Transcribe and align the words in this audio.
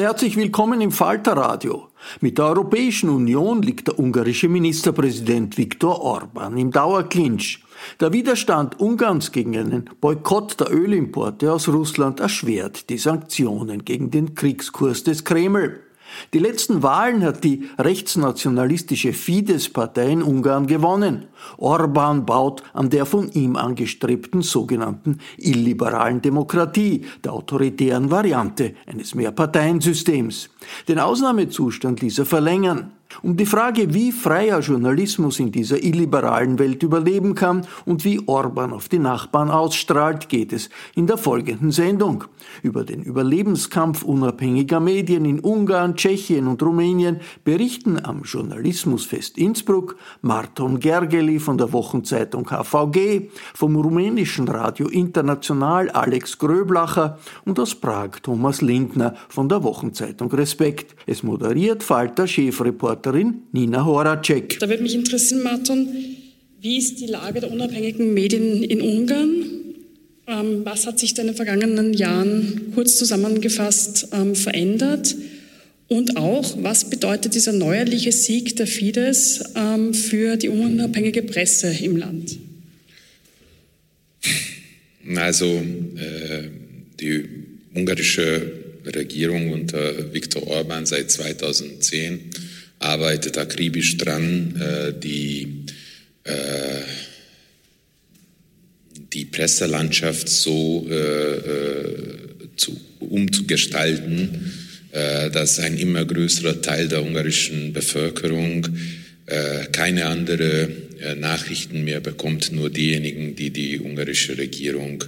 Herzlich 0.00 0.36
willkommen 0.36 0.80
im 0.80 0.90
Falterradio. 0.90 1.88
Mit 2.20 2.38
der 2.38 2.46
Europäischen 2.46 3.10
Union 3.10 3.62
liegt 3.62 3.88
der 3.88 3.98
ungarische 3.98 4.48
Ministerpräsident 4.48 5.58
Viktor 5.58 6.00
Orban 6.00 6.56
im 6.56 6.70
Dauerclinch. 6.70 7.62
Der 8.00 8.12
Widerstand 8.12 8.80
Ungarns 8.80 9.32
gegen 9.32 9.56
einen 9.56 9.90
Boykott 10.00 10.58
der 10.60 10.72
Ölimporte 10.72 11.52
aus 11.52 11.68
Russland 11.68 12.20
erschwert 12.20 12.88
die 12.90 12.98
Sanktionen 12.98 13.84
gegen 13.84 14.10
den 14.10 14.34
Kriegskurs 14.34 15.04
des 15.04 15.24
Kreml. 15.24 15.80
Die 16.32 16.38
letzten 16.38 16.82
Wahlen 16.82 17.22
hat 17.24 17.44
die 17.44 17.68
rechtsnationalistische 17.78 19.12
Fidesz-Partei 19.12 20.10
in 20.10 20.22
Ungarn 20.22 20.66
gewonnen. 20.66 21.26
Orban 21.58 22.26
baut 22.26 22.62
an 22.72 22.90
der 22.90 23.06
von 23.06 23.30
ihm 23.32 23.56
angestrebten 23.56 24.42
sogenannten 24.42 25.18
illiberalen 25.38 26.22
Demokratie, 26.22 27.04
der 27.24 27.32
autoritären 27.32 28.10
Variante 28.10 28.74
eines 28.86 29.14
Mehrparteiensystems. 29.14 30.50
Den 30.88 30.98
Ausnahmezustand 30.98 32.00
ließ 32.00 32.20
er 32.20 32.26
verlängern. 32.26 32.92
Um 33.20 33.36
die 33.36 33.46
Frage, 33.46 33.92
wie 33.92 34.12
freier 34.12 34.60
Journalismus 34.60 35.38
in 35.38 35.52
dieser 35.52 35.82
illiberalen 35.82 36.58
Welt 36.58 36.82
überleben 36.82 37.34
kann 37.34 37.66
und 37.84 38.04
wie 38.04 38.20
Orban 38.26 38.72
auf 38.72 38.88
die 38.88 38.98
Nachbarn 38.98 39.50
ausstrahlt, 39.50 40.28
geht 40.28 40.52
es 40.52 40.70
in 40.94 41.06
der 41.06 41.18
folgenden 41.18 41.70
Sendung. 41.70 42.24
Über 42.62 42.84
den 42.84 43.02
Überlebenskampf 43.02 44.02
unabhängiger 44.02 44.80
Medien 44.80 45.24
in 45.24 45.40
Ungarn, 45.40 45.96
Tschechien 45.96 46.46
und 46.46 46.62
Rumänien 46.62 47.20
berichten 47.44 48.02
am 48.02 48.22
Journalismusfest 48.22 49.36
Innsbruck 49.36 49.96
Marton 50.22 50.80
Gergely 50.80 51.38
von 51.38 51.58
der 51.58 51.72
Wochenzeitung 51.72 52.48
HVG, 52.48 53.28
vom 53.54 53.76
rumänischen 53.76 54.48
Radio 54.48 54.88
International 54.88 55.90
Alex 55.90 56.38
Gröblacher 56.38 57.18
und 57.44 57.58
aus 57.58 57.74
Prag 57.74 58.20
Thomas 58.22 58.60
Lindner 58.60 59.14
von 59.28 59.48
der 59.48 59.62
Wochenzeitung 59.62 60.30
Respekt. 60.30 60.94
Es 61.06 61.22
moderiert 61.22 61.82
Falter 61.82 62.26
Chefreporter 62.26 63.01
Reporterin 63.02 63.42
Nina 63.52 63.84
Horacek. 63.84 64.58
Da 64.60 64.68
würde 64.68 64.82
mich 64.82 64.94
interessieren, 64.94 65.42
Martin, 65.42 65.88
wie 66.60 66.78
ist 66.78 67.00
die 67.00 67.06
Lage 67.06 67.40
der 67.40 67.50
unabhängigen 67.50 68.14
Medien 68.14 68.62
in 68.62 68.80
Ungarn? 68.80 69.44
Ähm, 70.28 70.64
was 70.64 70.86
hat 70.86 71.00
sich 71.00 71.14
da 71.14 71.22
in 71.22 71.28
den 71.28 71.36
vergangenen 71.36 71.92
Jahren 71.94 72.72
kurz 72.74 72.96
zusammengefasst 72.96 74.08
ähm, 74.12 74.36
verändert? 74.36 75.16
Und 75.88 76.16
auch, 76.16 76.56
was 76.62 76.88
bedeutet 76.88 77.34
dieser 77.34 77.52
neuerliche 77.52 78.12
Sieg 78.12 78.56
der 78.56 78.66
Fidesz 78.66 79.42
ähm, 79.56 79.92
für 79.92 80.36
die 80.36 80.48
unabhängige 80.48 81.22
Presse 81.22 81.74
im 81.82 81.96
Land? 81.96 82.38
Also 85.16 85.46
äh, 85.46 86.48
die 87.00 87.24
ungarische 87.74 88.52
Regierung 88.86 89.50
unter 89.50 90.14
Viktor 90.14 90.46
Orban 90.46 90.86
seit 90.86 91.10
2010 91.10 92.30
arbeitet 92.82 93.38
akribisch 93.38 93.96
dran, 93.96 94.60
äh, 94.60 94.92
die, 94.98 95.64
äh, 96.24 96.82
die 99.12 99.24
Presselandschaft 99.26 100.28
so 100.28 100.88
äh, 100.90 101.40
zu, 102.56 102.78
umzugestalten, 103.00 104.52
dass 104.92 105.58
ein 105.58 105.78
immer 105.78 106.04
größerer 106.04 106.60
Teil 106.60 106.86
der 106.86 107.02
ungarischen 107.02 107.72
Bevölkerung 107.72 108.68
keine 109.72 110.04
andere 110.04 110.68
Nachrichten 111.16 111.82
mehr 111.82 112.00
bekommt, 112.00 112.52
nur 112.52 112.68
diejenigen, 112.68 113.34
die 113.34 113.48
die 113.48 113.80
ungarische 113.80 114.36
Regierung 114.36 115.02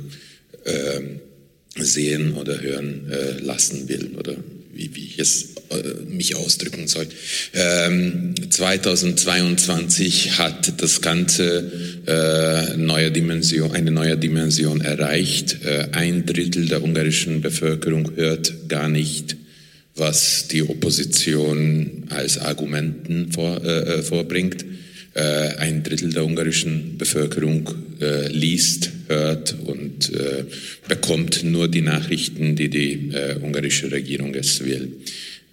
sehen 1.77 2.33
oder 2.33 2.62
hören 2.62 3.12
lassen 3.43 3.87
will 3.87 4.12
oder 4.17 4.37
wie, 4.75 4.95
wie 4.95 5.05
ich 5.05 5.19
es 5.19 5.55
äh, 5.71 6.05
mich 6.07 6.37
ausdrücken 6.37 6.89
soll. 6.89 7.07
Ähm, 7.55 8.35
2022 8.51 10.39
hat 10.39 10.81
das 10.81 11.01
Ganze 11.01 11.71
äh, 12.07 12.77
neue 12.77 13.11
Dimension, 13.11 13.73
eine 13.73 13.91
neue 13.91 14.17
Dimension 14.17 14.81
erreicht. 14.81 15.59
Äh, 15.65 15.89
ein 15.93 16.27
Drittel 16.27 16.69
der 16.69 16.83
ungarischen 16.83 17.41
Bevölkerung 17.41 18.12
hört 18.17 18.69
gar 18.69 18.88
nicht, 18.88 19.37
was 19.97 20.49
die 20.49 20.62
Opposition 20.62 22.05
als 22.11 22.38
Argumenten 22.38 23.32
vor, 23.32 23.62
äh, 23.65 23.99
äh 23.99 24.03
vorbringt. 24.03 24.65
Äh, 25.14 25.56
ein 25.58 25.84
Drittel 25.84 26.12
der 26.12 26.25
ungarischen 26.25 26.99
Bevölkerung 26.99 27.70
äh, 28.00 28.26
liest, 28.28 28.90
hört 29.06 29.55
und 29.64 30.12
äh, 30.12 30.44
bekommt 30.88 31.44
nur 31.44 31.69
die 31.69 31.82
Nachrichten, 31.82 32.56
die 32.56 32.69
die 32.69 33.12
ungarische 33.40 33.93
Regierung 33.93 34.34
es 34.34 34.64
will. 34.64 34.96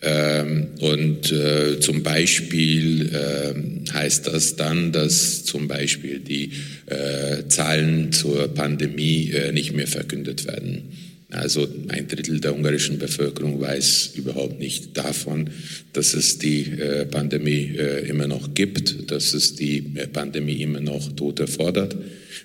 Ähm, 0.01 0.69
und 0.79 1.31
äh, 1.31 1.79
zum 1.79 2.01
Beispiel 2.01 3.11
äh, 3.13 3.93
heißt 3.93 4.27
das 4.27 4.55
dann, 4.55 4.91
dass 4.91 5.43
zum 5.43 5.67
Beispiel 5.67 6.19
die 6.19 6.53
äh, 6.87 7.47
Zahlen 7.47 8.11
zur 8.11 8.47
Pandemie 8.47 9.31
nicht 9.53 9.73
mehr 9.73 9.87
verkündet 9.87 10.47
werden. 10.47 11.10
Also 11.31 11.65
ein 11.87 12.07
Drittel 12.07 12.41
der 12.41 12.53
ungarischen 12.53 12.99
Bevölkerung 12.99 13.61
weiß 13.61 14.11
überhaupt 14.15 14.59
nicht 14.59 14.97
davon, 14.97 15.49
dass 15.93 16.13
es 16.13 16.37
die 16.39 16.63
äh, 16.63 17.05
Pandemie 17.05 17.73
äh, 17.77 18.07
immer 18.09 18.27
noch 18.27 18.53
gibt, 18.53 19.09
dass 19.09 19.33
es 19.33 19.55
die 19.55 19.77
äh, 19.95 20.07
Pandemie 20.07 20.61
immer 20.61 20.81
noch 20.81 21.15
Tote 21.15 21.47
fordert. 21.47 21.95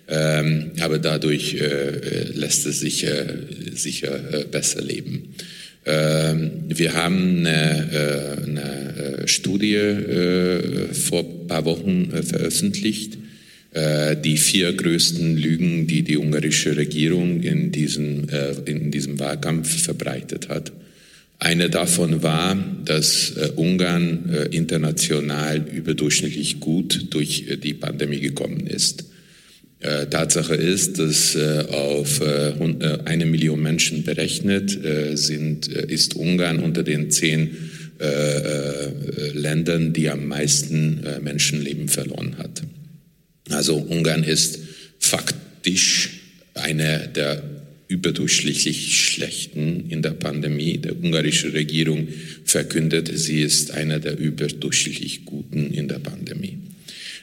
Ähm, 0.08 0.70
aber 0.80 1.00
dadurch 1.00 1.56
lässt 2.34 2.64
es 2.66 2.78
sich 2.78 3.06
sicher 3.74 4.44
besser 4.52 4.80
leben. 4.80 5.34
Ähm, 5.84 6.52
wir 6.68 6.94
haben 6.94 7.44
eine, 7.44 8.38
eine 8.46 9.22
Studie 9.26 9.80
vor 10.92 11.24
ein 11.24 11.46
paar 11.48 11.64
Wochen 11.64 12.12
veröffentlicht, 12.22 13.18
die 13.76 14.38
vier 14.38 14.72
größten 14.72 15.36
Lügen, 15.36 15.86
die 15.86 16.02
die 16.02 16.16
ungarische 16.16 16.74
Regierung 16.78 17.42
in 17.42 17.72
diesem, 17.72 18.26
in 18.64 18.90
diesem 18.90 19.18
Wahlkampf 19.18 19.82
verbreitet 19.82 20.48
hat. 20.48 20.72
Eine 21.38 21.68
davon 21.68 22.22
war, 22.22 22.56
dass 22.84 23.30
äh, 23.36 23.50
Ungarn 23.56 24.30
äh, 24.32 24.56
international 24.56 25.66
überdurchschnittlich 25.70 26.60
gut 26.60 27.08
durch 27.10 27.44
äh, 27.48 27.56
die 27.58 27.74
Pandemie 27.74 28.20
gekommen 28.20 28.66
ist. 28.66 29.04
Äh, 29.80 30.06
Tatsache 30.06 30.54
ist, 30.54 30.98
dass 30.98 31.34
äh, 31.34 31.66
auf 31.68 32.22
äh, 32.22 32.54
eine 33.04 33.26
Million 33.26 33.62
Menschen 33.62 34.02
berechnet 34.02 34.78
sind, 35.14 35.68
ist 35.68 36.16
Ungarn 36.16 36.60
unter 36.60 36.82
den 36.82 37.10
zehn 37.10 37.50
Ländern, 39.32 39.94
die 39.94 40.10
am 40.10 40.28
meisten 40.28 41.00
Menschenleben 41.22 41.88
verloren 41.88 42.36
hat. 42.36 42.62
Also 43.50 43.76
Ungarn 43.76 44.24
ist 44.24 44.58
faktisch 44.98 46.10
eine 46.54 47.08
der 47.08 47.42
überdurchschnittlich 47.88 48.98
schlechten 48.98 49.88
in 49.88 50.02
der 50.02 50.10
Pandemie. 50.10 50.78
Die 50.78 50.90
ungarische 50.90 51.52
Regierung 51.52 52.08
verkündet, 52.44 53.10
sie 53.14 53.42
ist 53.42 53.70
einer 53.70 54.00
der 54.00 54.18
überdurchschnittlich 54.18 55.24
guten 55.24 55.72
in 55.72 55.86
der 55.86 56.00
Pandemie. 56.00 56.58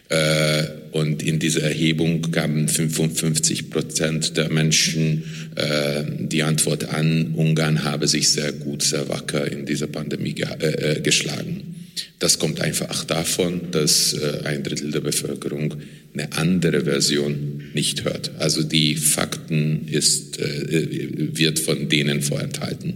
Äh, 0.10 0.64
und 0.92 1.24
in 1.24 1.40
dieser 1.40 1.64
Erhebung 1.64 2.22
gaben 2.32 2.68
55 2.68 3.70
Prozent 3.70 4.38
der 4.38 4.50
Menschen 4.50 5.24
äh, 5.56 6.04
die 6.20 6.44
Antwort 6.44 6.86
an, 6.90 7.34
Ungarn 7.36 7.84
habe 7.84 8.08
sich 8.08 8.30
sehr 8.30 8.52
gut, 8.52 8.84
sehr 8.84 9.10
wacker 9.10 9.52
in 9.52 9.66
dieser 9.66 9.88
Pandemie 9.88 10.36
äh, 10.40 11.02
geschlagen. 11.02 11.83
Das 12.20 12.40
kommt 12.40 12.62
einfach 12.62 13.04
davon, 13.04 13.72
dass 13.72 14.16
ein 14.46 14.64
Drittel 14.64 14.92
der 14.92 15.02
Bevölkerung 15.02 15.76
eine 16.14 16.32
andere 16.34 16.86
Version 16.86 17.72
nicht 17.74 18.04
hört. 18.04 18.32
Also 18.40 18.64
die 18.64 18.96
Fakten 18.96 19.88
ist, 19.88 20.40
wird 20.40 21.60
von 21.60 21.90
denen 21.90 22.22
vorenthalten. 22.22 22.96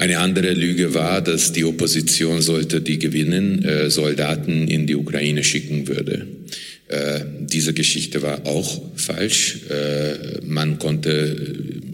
Eine 0.00 0.20
andere 0.20 0.54
Lüge 0.54 0.94
war, 0.94 1.20
dass 1.20 1.52
die 1.52 1.64
Opposition 1.64 2.40
sollte, 2.40 2.80
die 2.80 2.98
gewinnen, 2.98 3.62
äh, 3.62 3.90
Soldaten 3.90 4.66
in 4.66 4.86
die 4.86 4.94
Ukraine 4.94 5.44
schicken 5.44 5.88
würde. 5.88 6.26
Äh, 6.88 7.20
diese 7.40 7.74
Geschichte 7.74 8.22
war 8.22 8.46
auch 8.46 8.80
falsch. 8.96 9.58
Äh, 9.68 10.40
man 10.42 10.78
konnte 10.78 11.36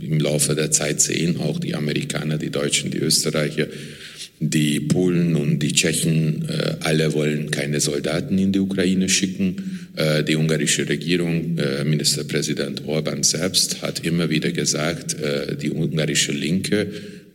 im 0.00 0.20
Laufe 0.20 0.54
der 0.54 0.70
Zeit 0.70 1.00
sehen, 1.00 1.40
auch 1.40 1.58
die 1.58 1.74
Amerikaner, 1.74 2.38
die 2.38 2.50
Deutschen, 2.50 2.92
die 2.92 2.98
Österreicher, 2.98 3.66
die 4.38 4.80
Polen 4.80 5.34
und 5.36 5.60
die 5.60 5.72
Tschechen, 5.72 6.46
alle 6.80 7.14
wollen 7.14 7.50
keine 7.50 7.80
Soldaten 7.80 8.36
in 8.36 8.52
die 8.52 8.58
Ukraine 8.58 9.08
schicken. 9.08 9.88
Die 10.28 10.36
ungarische 10.36 10.86
Regierung, 10.86 11.58
Ministerpräsident 11.84 12.86
Orban 12.86 13.22
selbst 13.22 13.80
hat 13.80 14.04
immer 14.04 14.28
wieder 14.28 14.52
gesagt, 14.52 15.16
die 15.62 15.70
ungarische 15.70 16.32
Linke 16.32 16.86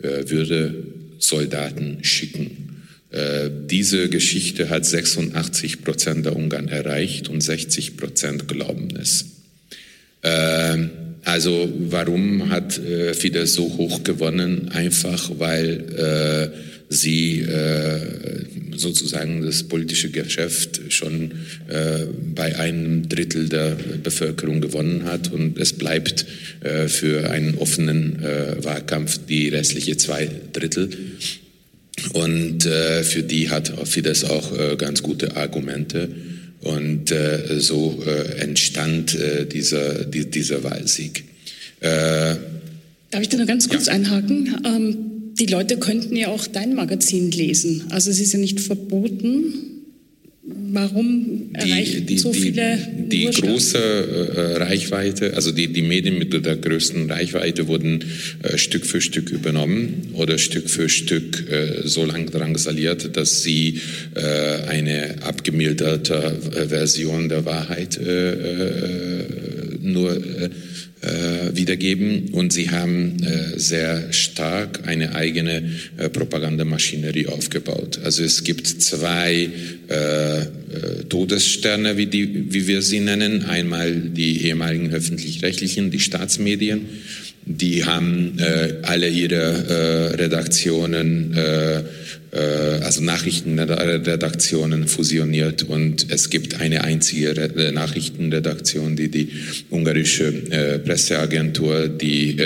äh, 0.01 0.29
würde 0.29 0.73
Soldaten 1.19 1.99
schicken. 2.03 2.81
Äh, 3.11 3.49
diese 3.69 4.09
Geschichte 4.09 4.69
hat 4.69 4.85
86 4.85 5.83
Prozent 5.83 6.25
der 6.25 6.35
Ungarn 6.35 6.67
erreicht 6.67 7.29
und 7.29 7.41
60 7.41 7.97
Prozent 7.97 8.47
glauben 8.47 8.89
es. 8.99 9.25
Äh, 10.23 10.87
also 11.23 11.71
warum 11.77 12.49
hat 12.49 12.73
Fidesz 12.73 13.53
so 13.53 13.77
hoch 13.77 14.03
gewonnen? 14.03 14.69
Einfach 14.69 15.29
weil 15.37 16.51
sie 16.91 17.45
sozusagen 18.81 19.41
das 19.41 19.63
politische 19.63 20.09
Geschäft 20.09 20.81
schon 20.89 21.31
äh, 21.67 22.05
bei 22.35 22.57
einem 22.57 23.07
Drittel 23.07 23.47
der 23.47 23.77
Bevölkerung 24.03 24.61
gewonnen 24.61 25.05
hat 25.05 25.31
und 25.31 25.57
es 25.57 25.73
bleibt 25.73 26.25
äh, 26.61 26.87
für 26.87 27.29
einen 27.29 27.55
offenen 27.55 28.21
äh, 28.21 28.63
Wahlkampf 28.63 29.19
die 29.29 29.49
restliche 29.49 29.97
zwei 29.97 30.29
Drittel. 30.51 30.89
Und 32.13 32.65
äh, 32.65 33.03
für 33.03 33.21
die 33.21 33.49
hat 33.49 33.71
Fidesz 33.87 34.23
auch 34.23 34.57
äh, 34.57 34.75
ganz 34.75 35.03
gute 35.03 35.35
Argumente. 35.35 36.09
Und 36.61 37.11
äh, 37.11 37.59
so 37.59 38.03
entstand 38.37 39.17
dieser, 39.51 40.05
die, 40.05 40.29
dieser 40.29 40.63
Wahlsieg. 40.63 41.23
Darf 41.79 42.37
ich 43.19 43.29
da 43.29 43.37
noch 43.37 43.47
ganz 43.47 43.67
kurz 43.67 43.87
ja. 43.87 43.93
einhaken? 43.93 44.55
Ähm, 44.63 45.10
die 45.39 45.45
Leute 45.45 45.77
könnten 45.77 46.15
ja 46.15 46.27
auch 46.27 46.47
dein 46.47 46.75
Magazin 46.75 47.31
lesen. 47.31 47.85
Also 47.89 48.11
es 48.11 48.19
ist 48.19 48.33
ja 48.33 48.39
nicht 48.39 48.59
verboten. 48.59 49.71
Warum 50.43 51.51
erreichen 51.53 52.01
die, 52.01 52.15
die, 52.15 52.17
so 52.17 52.33
viele 52.33 52.77
Die, 52.97 53.29
die 53.29 53.41
große 53.41 53.77
äh, 53.77 54.63
Reichweite, 54.63 55.35
also 55.35 55.51
die, 55.51 55.67
die 55.67 55.83
Medien 55.83 56.17
mit 56.17 56.33
der 56.33 56.55
größten 56.55 57.11
Reichweite 57.11 57.67
wurden 57.67 58.03
äh, 58.41 58.57
Stück 58.57 58.85
für 58.85 59.01
Stück 59.01 59.29
übernommen 59.29 60.07
oder 60.13 60.37
Stück 60.37 60.69
für 60.69 60.89
Stück 60.89 61.47
äh, 61.51 61.87
so 61.87 62.05
lang 62.05 62.31
drangsaliert, 62.31 63.15
dass 63.15 63.43
sie 63.43 63.81
äh, 64.15 64.67
eine 64.67 65.21
abgemilderte 65.21 66.39
äh, 66.55 66.67
Version 66.67 67.29
der 67.29 67.45
Wahrheit 67.45 67.97
äh, 67.97 69.25
nur 69.81 70.19
äh, 71.01 71.55
wiedergeben 71.55 72.29
und 72.31 72.53
sie 72.53 72.69
haben 72.69 73.17
äh, 73.23 73.59
sehr 73.59 74.13
stark 74.13 74.87
eine 74.87 75.15
eigene 75.15 75.63
äh, 75.97 76.09
Propagandamaschinerie 76.09 77.27
aufgebaut. 77.27 77.99
Also 78.03 78.23
es 78.23 78.43
gibt 78.43 78.67
zwei 78.67 79.49
äh, 79.89 80.41
äh, 80.41 80.45
Todessterne, 81.09 81.97
wie, 81.97 82.05
die, 82.05 82.53
wie 82.53 82.67
wir 82.67 82.81
sie 82.81 82.99
nennen. 82.99 83.45
Einmal 83.45 83.93
die 83.93 84.45
ehemaligen 84.45 84.91
öffentlich-rechtlichen, 84.91 85.91
die 85.91 85.99
Staatsmedien. 85.99 86.81
Die 87.45 87.85
haben 87.85 88.37
äh, 88.39 88.75
alle 88.83 89.09
ihre 89.09 90.17
Redaktionen 90.17 91.35
äh, 92.31 92.39
also 92.81 93.03
Nachrichtenredaktionen 93.03 94.87
fusioniert 94.87 95.63
und 95.63 96.09
es 96.11 96.29
gibt 96.29 96.61
eine 96.61 96.85
einzige 96.85 97.31
äh, 97.31 97.71
Nachrichtenredaktion, 97.73 98.95
die 98.95 99.09
die 99.09 99.29
ungarische 99.69 100.27
äh, 100.49 100.79
Presseagentur, 100.79 101.89
die 101.89 102.37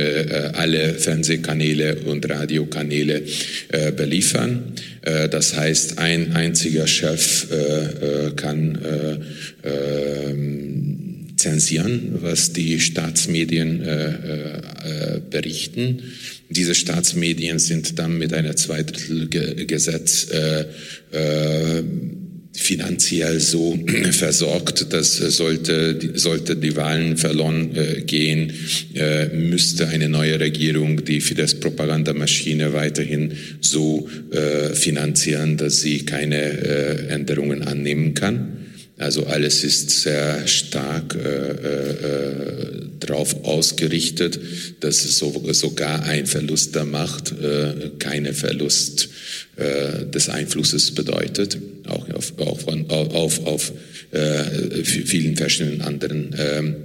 alle 0.53 0.95
Fernsehkanäle 0.95 1.97
und 2.06 2.27
Radiokanäle 2.30 3.21
beliefern. 3.95 4.73
Das 5.02 5.56
heißt, 5.56 5.99
ein 5.99 6.33
einziger 6.33 6.87
Chef 6.87 7.47
kann 8.35 8.80
ähm, 9.64 10.74
zensieren, 11.45 12.18
was 12.21 12.54
die 12.54 12.80
Staatsmedien 12.80 13.83
berichten. 15.30 16.02
Diese 16.49 16.75
Staatsmedien 16.75 17.59
sind 17.59 17.97
dann 17.99 18.18
mit 18.18 18.33
einer 18.33 18.56
Zweidrittelgesetz 18.56 20.28
äh, 20.31 20.66
äh, 21.11 21.83
finanziell 22.54 23.40
so 23.40 23.78
versorgt, 24.11 24.94
dass 24.94 25.18
sollte, 25.18 26.14
sollte 26.14 26.56
die 26.56 26.75
Wahlen 26.75 27.18
verloren 27.18 27.75
äh, 27.75 28.02
gehen, 28.02 28.54
äh, 28.94 29.28
müsste 29.30 29.87
eine 29.87 30.07
neue 30.07 30.40
Regierung 30.40 31.04
die 31.04 31.19
Fidesz-Propagandamaschine 31.19 32.73
weiterhin 32.73 33.33
so 33.59 34.07
äh, 34.31 34.73
finanzieren, 34.73 35.57
dass 35.57 35.81
sie 35.81 36.06
keine 36.06 36.37
äh, 36.37 37.07
Änderungen 37.07 37.64
annehmen 37.64 38.14
kann. 38.14 38.65
Also 38.97 39.25
alles 39.25 39.64
ist 39.66 39.90
sehr 39.90 40.47
stark 40.47 41.16
äh, 41.16 41.49
äh, 41.49 42.85
darauf 43.02 43.44
ausgerichtet, 43.44 44.40
dass 44.80 45.04
so, 45.18 45.44
sogar 45.52 46.04
ein 46.04 46.25
Verlust 46.25 46.75
der 46.75 46.85
Macht 46.85 47.33
äh, 47.33 47.92
keine 47.99 48.33
Verlust 48.33 49.09
äh, 49.57 50.06
des 50.06 50.30
Einflusses 50.30 50.92
bedeutet, 50.92 51.57
auch 51.87 52.09
auf, 52.11 52.40
auch 52.40 52.59
von, 52.59 52.90
auf, 52.90 53.45
auf 53.45 53.73
äh, 54.11 54.83
vielen 54.85 55.35
verschiedenen 55.35 55.81
anderen 55.81 56.33
ähm, 56.37 56.75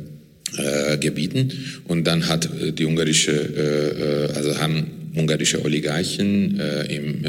äh, 0.56 0.98
Gebieten. 0.98 1.52
Und 1.84 2.08
dann 2.08 2.26
hat 2.26 2.48
die 2.76 2.86
ungarische, 2.86 4.30
also 4.34 4.58
haben 4.58 4.99
ungarische 5.14 5.64
Oligarchen 5.64 6.60
im, 6.88 7.24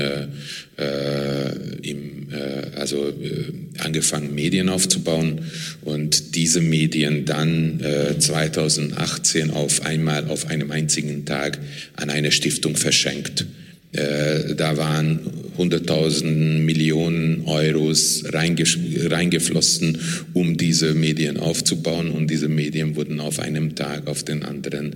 im 1.81 2.21
äh, 2.31 2.79
also 2.79 3.09
äh, 3.09 3.51
angefangen, 3.79 4.33
Medien 4.33 4.69
aufzubauen 4.69 5.41
und 5.81 6.35
diese 6.35 6.61
Medien 6.61 7.25
dann 7.25 7.81
2018 8.17 9.49
äh, 9.49 9.53
auf 9.53 9.85
einmal 9.85 10.25
auf 10.27 10.47
einem 10.47 10.71
einzigen 10.71 11.25
Tag 11.25 11.59
an 11.95 12.09
eine 12.09 12.31
Stiftung 12.31 12.75
verschenkt. 12.75 13.45
Da 13.93 14.77
waren 14.77 15.19
100.000 15.57 16.23
Millionen 16.23 17.43
Euros 17.43 18.23
reingeflossen, 18.25 19.97
um 20.31 20.55
diese 20.55 20.93
Medien 20.93 21.35
aufzubauen 21.35 22.09
und 22.09 22.27
diese 22.31 22.47
Medien 22.47 22.95
wurden 22.95 23.19
auf 23.19 23.39
einem 23.39 23.75
Tag 23.75 24.07
auf 24.07 24.23
den 24.23 24.43
anderen 24.43 24.95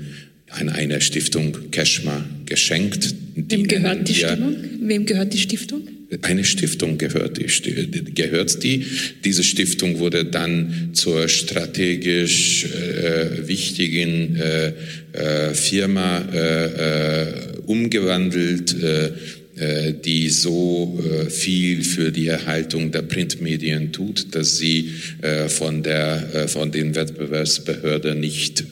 an 0.49 0.69
eine 0.69 1.01
Stiftung 1.01 1.71
Keschma 1.71 2.25
geschenkt. 2.45 3.15
Wem 3.35 3.67
gehört 3.67 4.07
die 4.07 4.15
Stiftung? 4.15 4.55
Wem 4.81 5.05
gehört 5.05 5.33
die 5.33 5.39
Stiftung? 5.39 5.81
Eine 6.21 6.45
Stiftung 6.45 6.97
gehört 6.97 7.37
die, 7.37 8.13
gehört 8.13 8.63
die. 8.63 8.85
Diese 9.23 9.43
Stiftung 9.43 9.97
wurde 9.99 10.25
dann 10.25 10.91
zur 10.93 11.27
strategisch 11.27 12.65
äh, 12.65 13.47
wichtigen 13.47 14.35
äh, 14.35 14.73
äh, 15.13 15.53
Firma 15.55 16.19
äh, 16.31 17.23
äh, 17.23 17.27
umgewandelt 17.65 18.81
äh, 18.81 19.11
die 19.55 20.29
so 20.29 20.99
äh, 20.99 21.29
viel 21.29 21.83
für 21.83 22.11
die 22.11 22.27
Erhaltung 22.27 22.91
der 22.91 23.03
Printmedien 23.03 23.93
tut, 23.93 24.35
dass 24.35 24.57
sie 24.57 24.91
äh, 25.21 25.47
von 25.47 25.81
der 25.81 26.49
von 26.49 26.71
den 26.71 26.95
Wettbewerbsbehörden 26.95 28.19
nicht 28.19 28.65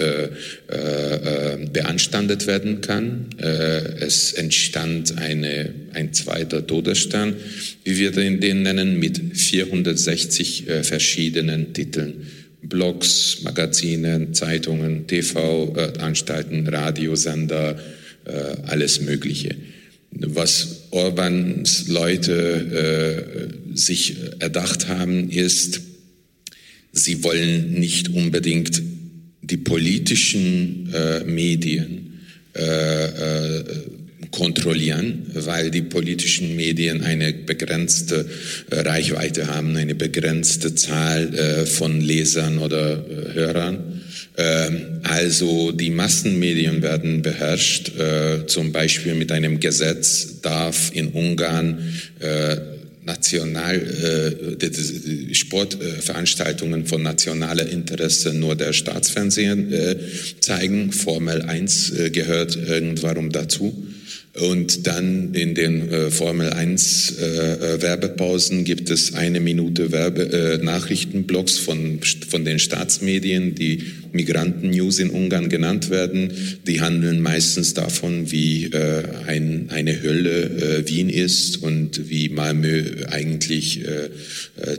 beanstandet 1.72 2.48
werden 2.48 2.82
kann. 2.82 3.28
Es 3.38 4.34
entstand 4.34 5.18
eine, 5.18 5.74
ein 5.94 6.14
zweiter 6.14 6.66
Todesstern, 6.66 7.36
wie 7.84 7.98
wir 7.98 8.12
den 8.12 8.62
nennen, 8.62 9.00
mit 9.00 9.38
460 9.38 10.66
verschiedenen 10.84 11.74
Titeln. 11.74 12.28
Blogs, 12.62 13.40
Magazine, 13.44 14.32
Zeitungen, 14.32 15.08
TV-Anstalten, 15.08 16.68
Radiosender, 16.68 17.80
alles 18.68 19.02
Mögliche 19.02 19.56
was 20.20 20.88
Orbans 20.92 21.88
Leute 21.88 23.54
äh, 23.74 23.76
sich 23.76 24.16
erdacht 24.40 24.88
haben, 24.88 25.30
ist, 25.30 25.82
sie 26.92 27.24
wollen 27.24 27.74
nicht 27.80 28.10
unbedingt 28.10 28.82
die 29.42 29.58
politischen 29.58 30.94
äh, 30.94 31.24
Medien 31.26 32.22
äh, 32.56 33.06
äh 33.06 33.64
kontrollieren, 34.34 35.28
weil 35.36 35.70
die 35.70 35.84
politischen 35.84 36.56
Medien 36.56 37.04
eine 37.04 37.32
begrenzte 37.34 38.26
äh, 38.72 38.80
Reichweite 38.80 39.48
haben, 39.48 39.76
eine 39.78 39.96
begrenzte 39.96 40.74
Zahl 40.76 41.34
äh, 41.36 41.66
von 41.68 42.02
Lesern 42.02 42.58
oder 42.58 43.06
Hörern. 43.34 44.02
Ähm, 44.38 45.02
also 45.04 45.72
die 45.72 45.90
Massenmedien 45.90 46.82
werden 46.82 47.22
beherrscht. 47.22 47.92
Äh, 47.98 48.48
zum 48.48 48.72
Beispiel 48.72 49.14
mit 49.14 49.32
einem 49.32 49.60
Gesetz 49.60 50.42
darf 50.42 50.92
in 50.94 51.10
Ungarn 51.10 51.94
äh, 52.20 52.58
national 53.06 53.76
äh, 53.76 55.34
Sportveranstaltungen 55.34 56.86
von 56.86 57.04
nationaler 57.04 57.68
Interesse 57.68 58.34
nur 58.34 58.56
der 58.56 58.74
Staatsfernsehen 58.74 59.74
zeigen. 60.40 60.94
Formel 60.94 61.42
1 61.42 61.94
gehört 62.14 62.56
irgendwann 62.56 63.30
dazu. 63.30 63.86
Und 64.36 64.88
dann 64.88 65.36
in 65.36 65.54
den 65.54 65.92
äh, 65.92 66.10
Formel 66.10 66.50
1 66.50 67.18
äh, 67.20 67.26
äh, 67.26 67.82
Werbepausen 67.84 68.64
gibt 68.64 68.90
es 68.90 69.14
eine 69.14 69.40
Minute 69.40 69.92
Werbe, 69.92 70.24
äh, 70.24 70.58
Nachrichtenblocks 70.58 71.60
von, 71.60 72.00
von 72.28 72.44
den 72.44 72.58
Staatsmedien, 72.58 73.54
die 73.54 73.84
Migranten-News 74.12 74.98
in 74.98 75.12
Ungarn 75.12 75.50
genannt 75.50 75.92
werden. 75.92 76.32
Die 76.66 76.82
handeln 76.82 77.22
meistens 77.22 77.76
davon, 77.76 78.32
wie 78.32 78.66
äh, 78.66 79.04
ein, 79.28 79.68
eine 79.70 80.02
Hölle 80.02 80.46
äh, 80.46 80.90
Wien 80.90 81.10
ist 81.10 81.58
und 81.62 82.10
wie 82.10 82.30
Malmö 82.30 83.06
eigentlich 83.10 83.82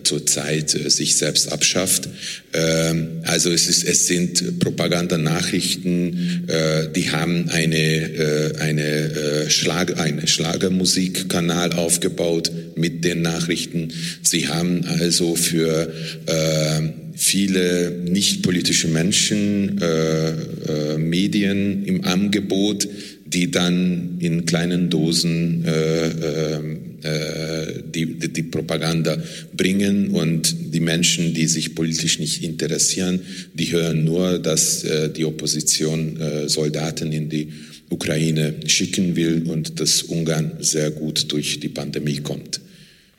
zurzeit 0.03 0.71
sich 0.71 1.17
selbst 1.17 1.53
abschafft. 1.53 2.09
Ähm, 2.53 3.23
also 3.23 3.51
es, 3.51 3.69
ist, 3.69 3.85
es 3.85 4.07
sind 4.07 4.59
Propagandanachrichten, 4.61 6.49
die 6.95 7.11
haben 7.11 7.49
eine, 7.51 8.55
eine, 8.61 9.44
Schlag, 9.51 9.99
eine 9.99 10.27
Schlagermusikkanal 10.27 11.73
aufgebaut 11.73 12.51
mit 12.77 13.05
den 13.05 13.23
Nachrichten. 13.23 13.93
Sie 14.23 14.49
haben 14.49 14.85
also 14.85 15.35
für 15.35 15.93
äh, 16.27 16.83
viele 17.15 17.91
nicht 17.91 18.43
politische 18.43 18.89
Menschen 18.89 19.81
äh, 19.81 20.31
äh, 20.31 20.99
Medien 20.99 21.85
im 21.85 22.05
Angebot, 22.05 22.89
die 23.27 23.51
dann 23.51 24.17
in 24.21 24.47
kleinen 24.47 24.91
Dosen 24.91 25.65
äh, 25.65 26.07
äh, 26.09 26.61
äh 27.03 27.83
die, 27.95 28.19
die, 28.19 28.43
Propaganda 28.43 29.17
bringen 29.57 30.11
und 30.11 30.75
die 30.75 30.81
Menschen, 30.81 31.33
die 31.33 31.47
sich 31.47 31.75
politisch 31.75 32.19
nicht 32.19 32.43
interessieren, 32.43 33.21
die 33.55 33.71
hören 33.71 34.05
nur, 34.05 34.41
dass 34.41 34.83
äh, 34.83 35.11
die 35.11 35.25
Opposition 35.25 36.21
äh, 36.21 36.49
Soldaten 36.49 37.13
in 37.13 37.29
die 37.29 37.53
Ukraine 37.91 38.55
schicken 38.67 39.17
will 39.17 39.45
und 39.49 39.81
dass 39.81 40.03
Ungarn 40.03 40.53
sehr 40.61 40.91
gut 40.91 41.31
durch 41.33 41.61
die 41.61 41.69
Pandemie 41.69 42.19
kommt. 42.19 42.61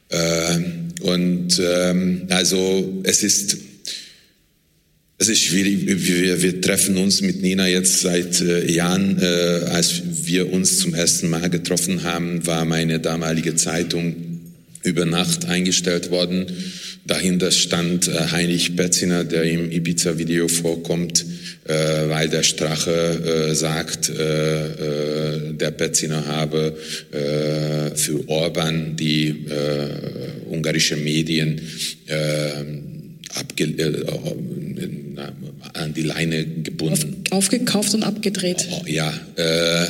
Äh, 0.09 0.59
und 1.01 1.59
ähm, 1.59 2.23
also 2.29 3.01
es 3.03 3.23
ist 3.23 3.57
es 5.17 5.29
ist 5.29 5.43
schwierig. 5.43 5.85
Wir, 5.87 6.41
wir 6.41 6.59
treffen 6.59 6.97
uns 6.97 7.21
mit 7.21 7.41
Nina 7.41 7.67
jetzt 7.67 8.01
seit 8.01 8.41
äh, 8.41 8.69
Jahren. 8.69 9.17
Äh, 9.21 9.25
als 9.71 10.01
wir 10.23 10.51
uns 10.51 10.79
zum 10.79 10.93
ersten 10.93 11.29
Mal 11.29 11.49
getroffen 11.49 12.03
haben, 12.03 12.45
war 12.45 12.65
meine 12.65 12.99
damalige 12.99 13.55
Zeitung 13.55 14.24
über 14.85 15.05
Nacht 15.05 15.45
eingestellt 15.45 16.11
worden. 16.11 16.47
Dahinter 17.05 17.51
stand 17.51 18.07
äh, 18.07 18.31
Heinrich 18.31 18.75
Betziner, 18.75 19.23
der 19.23 19.43
im 19.43 19.71
Ibiza-Video 19.71 20.47
vorkommt, 20.47 21.23
äh, 21.65 21.73
weil 22.09 22.29
der 22.29 22.41
Strache 22.41 22.91
äh, 23.51 23.53
sagt, 23.53 24.09
der 24.09 25.71
Betziner 25.71 26.25
habe 26.27 26.75
für 27.95 28.27
Orban 28.27 28.95
die 28.95 29.45
ungarische 30.49 30.95
Medien 30.97 31.61
an 35.73 35.93
die 35.93 36.03
Leine 36.03 36.45
gebunden. 36.45 37.23
Auf, 37.29 37.37
aufgekauft 37.37 37.93
und 37.93 38.03
abgedreht. 38.03 38.67
Oh, 38.71 38.83
ja, 38.87 39.13
äh, 39.35 39.85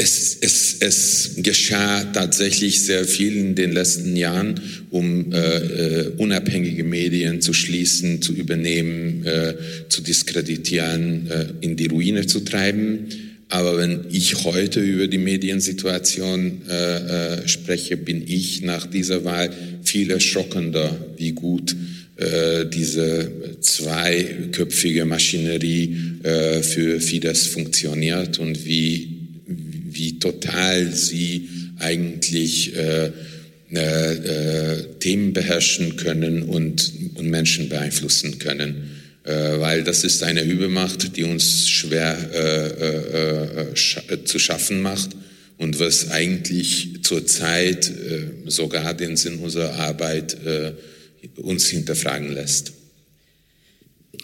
es, 0.00 0.38
es, 0.40 0.76
es 0.80 1.30
geschah 1.36 2.04
tatsächlich 2.04 2.80
sehr 2.82 3.04
viel 3.04 3.36
in 3.36 3.54
den 3.54 3.72
letzten 3.72 4.16
Jahren, 4.16 4.58
um 4.90 5.32
äh, 5.32 5.36
äh, 5.36 6.08
unabhängige 6.16 6.84
Medien 6.84 7.42
zu 7.42 7.52
schließen, 7.52 8.22
zu 8.22 8.32
übernehmen, 8.32 9.24
äh, 9.26 9.54
zu 9.88 10.00
diskreditieren, 10.00 11.30
äh, 11.30 11.46
in 11.60 11.76
die 11.76 11.86
Ruine 11.86 12.26
zu 12.26 12.40
treiben. 12.40 13.08
Aber 13.48 13.76
wenn 13.76 14.06
ich 14.10 14.44
heute 14.44 14.80
über 14.80 15.06
die 15.06 15.18
Mediensituation 15.18 16.62
äh, 16.68 17.42
äh, 17.42 17.48
spreche, 17.48 17.96
bin 17.96 18.22
ich 18.26 18.62
nach 18.62 18.86
dieser 18.86 19.24
Wahl 19.24 19.50
viel 19.82 20.10
erschrockender, 20.10 20.96
wie 21.18 21.32
gut 21.32 21.76
äh, 22.16 22.64
diese 22.66 23.30
zweiköpfige 23.60 25.04
Maschinerie 25.04 25.96
äh, 26.22 26.62
für 26.62 27.00
Fidesz 27.00 27.46
funktioniert 27.46 28.38
und 28.38 28.64
wie, 28.64 29.19
wie 29.94 30.18
total 30.18 30.92
sie 30.92 31.48
eigentlich 31.78 32.76
äh, 32.76 33.10
äh, 33.72 34.14
äh, 34.14 34.84
Themen 34.98 35.32
beherrschen 35.32 35.94
können 35.94 36.42
und, 36.42 36.92
und 37.14 37.30
Menschen 37.30 37.68
beeinflussen 37.68 38.40
können. 38.40 38.90
Äh, 39.22 39.60
weil 39.60 39.84
das 39.84 40.02
ist 40.02 40.24
eine 40.24 40.42
Übermacht, 40.42 41.16
die 41.16 41.22
uns 41.22 41.68
schwer 41.68 42.18
äh, 42.34 43.70
äh, 43.70 43.76
sch 43.76 44.00
zu 44.24 44.40
schaffen 44.40 44.82
macht 44.82 45.10
und 45.58 45.78
was 45.78 46.10
eigentlich 46.10 47.02
zurzeit 47.02 47.92
sogar 48.46 48.92
den 48.94 49.16
Sinn 49.16 49.38
unserer 49.38 49.74
Arbeit 49.74 50.36
uns 51.36 51.68
hinterfragen 51.68 52.32
lässt. 52.32 52.72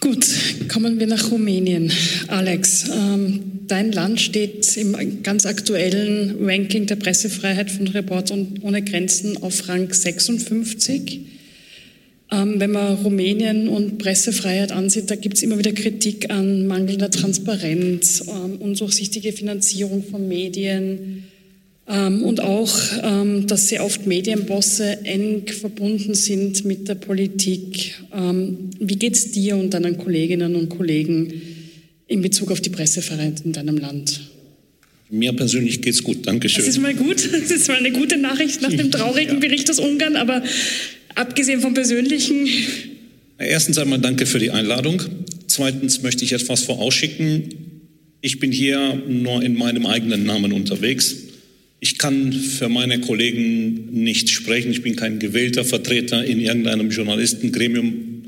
Gut, 0.01 0.27
kommen 0.69 0.99
wir 0.99 1.07
nach 1.07 1.31
Rumänien. 1.31 1.93
Alex, 2.27 2.91
ähm, 2.93 3.61
dein 3.69 3.93
Land 3.93 4.21
steht 4.21 4.77
im 4.77 5.23
ganz 5.23 5.47
aktuellen 5.47 6.37
Ranking 6.41 6.87
der 6.87 6.97
Pressefreiheit 6.97 7.71
von 7.71 7.87
Reporter 7.89 8.37
ohne 8.63 8.83
Grenzen 8.83 9.43
auf 9.43 9.69
Rang 9.69 9.93
56. 9.93 11.21
Ähm, 12.33 12.55
wenn 12.59 12.73
man 12.73 12.95
Rumänien 12.97 13.69
und 13.69 13.99
Pressefreiheit 13.99 14.73
ansieht, 14.73 15.11
da 15.11 15.15
gibt 15.15 15.37
es 15.37 15.45
immer 15.45 15.59
wieder 15.59 15.73
Kritik 15.73 16.31
an 16.31 16.67
mangelnder 16.67 17.11
Transparenz, 17.11 18.25
ähm, 18.27 18.57
undurchsichtige 18.57 19.33
Finanzierung 19.33 20.05
von 20.05 20.27
Medien 20.27 21.25
und 21.87 22.41
auch, 22.41 22.73
ähm, 23.03 23.47
dass 23.47 23.69
sehr 23.69 23.85
oft 23.85 24.07
Medienbosse 24.07 25.05
eng 25.05 25.47
verbunden 25.47 26.15
sind 26.15 26.65
mit 26.65 26.89
der 26.89 26.97
Politik. 26.97 27.95
Ähm, 28.13 28.71
wie 28.81 28.97
geht 28.97 29.15
es 29.15 29.31
dir 29.31 29.57
und 29.57 29.73
deinen 29.73 29.97
Kolleginnen 29.97 30.57
und 30.57 30.69
Kollegen 30.69 31.33
in 32.09 32.23
Bezug 32.23 32.51
auf 32.51 32.61
die 32.61 32.71
Pressefreiheit 32.71 33.43
in 33.45 33.53
deinem 33.53 33.79
Land? 33.79 34.21
Mir 35.09 35.33
persönlich 35.33 35.81
geht 35.81 35.95
es 35.95 36.03
gut, 36.03 36.27
danke 36.27 36.49
schön. 36.49 36.65
Das 36.65 36.69
ist 36.75 36.81
mal 36.81 36.95
gut, 36.95 37.19
das 37.33 37.51
ist 37.51 37.69
mal 37.69 37.77
eine 37.77 37.93
gute 37.93 38.17
Nachricht 38.17 38.61
nach 38.63 38.73
dem 38.73 38.91
traurigen 38.91 39.39
Bericht 39.39 39.71
aus 39.71 39.79
Ungarn, 39.79 40.17
aber 40.17 40.43
Abgesehen 41.17 41.63
vom 41.63 41.73
Persönlichen. 41.73 42.47
Erstens 43.39 43.79
einmal 43.79 43.99
danke 43.99 44.27
für 44.27 44.39
die 44.39 44.51
Einladung. 44.51 45.03
Zweitens 45.47 46.03
möchte 46.03 46.25
ich 46.25 46.33
etwas 46.33 46.63
vorausschicken. 46.63 47.55
Ich 48.21 48.39
bin 48.39 48.53
hier 48.53 49.03
nur 49.09 49.43
in 49.43 49.55
meinem 49.55 49.87
eigenen 49.87 50.25
Namen 50.25 50.53
unterwegs. 50.53 51.17
Ich 51.87 51.99
kann 51.99 52.33
für 52.33 52.69
meine 52.69 53.01
Kollegen 53.01 53.93
nicht 53.93 54.29
sprechen. 54.29 54.73
Ich 54.73 54.83
bin 54.83 54.97
kein 54.97 55.21
gewählter 55.21 55.65
Vertreter 55.65 56.25
in 56.25 56.41
irgendeinem 56.41 56.91
Journalistengremium. 56.91 58.25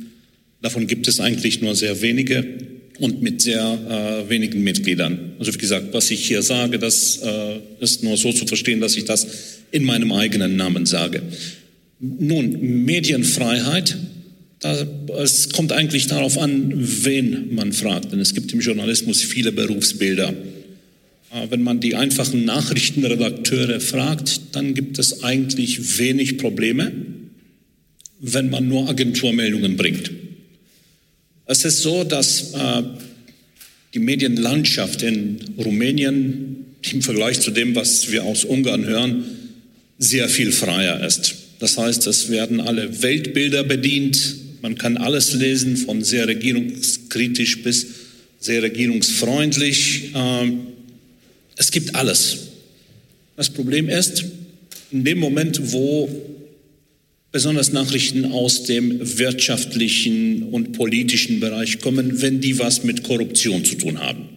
Davon 0.63 0.87
gibt 0.87 1.09
es 1.09 1.19
eigentlich 1.19 1.61
nur 1.61 1.75
sehr 1.75 2.01
wenige 2.01 2.47
und 3.01 3.21
mit 3.21 3.43
sehr 3.43 3.65
äh, 4.25 4.31
wenigen 4.31 4.63
Mitgliedern. 4.63 5.33
Also 5.41 5.53
wie 5.53 5.59
gesagt, 5.59 5.89
was 5.91 6.09
ich 6.13 6.25
hier 6.25 6.43
sage, 6.43 6.79
das 6.79 7.19
äh, 7.21 7.59
ist 7.81 8.05
nur 8.05 8.17
so 8.17 8.33
zu 8.33 8.47
verstehen, 8.47 8.81
dass 8.81 8.97
ich 8.97 9.07
das 9.07 9.27
in 9.73 9.83
meinem 9.83 10.13
eigenen 10.13 10.55
Namen 10.55 10.87
sage. 10.87 11.21
Nun, 11.99 12.85
Medienfreiheit, 12.85 13.99
da, 14.61 14.87
es 15.19 15.51
kommt 15.51 15.73
eigentlich 15.73 16.07
darauf 16.07 16.39
an, 16.39 16.73
wen 16.77 17.57
man 17.57 17.73
fragt. 17.73 18.13
Denn 18.13 18.21
es 18.21 18.35
gibt 18.35 18.53
im 18.53 18.61
Journalismus 18.61 19.21
viele 19.21 19.51
Berufsbilder. 19.51 20.33
Äh, 21.31 21.51
wenn 21.51 21.63
man 21.63 21.81
die 21.81 21.95
einfachen 21.95 22.45
Nachrichtenredakteure 22.45 23.81
fragt, 23.81 24.41
dann 24.53 24.75
gibt 24.75 24.99
es 24.99 25.23
eigentlich 25.23 25.99
wenig 25.99 26.39
Probleme, 26.39 26.93
wenn 28.21 28.51
man 28.51 28.69
nur 28.69 28.89
Agenturmeldungen 28.89 29.77
bringt. 29.77 30.11
Es 31.47 31.65
ist 31.65 31.83
so, 31.83 32.05
dass 32.05 32.53
äh, 32.53 32.83
die 33.95 33.99
Medienlandschaft 33.99 35.03
in 35.03 35.39
Rumänien 35.59 36.57
im 36.93 37.03
Vergleich 37.03 37.41
zu 37.41 37.51
dem, 37.51 37.75
was 37.75 38.11
wir 38.11 38.25
aus 38.25 38.45
Ungarn 38.45 38.85
hören, 38.85 39.25
sehr 39.99 40.29
viel 40.29 40.53
freier 40.53 41.05
ist. 41.05 41.35
Das 41.59 41.77
heißt, 41.77 42.07
es 42.07 42.31
werden 42.31 42.61
alle 42.61 43.03
Weltbilder 43.03 43.65
bedient. 43.65 44.37
Man 44.63 44.77
kann 44.77 44.97
alles 44.97 45.35
lesen, 45.35 45.77
von 45.77 46.05
sehr 46.05 46.29
regierungskritisch 46.29 47.63
bis 47.63 47.87
sehr 48.39 48.63
regierungsfreundlich. 48.63 50.15
Äh, 50.15 50.53
es 51.59 51.71
gibt 51.73 51.95
alles. 51.95 52.39
Das 53.37 53.51
Problem 53.51 53.89
ist, 53.89 54.25
in 54.91 55.05
dem 55.05 55.19
Moment, 55.19 55.73
wo 55.73 56.09
besonders 57.31 57.73
Nachrichten 57.73 58.25
aus 58.27 58.65
dem 58.65 59.19
wirtschaftlichen 59.19 60.45
und 60.45 60.73
politischen 60.73 61.41
Bereich 61.41 61.81
kommen, 61.81 62.23
wenn 62.23 62.41
die 62.41 62.59
was 62.59 62.85
mit 62.85 63.03
Korruption 63.03 63.65
zu 63.65 63.75
tun 63.75 63.99
haben. 63.99 64.29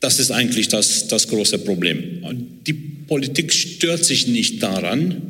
Das 0.00 0.18
ist 0.18 0.30
eigentlich 0.30 0.68
das, 0.68 1.08
das 1.08 1.28
große 1.28 1.58
Problem. 1.60 2.58
Die 2.66 2.74
Politik 2.74 3.52
stört 3.52 4.04
sich 4.04 4.26
nicht 4.26 4.62
daran, 4.62 5.22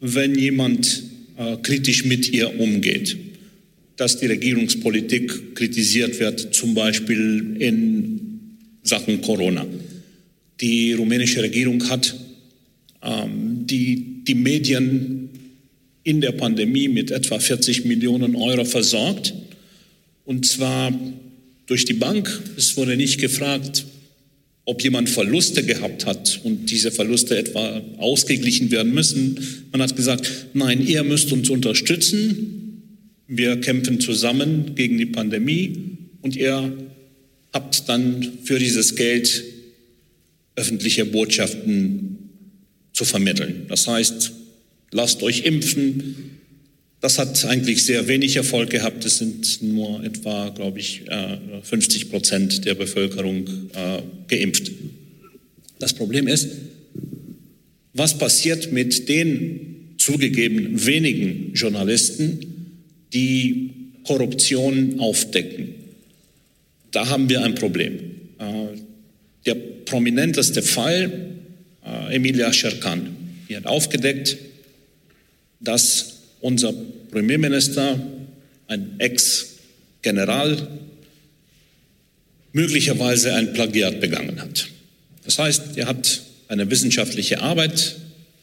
wenn 0.00 0.36
jemand 0.36 1.02
äh, 1.36 1.56
kritisch 1.62 2.04
mit 2.04 2.32
ihr 2.32 2.58
umgeht. 2.58 3.16
Dass 3.96 4.18
die 4.18 4.26
Regierungspolitik 4.26 5.54
kritisiert 5.54 6.18
wird, 6.18 6.54
zum 6.54 6.74
Beispiel 6.74 7.56
in 7.60 8.20
Sachen 8.82 9.20
Corona. 9.22 9.66
Die 10.60 10.92
rumänische 10.92 11.42
Regierung 11.42 11.88
hat 11.88 12.14
ähm, 13.02 13.66
die, 13.66 14.24
die 14.24 14.34
Medien 14.34 15.28
in 16.02 16.20
der 16.20 16.32
Pandemie 16.32 16.88
mit 16.88 17.10
etwa 17.10 17.38
40 17.38 17.84
Millionen 17.84 18.34
Euro 18.34 18.64
versorgt. 18.64 19.34
Und 20.24 20.46
zwar 20.46 20.92
durch 21.66 21.84
die 21.84 21.94
Bank. 21.94 22.42
Es 22.56 22.76
wurde 22.76 22.96
nicht 22.96 23.20
gefragt, 23.20 23.84
ob 24.64 24.82
jemand 24.82 25.08
Verluste 25.08 25.62
gehabt 25.62 26.06
hat 26.06 26.40
und 26.44 26.70
diese 26.70 26.90
Verluste 26.90 27.38
etwa 27.38 27.82
ausgeglichen 27.98 28.70
werden 28.70 28.92
müssen. 28.92 29.38
Man 29.72 29.80
hat 29.80 29.96
gesagt, 29.96 30.48
nein, 30.54 30.86
ihr 30.86 31.04
müsst 31.04 31.32
uns 31.32 31.48
unterstützen. 31.48 32.82
Wir 33.26 33.60
kämpfen 33.60 34.00
zusammen 34.00 34.74
gegen 34.74 34.98
die 34.98 35.06
Pandemie 35.06 35.98
und 36.22 36.36
ihr 36.36 36.72
habt 37.52 37.88
dann 37.88 38.26
für 38.44 38.58
dieses 38.58 38.96
Geld 38.96 39.44
öffentliche 40.58 41.04
Botschaften 41.04 42.18
zu 42.92 43.04
vermitteln. 43.04 43.66
Das 43.68 43.86
heißt, 43.86 44.32
lasst 44.90 45.22
euch 45.22 45.44
impfen. 45.44 46.38
Das 47.00 47.18
hat 47.18 47.44
eigentlich 47.44 47.84
sehr 47.84 48.08
wenig 48.08 48.34
Erfolg 48.34 48.70
gehabt. 48.70 49.04
Es 49.04 49.18
sind 49.18 49.62
nur 49.62 50.02
etwa, 50.02 50.48
glaube 50.48 50.80
ich, 50.80 51.04
50 51.62 52.02
äh, 52.02 52.04
Prozent 52.06 52.64
der 52.64 52.74
Bevölkerung 52.74 53.46
äh, 53.46 54.02
geimpft. 54.26 54.72
Das 55.78 55.94
Problem 55.94 56.26
ist, 56.26 56.48
was 57.94 58.18
passiert 58.18 58.72
mit 58.72 59.08
den 59.08 59.94
zugegeben 59.96 60.84
wenigen 60.86 61.52
Journalisten, 61.54 62.40
die 63.12 63.70
Korruption 64.04 64.98
aufdecken? 64.98 65.74
Da 66.90 67.08
haben 67.08 67.28
wir 67.28 67.44
ein 67.44 67.54
Problem. 67.54 67.94
Äh, 69.48 69.54
der 69.54 69.54
prominenteste 69.84 70.62
Fall, 70.62 71.30
Emilia 72.10 72.52
Scherkan, 72.52 73.16
die 73.48 73.56
hat 73.56 73.66
aufgedeckt, 73.66 74.36
dass 75.60 76.18
unser 76.40 76.74
Premierminister, 77.10 77.98
ein 78.66 78.96
Ex-General, 78.98 80.68
möglicherweise 82.52 83.32
ein 83.34 83.54
Plagiat 83.54 84.00
begangen 84.00 84.40
hat. 84.42 84.68
Das 85.24 85.38
heißt, 85.38 85.76
er 85.76 85.86
hat 85.86 86.22
eine 86.48 86.70
wissenschaftliche 86.70 87.40
Arbeit 87.40 87.96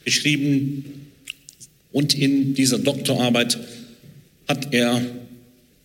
geschrieben 0.04 1.12
und 1.92 2.16
in 2.16 2.56
dieser 2.56 2.80
Doktorarbeit 2.80 3.60
hat 4.48 4.74
er 4.74 5.02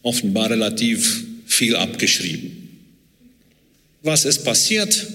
offenbar 0.02 0.50
relativ 0.50 1.24
viel 1.46 1.76
abgeschrieben. 1.76 2.59
Was 4.02 4.24
ist 4.24 4.44
passiert? 4.44 5.06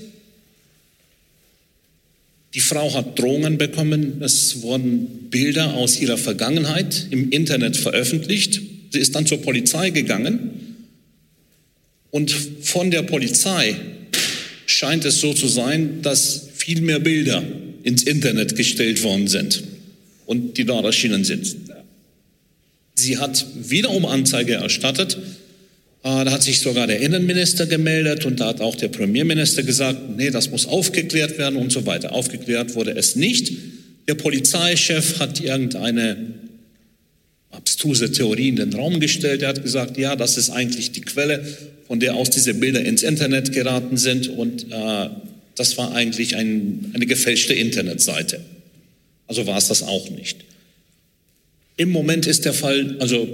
Die 2.54 2.60
Frau 2.60 2.94
hat 2.94 3.20
Drohungen 3.20 3.58
bekommen. 3.58 4.22
Es 4.22 4.62
wurden 4.62 5.30
Bilder 5.30 5.74
aus 5.74 6.00
ihrer 6.00 6.18
Vergangenheit 6.18 7.08
im 7.12 7.30
Internet 7.32 7.76
veröffentlicht. 7.76 8.62
Sie 8.92 9.00
ist 9.00 9.16
dann 9.16 9.26
zur 9.26 9.42
Polizei 9.42 9.90
gegangen. 9.90 10.86
Und 12.12 12.32
von 12.32 12.92
der 12.92 13.02
Polizei 13.02 13.76
scheint 14.68 15.04
es 15.04 15.20
so 15.20 15.34
zu 15.34 15.48
sein, 15.48 16.02
dass 16.02 16.48
viel 16.56 16.82
mehr 16.82 17.00
Bilder 17.00 17.44
ins 17.84 18.04
Internet 18.04 18.56
gestellt 18.56 19.04
worden 19.04 19.28
sind 19.28 19.64
und 20.26 20.58
die 20.58 20.64
dort 20.64 20.86
erschienen 20.86 21.26
sind. 21.26 21.58
Sie 22.96 23.18
hat 23.18 23.46
wiederum 23.56 24.06
Anzeige 24.06 24.54
erstattet 24.54 25.18
da 26.06 26.30
hat 26.30 26.44
sich 26.44 26.60
sogar 26.60 26.86
der 26.86 27.00
Innenminister 27.00 27.66
gemeldet 27.66 28.26
und 28.26 28.40
da 28.40 28.50
hat 28.50 28.62
auch 28.62 28.76
der 28.76 28.90
Premierminister 28.90 29.64
gesagt, 29.64 30.16
nee, 30.16 30.30
das 30.30 30.52
muss 30.52 30.68
aufgeklärt 30.68 31.40
werden 31.40 31.56
und 31.56 31.72
so 31.72 31.88
weiter. 31.88 32.14
Aufgeklärt 32.14 32.76
wurde 32.76 32.92
es 32.92 33.16
nicht. 33.16 33.52
Der 34.08 34.14
Polizeichef 34.14 35.20
hat 35.20 35.42
irgendeine 35.42 36.36
abstruse 37.50 38.12
Theorie 38.12 38.50
in 38.50 38.58
den 38.58 38.74
Raum 38.76 39.00
gestellt. 39.00 39.42
Er 39.42 39.50
hat 39.50 39.64
gesagt, 39.64 39.98
ja, 39.98 40.16
das 40.16 40.38
ist 40.38 40.52
eigentlich 40.52 40.92
die 40.92 41.02
Quelle, 41.02 41.44
von 41.88 42.00
der 42.00 42.14
aus 42.14 42.30
diese 42.30 42.54
Bilder 42.54 42.86
ins 42.86 43.02
Internet 43.02 43.52
geraten 43.52 43.98
sind 43.98 44.28
und 44.28 44.72
äh, 44.72 45.10
das 45.56 45.76
war 45.78 45.96
eigentlich 45.96 46.36
ein, 46.36 46.92
eine 46.94 47.08
gefälschte 47.08 47.56
Internetseite. 47.56 48.42
Also 49.26 49.48
war 49.48 49.58
es 49.58 49.70
das 49.70 49.82
auch 49.82 50.12
nicht. 50.12 50.38
Im 51.78 51.90
Moment 51.90 52.28
ist 52.28 52.46
der 52.46 52.54
Fall 52.54 52.98
also 53.00 53.28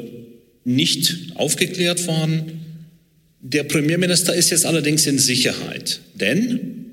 nicht 0.63 1.33
aufgeklärt 1.35 2.07
worden. 2.07 2.60
Der 3.43 3.63
Premierminister 3.63 4.35
ist 4.35 4.51
jetzt 4.51 4.65
allerdings 4.65 5.07
in 5.07 5.17
Sicherheit, 5.17 5.99
denn 6.13 6.85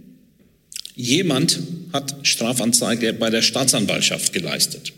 jemand 0.95 1.59
hat 1.93 2.15
Strafanzeige 2.23 3.13
bei 3.13 3.29
der 3.29 3.43
Staatsanwaltschaft 3.43 4.33
geleistet. 4.33 4.93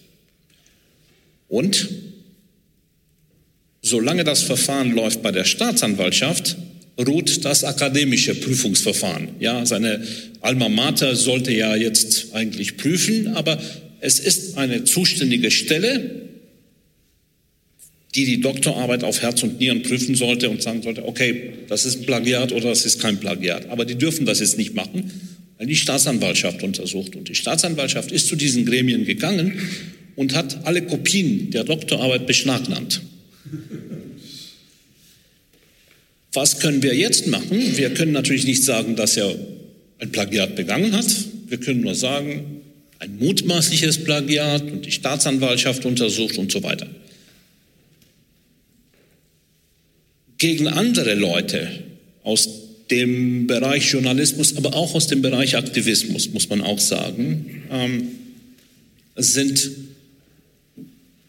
Und 1.48 1.88
solange 3.82 4.22
das 4.22 4.42
Verfahren 4.42 4.92
läuft 4.94 5.22
bei 5.22 5.32
der 5.32 5.44
Staatsanwaltschaft, 5.44 6.56
ruht 6.98 7.44
das 7.44 7.64
akademische 7.64 8.36
Prüfungsverfahren. 8.36 9.30
Ja, 9.40 9.66
seine 9.66 10.06
Alma 10.40 10.68
Mater 10.68 11.16
sollte 11.16 11.52
ja 11.52 11.74
jetzt 11.74 12.32
eigentlich 12.32 12.76
prüfen, 12.76 13.28
aber 13.28 13.60
es 14.00 14.20
ist 14.20 14.56
eine 14.56 14.84
zuständige 14.84 15.50
Stelle, 15.50 16.28
die 18.14 18.24
die 18.24 18.40
Doktorarbeit 18.40 19.04
auf 19.04 19.22
Herz 19.22 19.42
und 19.42 19.60
Nieren 19.60 19.82
prüfen 19.82 20.14
sollte 20.14 20.50
und 20.50 20.62
sagen 20.62 20.82
sollte, 20.82 21.06
okay, 21.06 21.52
das 21.68 21.84
ist 21.84 22.00
ein 22.00 22.06
Plagiat 22.06 22.52
oder 22.52 22.70
das 22.70 22.84
ist 22.84 23.00
kein 23.00 23.18
Plagiat. 23.18 23.68
Aber 23.68 23.84
die 23.84 23.94
dürfen 23.94 24.26
das 24.26 24.40
jetzt 24.40 24.58
nicht 24.58 24.74
machen, 24.74 25.10
weil 25.58 25.66
die 25.66 25.76
Staatsanwaltschaft 25.76 26.62
untersucht. 26.62 27.14
Und 27.14 27.28
die 27.28 27.34
Staatsanwaltschaft 27.34 28.10
ist 28.10 28.26
zu 28.26 28.34
diesen 28.34 28.66
Gremien 28.66 29.04
gegangen 29.04 29.60
und 30.16 30.34
hat 30.34 30.66
alle 30.66 30.82
Kopien 30.82 31.50
der 31.50 31.64
Doktorarbeit 31.64 32.26
beschlagnahmt. 32.26 33.00
Was 36.32 36.58
können 36.60 36.82
wir 36.82 36.94
jetzt 36.94 37.26
machen? 37.28 37.76
Wir 37.76 37.90
können 37.90 38.12
natürlich 38.12 38.44
nicht 38.44 38.64
sagen, 38.64 38.96
dass 38.96 39.16
er 39.16 39.34
ein 39.98 40.10
Plagiat 40.10 40.56
begangen 40.56 40.92
hat. 40.92 41.06
Wir 41.48 41.58
können 41.58 41.82
nur 41.82 41.94
sagen, 41.94 42.60
ein 42.98 43.18
mutmaßliches 43.18 44.04
Plagiat 44.04 44.62
und 44.62 44.84
die 44.84 44.92
Staatsanwaltschaft 44.92 45.84
untersucht 45.84 46.38
und 46.38 46.52
so 46.52 46.62
weiter. 46.62 46.88
Gegen 50.40 50.66
andere 50.66 51.14
Leute 51.14 51.68
aus 52.24 52.48
dem 52.90 53.46
Bereich 53.46 53.92
Journalismus, 53.92 54.56
aber 54.56 54.74
auch 54.74 54.94
aus 54.94 55.06
dem 55.06 55.22
Bereich 55.22 55.56
Aktivismus, 55.56 56.32
muss 56.32 56.48
man 56.48 56.62
auch 56.62 56.80
sagen, 56.80 57.62
ähm, 57.70 58.08
sind 59.16 59.70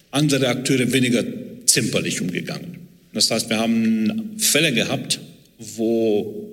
andere 0.10 0.48
Akteure 0.48 0.92
weniger 0.92 1.24
zimperlich 1.66 2.22
umgegangen. 2.22 2.78
Das 3.14 3.30
heißt, 3.30 3.50
wir 3.50 3.60
haben 3.60 4.32
Fälle 4.38 4.74
gehabt, 4.74 5.20
wo 5.60 6.50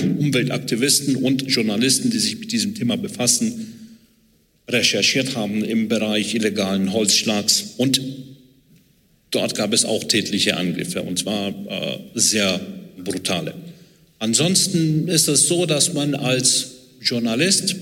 Umweltaktivisten 0.00 1.16
und 1.16 1.50
Journalisten, 1.50 2.10
die 2.10 2.18
sich 2.18 2.38
mit 2.38 2.52
diesem 2.52 2.74
Thema 2.74 2.96
befassen, 2.96 3.72
recherchiert 4.68 5.34
haben 5.34 5.64
im 5.64 5.88
Bereich 5.88 6.34
illegalen 6.34 6.92
Holzschlags 6.92 7.74
und 7.78 8.00
dort 9.30 9.54
gab 9.54 9.72
es 9.72 9.84
auch 9.84 10.04
tätliche 10.04 10.56
Angriffe 10.56 11.02
und 11.02 11.18
zwar 11.18 11.48
äh, 11.48 11.98
sehr 12.14 12.60
brutale. 13.02 13.54
Ansonsten 14.18 15.08
ist 15.08 15.28
es 15.28 15.48
so, 15.48 15.66
dass 15.66 15.94
man 15.94 16.14
als 16.14 16.72
Journalist 17.00 17.76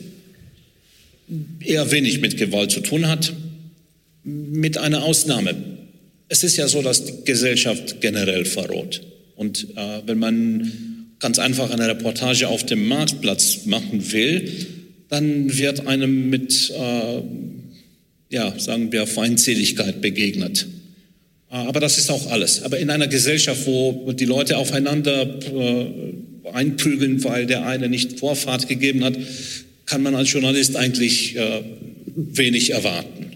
eher 1.60 1.90
wenig 1.90 2.20
mit 2.20 2.36
Gewalt 2.36 2.70
zu 2.70 2.80
tun 2.80 3.08
hat, 3.08 3.32
mit 4.24 4.78
einer 4.78 5.02
Ausnahme. 5.02 5.54
Es 6.28 6.44
ist 6.44 6.56
ja 6.56 6.68
so, 6.68 6.82
dass 6.82 7.04
die 7.04 7.24
Gesellschaft 7.24 8.00
generell 8.00 8.44
verroht. 8.44 9.02
Und 9.36 9.68
äh, 9.76 10.02
wenn 10.06 10.18
man 10.18 10.72
ganz 11.18 11.38
einfach 11.38 11.70
eine 11.70 11.88
Reportage 11.88 12.48
auf 12.48 12.64
dem 12.64 12.86
Marktplatz 12.86 13.66
machen 13.66 14.12
will, 14.12 14.66
dann 15.08 15.56
wird 15.56 15.86
einem 15.86 16.28
mit, 16.30 16.70
äh, 16.70 17.22
ja, 18.30 18.58
sagen 18.58 18.92
wir, 18.92 19.06
Feindseligkeit 19.06 20.00
begegnet. 20.00 20.66
Äh, 21.50 21.56
aber 21.56 21.80
das 21.80 21.98
ist 21.98 22.10
auch 22.10 22.30
alles. 22.30 22.62
Aber 22.62 22.78
in 22.78 22.90
einer 22.90 23.08
Gesellschaft, 23.08 23.66
wo 23.66 24.12
die 24.12 24.24
Leute 24.24 24.56
aufeinander 24.56 25.22
äh, 25.22 25.86
einprügeln, 26.52 27.22
weil 27.24 27.46
der 27.46 27.66
eine 27.66 27.88
nicht 27.88 28.18
Vorfahrt 28.18 28.68
gegeben 28.68 29.04
hat, 29.04 29.16
kann 29.86 30.02
man 30.02 30.14
als 30.14 30.32
Journalist 30.32 30.76
eigentlich 30.76 31.36
äh, 31.36 31.62
wenig 32.14 32.70
erwarten. 32.70 33.26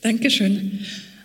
Dankeschön. 0.00 0.80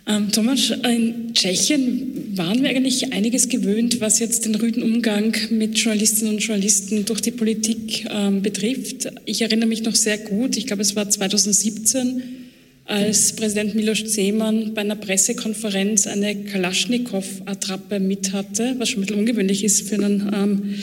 Ähm, 0.06 0.30
Thomas, 0.30 0.70
in 0.70 1.32
Tschechien 1.32 2.36
waren 2.36 2.62
wir 2.62 2.68
eigentlich 2.68 3.14
einiges 3.14 3.48
gewöhnt, 3.48 4.00
was 4.00 4.18
jetzt 4.18 4.44
den 4.44 4.54
rüden 4.54 4.82
Umgang 4.82 5.34
mit 5.50 5.78
Journalistinnen 5.78 6.34
und 6.34 6.40
Journalisten 6.40 7.06
durch 7.06 7.22
die 7.22 7.30
Politik 7.30 8.04
ähm, 8.10 8.42
betrifft. 8.42 9.08
Ich 9.24 9.40
erinnere 9.40 9.68
mich 9.68 9.82
noch 9.82 9.94
sehr 9.94 10.18
gut, 10.18 10.58
ich 10.58 10.66
glaube 10.66 10.82
es 10.82 10.94
war 10.94 11.08
2017, 11.08 12.43
als 12.86 13.34
Präsident 13.34 13.74
Miloš 13.74 14.04
Zeman 14.06 14.74
bei 14.74 14.82
einer 14.82 14.96
Pressekonferenz 14.96 16.06
eine 16.06 16.34
Kalaschnikow-Attrappe 16.44 17.98
mit 17.98 18.32
hatte, 18.32 18.74
was 18.78 18.90
schon 18.90 19.02
ein 19.02 19.06
bisschen 19.06 19.20
ungewöhnlich 19.20 19.64
ist 19.64 19.88
für 19.88 19.94
einen 19.94 20.30
ähm, 20.34 20.74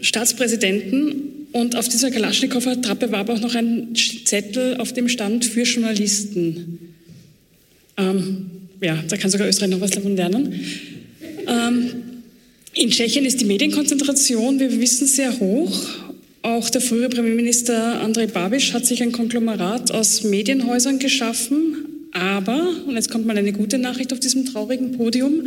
Staatspräsidenten. 0.00 1.46
Und 1.52 1.76
auf 1.76 1.88
dieser 1.88 2.10
Kalaschnikow-Attrappe 2.10 3.12
war 3.12 3.20
aber 3.20 3.34
auch 3.34 3.40
noch 3.40 3.54
ein 3.54 3.94
Zettel, 3.94 4.76
auf 4.78 4.92
dem 4.92 5.08
stand 5.08 5.44
für 5.44 5.62
Journalisten. 5.62 6.78
Ähm, 7.96 8.50
ja, 8.80 9.02
da 9.08 9.16
kann 9.16 9.30
sogar 9.30 9.48
Österreich 9.48 9.70
noch 9.70 9.80
was 9.80 9.90
davon 9.90 10.16
lernen. 10.16 10.60
Ähm, 11.46 11.90
in 12.74 12.90
Tschechien 12.90 13.24
ist 13.24 13.40
die 13.40 13.44
Medienkonzentration, 13.44 14.58
wir 14.58 14.80
wissen, 14.80 15.06
sehr 15.06 15.38
hoch. 15.38 16.01
Auch 16.42 16.68
der 16.70 16.80
frühere 16.80 17.08
Premierminister 17.08 18.00
Andrej 18.00 18.28
Babiš 18.28 18.74
hat 18.74 18.84
sich 18.84 19.02
ein 19.02 19.12
Konglomerat 19.12 19.92
aus 19.92 20.24
Medienhäusern 20.24 20.98
geschaffen. 20.98 22.08
Aber, 22.12 22.68
und 22.86 22.96
jetzt 22.96 23.10
kommt 23.10 23.26
mal 23.26 23.38
eine 23.38 23.52
gute 23.52 23.78
Nachricht 23.78 24.12
auf 24.12 24.20
diesem 24.20 24.44
traurigen 24.44 24.92
Podium, 24.92 25.46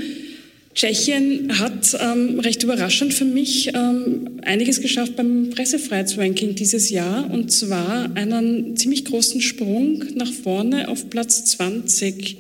Tschechien 0.74 1.58
hat 1.58 1.98
ähm, 2.02 2.40
recht 2.42 2.62
überraschend 2.64 3.14
für 3.14 3.24
mich 3.24 3.70
ähm, 3.74 4.42
einiges 4.42 4.82
geschafft 4.82 5.16
beim 5.16 5.50
Pressefreiheitsranking 5.52 6.56
dieses 6.56 6.90
Jahr 6.90 7.32
und 7.32 7.50
zwar 7.50 8.14
einen 8.16 8.76
ziemlich 8.76 9.06
großen 9.06 9.40
Sprung 9.40 10.04
nach 10.16 10.32
vorne 10.34 10.90
auf 10.90 11.10
Platz 11.10 11.46
20 11.46 12.38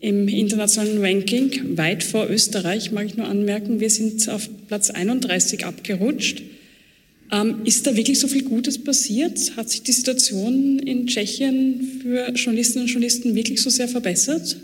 im 0.00 0.28
internationalen 0.28 1.04
Ranking, 1.04 1.76
weit 1.76 2.02
vor 2.02 2.28
Österreich, 2.30 2.90
mag 2.90 3.04
ich 3.04 3.16
nur 3.16 3.28
anmerken. 3.28 3.80
Wir 3.80 3.90
sind 3.90 4.30
auf 4.30 4.48
Platz 4.66 4.88
31 4.88 5.66
abgerutscht. 5.66 6.42
Ähm, 7.32 7.62
ist 7.64 7.86
da 7.86 7.96
wirklich 7.96 8.20
so 8.20 8.28
viel 8.28 8.44
Gutes 8.44 8.82
passiert? 8.82 9.56
Hat 9.56 9.70
sich 9.70 9.82
die 9.82 9.92
Situation 9.92 10.78
in 10.78 11.06
Tschechien 11.06 12.00
für 12.02 12.30
Journalistinnen 12.32 12.86
und 12.86 12.92
Journalisten 12.92 13.34
wirklich 13.34 13.62
so 13.62 13.70
sehr 13.70 13.88
verbessert? 13.88 14.56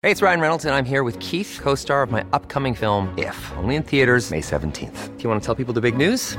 Hey, 0.00 0.12
it's 0.12 0.22
Ryan 0.22 0.40
Reynolds, 0.40 0.64
and 0.64 0.72
I'm 0.72 0.84
here 0.84 1.02
with 1.02 1.18
Keith, 1.18 1.58
co 1.60 1.74
star 1.74 2.04
of 2.04 2.12
my 2.12 2.24
upcoming 2.32 2.74
film, 2.74 3.08
If, 3.16 3.34
only 3.56 3.74
in 3.74 3.82
theaters, 3.82 4.30
May 4.30 4.40
17th. 4.40 5.16
Do 5.16 5.24
you 5.24 5.28
want 5.28 5.42
to 5.42 5.46
tell 5.46 5.56
people 5.56 5.74
the 5.74 5.80
big 5.80 5.96
news? 5.96 6.38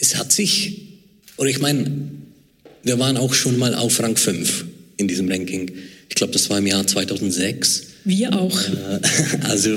es 0.00 0.16
hat 0.16 0.32
sich, 0.32 0.80
oder 1.36 1.50
ich 1.50 1.60
meine, 1.60 2.10
wir 2.82 2.98
waren 2.98 3.16
auch 3.16 3.34
schon 3.34 3.58
mal 3.58 3.74
auf 3.74 4.00
Rang 4.00 4.16
5 4.16 4.64
in 4.96 5.06
diesem 5.06 5.28
Ranking. 5.30 5.70
Ich 6.08 6.14
glaube, 6.14 6.32
das 6.32 6.50
war 6.50 6.58
im 6.58 6.66
Jahr 6.66 6.86
2006. 6.86 7.82
Wir 8.04 8.34
auch. 8.36 8.58
Äh, 8.68 9.00
also 9.42 9.76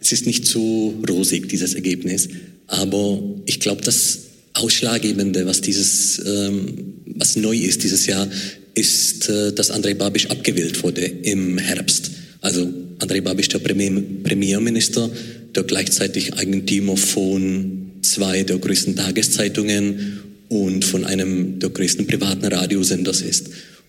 es 0.00 0.12
ist 0.12 0.26
nicht 0.26 0.46
so 0.46 0.94
rosig, 1.08 1.48
dieses 1.48 1.74
Ergebnis. 1.74 2.28
Aber 2.66 3.22
ich 3.46 3.60
glaube, 3.60 3.82
das 3.82 4.18
Ausschlaggebende, 4.54 5.46
was 5.46 5.60
dieses, 5.60 6.20
ähm, 6.24 6.94
was 7.14 7.36
neu 7.36 7.56
ist 7.56 7.82
dieses 7.82 8.06
Jahr, 8.06 8.28
ist, 8.74 9.28
äh, 9.28 9.52
dass 9.52 9.70
Andrei 9.70 9.94
Babiš 9.94 10.26
abgewählt 10.26 10.82
wurde 10.82 11.02
im 11.02 11.58
Herbst. 11.58 12.10
Also 12.42 12.68
Andrei 12.98 13.20
Babiš, 13.20 13.48
der 13.48 13.58
Premier, 13.58 14.02
Premierminister, 14.22 15.10
der 15.54 15.64
gleichzeitig 15.64 16.34
Eigentümer 16.34 16.96
von 16.96 17.75
zwei 18.10 18.42
der 18.42 18.58
größten 18.58 18.96
Tageszeitungen 18.96 20.20
und 20.48 20.84
von 20.84 21.04
einem 21.04 21.58
der 21.58 21.70
größten 21.70 22.06
privaten 22.06 22.46
Radiosenders 22.46 23.22
ist. 23.22 23.48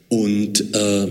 Und 0.10 0.76
äh, 0.76 1.08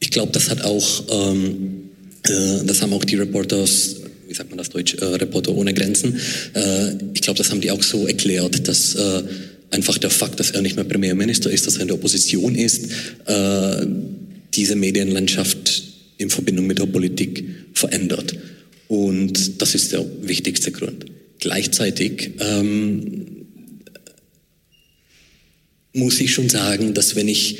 ich 0.00 0.10
glaube, 0.10 0.32
das 0.32 0.50
hat 0.50 0.62
auch, 0.62 1.04
ähm, 1.10 1.90
äh, 2.24 2.64
das 2.64 2.82
haben 2.82 2.92
auch 2.92 3.04
die 3.04 3.16
Reporters, 3.16 3.96
wie 4.26 4.34
sagt 4.34 4.50
man 4.50 4.58
das 4.58 4.70
Deutsch, 4.70 4.94
äh, 4.94 5.04
Reporter 5.04 5.54
ohne 5.54 5.74
Grenzen, 5.74 6.16
äh, 6.54 6.94
ich 7.14 7.22
glaube, 7.22 7.38
das 7.38 7.50
haben 7.50 7.60
die 7.60 7.70
auch 7.70 7.82
so 7.82 8.06
erklärt, 8.06 8.66
dass 8.66 8.94
äh, 8.94 9.22
einfach 9.70 9.98
der 9.98 10.10
Fakt, 10.10 10.40
dass 10.40 10.50
er 10.50 10.62
nicht 10.62 10.76
mehr 10.76 10.84
Premierminister 10.84 11.50
ist, 11.50 11.66
dass 11.66 11.76
er 11.76 11.82
in 11.82 11.88
der 11.88 11.96
Opposition 11.96 12.54
ist, 12.54 12.86
äh, 13.26 13.86
diese 14.54 14.76
Medienlandschaft 14.76 15.82
in 16.18 16.30
Verbindung 16.30 16.66
mit 16.66 16.78
der 16.78 16.86
Politik 16.86 17.44
verändert. 17.74 18.34
Und 18.88 19.62
das 19.62 19.74
ist 19.74 19.92
der 19.92 20.04
wichtigste 20.22 20.70
Grund. 20.72 21.06
Gleichzeitig 21.42 22.34
ähm, 22.38 23.46
muss 25.92 26.20
ich 26.20 26.32
schon 26.32 26.48
sagen, 26.48 26.94
dass 26.94 27.16
wenn 27.16 27.26
ich 27.26 27.58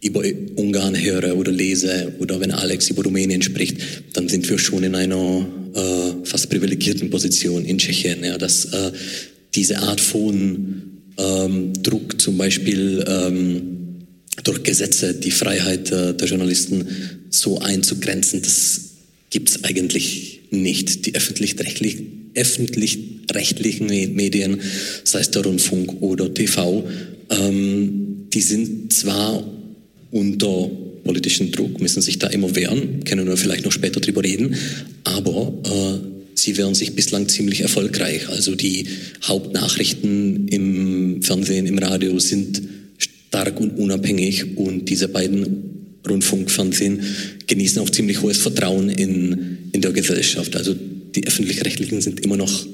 über 0.00 0.22
Ungarn 0.56 0.98
höre 0.98 1.36
oder 1.36 1.52
lese 1.52 2.14
oder 2.20 2.40
wenn 2.40 2.52
Alex 2.52 2.88
über 2.88 3.04
Rumänien 3.04 3.42
spricht, 3.42 3.76
dann 4.14 4.30
sind 4.30 4.48
wir 4.48 4.58
schon 4.58 4.82
in 4.82 4.94
einer 4.94 5.46
äh, 5.74 6.24
fast 6.24 6.48
privilegierten 6.48 7.10
Position 7.10 7.66
in 7.66 7.76
Tschechien, 7.76 8.24
ja, 8.24 8.38
dass 8.38 8.64
äh, 8.64 8.92
diese 9.54 9.80
Art 9.80 10.00
von 10.00 11.02
ähm, 11.18 11.74
Druck 11.82 12.18
zum 12.18 12.38
Beispiel 12.38 13.04
ähm, 13.06 14.06
durch 14.42 14.62
Gesetze 14.62 15.12
die 15.12 15.32
Freiheit 15.32 15.92
äh, 15.92 16.14
der 16.14 16.28
Journalisten 16.28 16.86
so 17.28 17.58
einzugrenzen, 17.58 18.40
das 18.40 18.80
gibt 19.28 19.50
es 19.50 19.64
eigentlich 19.64 20.40
nicht. 20.50 21.04
Die 21.04 21.14
öffentlich-rechtlichen 21.14 22.17
öffentlich-rechtlichen 22.38 23.86
Medien, 24.14 24.60
sei 25.04 25.20
es 25.20 25.30
der 25.30 25.44
Rundfunk 25.44 26.00
oder 26.00 26.32
TV, 26.32 26.84
ähm, 27.30 28.26
die 28.32 28.40
sind 28.40 28.92
zwar 28.92 29.44
unter 30.10 30.70
politischen 31.04 31.52
Druck, 31.52 31.80
müssen 31.80 32.02
sich 32.02 32.18
da 32.18 32.26
immer 32.28 32.54
wehren, 32.54 33.04
können 33.04 33.26
wir 33.26 33.36
vielleicht 33.36 33.64
noch 33.64 33.72
später 33.72 34.00
drüber 34.00 34.22
reden, 34.22 34.54
aber 35.04 35.52
äh, 35.64 36.18
sie 36.34 36.56
wehren 36.56 36.74
sich 36.74 36.94
bislang 36.94 37.28
ziemlich 37.28 37.60
erfolgreich. 37.60 38.28
Also 38.28 38.54
die 38.54 38.86
Hauptnachrichten 39.24 40.48
im 40.48 41.22
Fernsehen, 41.22 41.66
im 41.66 41.78
Radio 41.78 42.18
sind 42.18 42.62
stark 42.98 43.60
und 43.60 43.78
unabhängig 43.78 44.56
und 44.56 44.88
diese 44.88 45.08
beiden 45.08 45.68
Rundfunkfernsehen 46.08 47.00
genießen 47.46 47.82
auch 47.82 47.90
ziemlich 47.90 48.22
hohes 48.22 48.38
Vertrauen 48.38 48.88
in, 48.88 49.70
in 49.72 49.80
der 49.80 49.92
Gesellschaft. 49.92 50.56
Also 50.56 50.74
die 51.18 51.26
öffentlich-rechtlichen 51.26 52.00
sind 52.00 52.24
immer 52.24 52.36
noch 52.36 52.66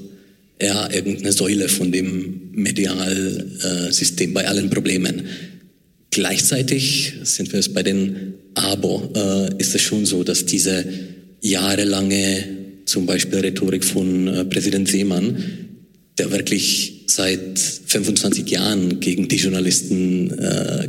ja, 0.61 0.89
irgendeine 0.91 1.31
Säule 1.31 1.67
von 1.67 1.91
dem 1.91 2.51
Medialsystem 2.53 4.33
bei 4.33 4.47
allen 4.47 4.69
Problemen. 4.69 5.23
Gleichzeitig 6.11 7.13
sind 7.23 7.51
wir 7.51 7.59
es 7.59 7.73
bei 7.73 7.83
den 7.83 8.35
Aber, 8.53 9.49
äh, 9.57 9.61
ist 9.61 9.75
es 9.75 9.81
schon 9.81 10.05
so, 10.05 10.23
dass 10.23 10.45
diese 10.45 10.85
jahrelange 11.41 12.43
zum 12.85 13.05
Beispiel 13.05 13.39
Rhetorik 13.39 13.83
von 13.83 14.27
äh, 14.27 14.45
Präsident 14.45 14.87
Seemann, 14.87 15.43
der 16.17 16.31
wirklich 16.31 17.03
seit 17.07 17.59
25 17.59 18.49
Jahren 18.49 18.99
gegen 18.99 19.27
die 19.27 19.35
Journalisten 19.35 20.31
äh, 20.39 20.87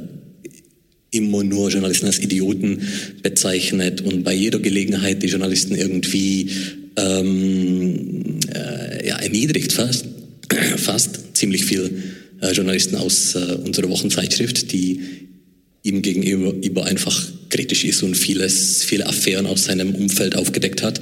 immer 1.10 1.42
nur 1.42 1.70
Journalisten 1.70 2.06
als 2.06 2.20
Idioten 2.20 2.82
bezeichnet 3.22 4.02
und 4.02 4.22
bei 4.22 4.34
jeder 4.34 4.58
Gelegenheit 4.58 5.22
die 5.22 5.28
Journalisten 5.28 5.74
irgendwie 5.74 6.50
ähm, 6.96 8.40
äh, 8.54 9.08
ja, 9.08 9.18
erniedrigt 9.18 9.72
fast, 9.72 10.06
fast 10.76 11.36
ziemlich 11.36 11.64
viel 11.64 12.02
äh, 12.40 12.52
Journalisten 12.52 12.96
aus 12.96 13.34
äh, 13.34 13.56
unserer 13.64 13.88
Wochenzeitschrift, 13.88 14.72
die 14.72 15.00
ihm 15.82 16.02
gegenüber 16.02 16.84
einfach 16.84 17.28
kritisch 17.48 17.84
ist 17.84 18.02
und 18.02 18.16
vieles, 18.16 18.82
viele 18.82 19.06
Affären 19.06 19.46
aus 19.46 19.64
seinem 19.64 19.94
Umfeld 19.94 20.36
aufgedeckt 20.36 20.82
hat. 20.82 21.00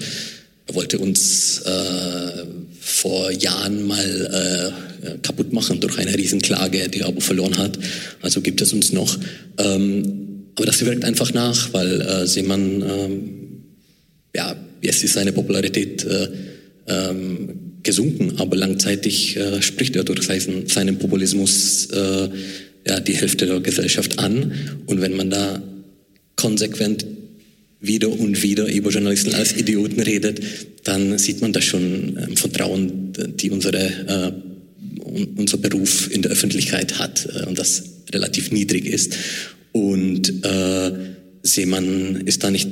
Er 0.67 0.75
wollte 0.75 0.99
uns 0.99 1.61
äh, 1.61 2.45
vor 2.81 3.31
Jahren 3.31 3.87
mal 3.87 4.75
äh, 5.05 5.19
kaputt 5.23 5.53
machen 5.53 5.81
durch 5.81 5.99
eine 5.99 6.17
Riesenklage, 6.17 6.89
die 6.89 7.01
er 7.01 7.09
aber 7.09 7.21
verloren 7.21 7.57
hat. 7.59 7.79
Also 8.23 8.41
gibt 8.41 8.61
es 8.61 8.73
uns 8.73 8.93
noch. 8.93 9.19
Ähm, 9.59 10.51
aber 10.57 10.67
das 10.67 10.85
wirkt 10.85 11.05
einfach 11.05 11.33
nach, 11.33 11.73
weil 11.73 12.01
äh, 12.01 12.27
Seemann, 12.27 12.83
ähm, 12.83 13.31
ja, 14.35 14.57
jetzt 14.85 15.05
ist 15.05 15.15
seine 15.15 15.33
Popularität 15.33 16.05
äh, 16.05 16.29
ähm, 16.87 17.75
gesunken, 17.83 18.35
aber 18.39 18.57
langzeitig 18.57 19.37
äh, 19.37 19.63
spricht 19.63 19.97
er 19.97 20.05
durch 20.05 20.23
seinen, 20.23 20.67
seinen 20.67 20.99
Populismus 20.99 21.87
äh, 21.87 22.29
ja, 22.87 23.01
die 23.01 23.17
Hälfte 23.17 23.47
der 23.47 23.61
Gesellschaft 23.61 24.19
an. 24.19 24.53
Und 24.87 25.01
wenn 25.01 25.17
man 25.17 25.31
da 25.31 25.63
konsequent 26.37 27.07
wieder 27.81 28.09
und 28.09 28.43
wieder 28.43 28.67
über 28.67 28.91
Journalisten 28.91 29.35
als 29.35 29.57
Idioten 29.57 30.01
redet, 30.01 30.41
dann 30.85 31.19
sieht 31.19 31.41
man 31.41 31.53
das 31.53 31.65
schon 31.65 32.17
im 32.17 32.37
Vertrauen, 32.37 33.13
die 33.37 33.51
unsere, 33.51 33.87
äh, 33.87 34.33
unser 35.37 35.59
Beruf 35.59 36.11
in 36.11 36.23
der 36.23 36.33
Öffentlichkeit 36.33 36.99
hat 36.99 37.29
äh, 37.35 37.47
und 37.47 37.59
das 37.59 37.85
relativ 38.13 38.53
niedrig 38.53 38.87
ist. 38.87 39.17
Und 39.73 40.45
äh, 40.45 40.93
Seemann 41.43 42.23
ist 42.25 42.43
da 42.45 42.51
nicht 42.51 42.69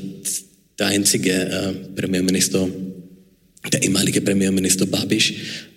der 0.82 0.88
einzige 0.88 1.30
äh, 1.30 1.72
Premierminister, 1.94 2.68
der 3.72 3.82
ehemalige 3.84 4.20
Premierminister 4.20 4.84
Babisch, 4.84 5.32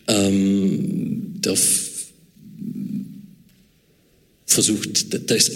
ähm, 0.08 1.36
der 1.46 1.56
versucht, 4.48 5.30
der, 5.30 5.38
ist, 5.38 5.52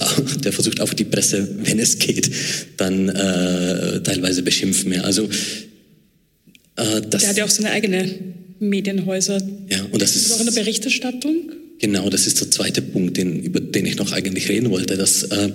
der 0.45 0.53
versucht 0.53 0.81
auch 0.81 0.93
die 0.93 1.05
Presse, 1.05 1.49
wenn 1.63 1.79
es 1.79 1.97
geht, 1.97 2.29
dann 2.77 3.09
äh, 3.09 4.03
teilweise 4.03 4.43
beschimpfen. 4.43 4.93
Ja. 4.93 5.01
Also, 5.01 5.23
äh, 6.75 7.01
das, 7.09 7.21
der 7.21 7.29
hat 7.29 7.37
ja 7.37 7.45
auch 7.45 7.49
seine 7.49 7.71
eigene 7.71 8.07
Medienhäuser. 8.59 9.41
Ja, 9.67 9.83
und 9.91 9.99
das 9.99 10.15
ist, 10.15 10.27
ist 10.27 10.33
auch 10.33 10.41
in 10.41 10.45
der 10.45 10.61
Berichterstattung. 10.61 11.53
Genau, 11.79 12.07
das 12.11 12.27
ist 12.27 12.39
der 12.39 12.51
zweite 12.51 12.83
Punkt, 12.83 13.17
den, 13.17 13.41
über 13.41 13.59
den 13.61 13.87
ich 13.87 13.97
noch 13.97 14.11
eigentlich 14.11 14.47
reden 14.47 14.69
wollte, 14.69 14.95
dass 14.95 15.23
äh, 15.23 15.51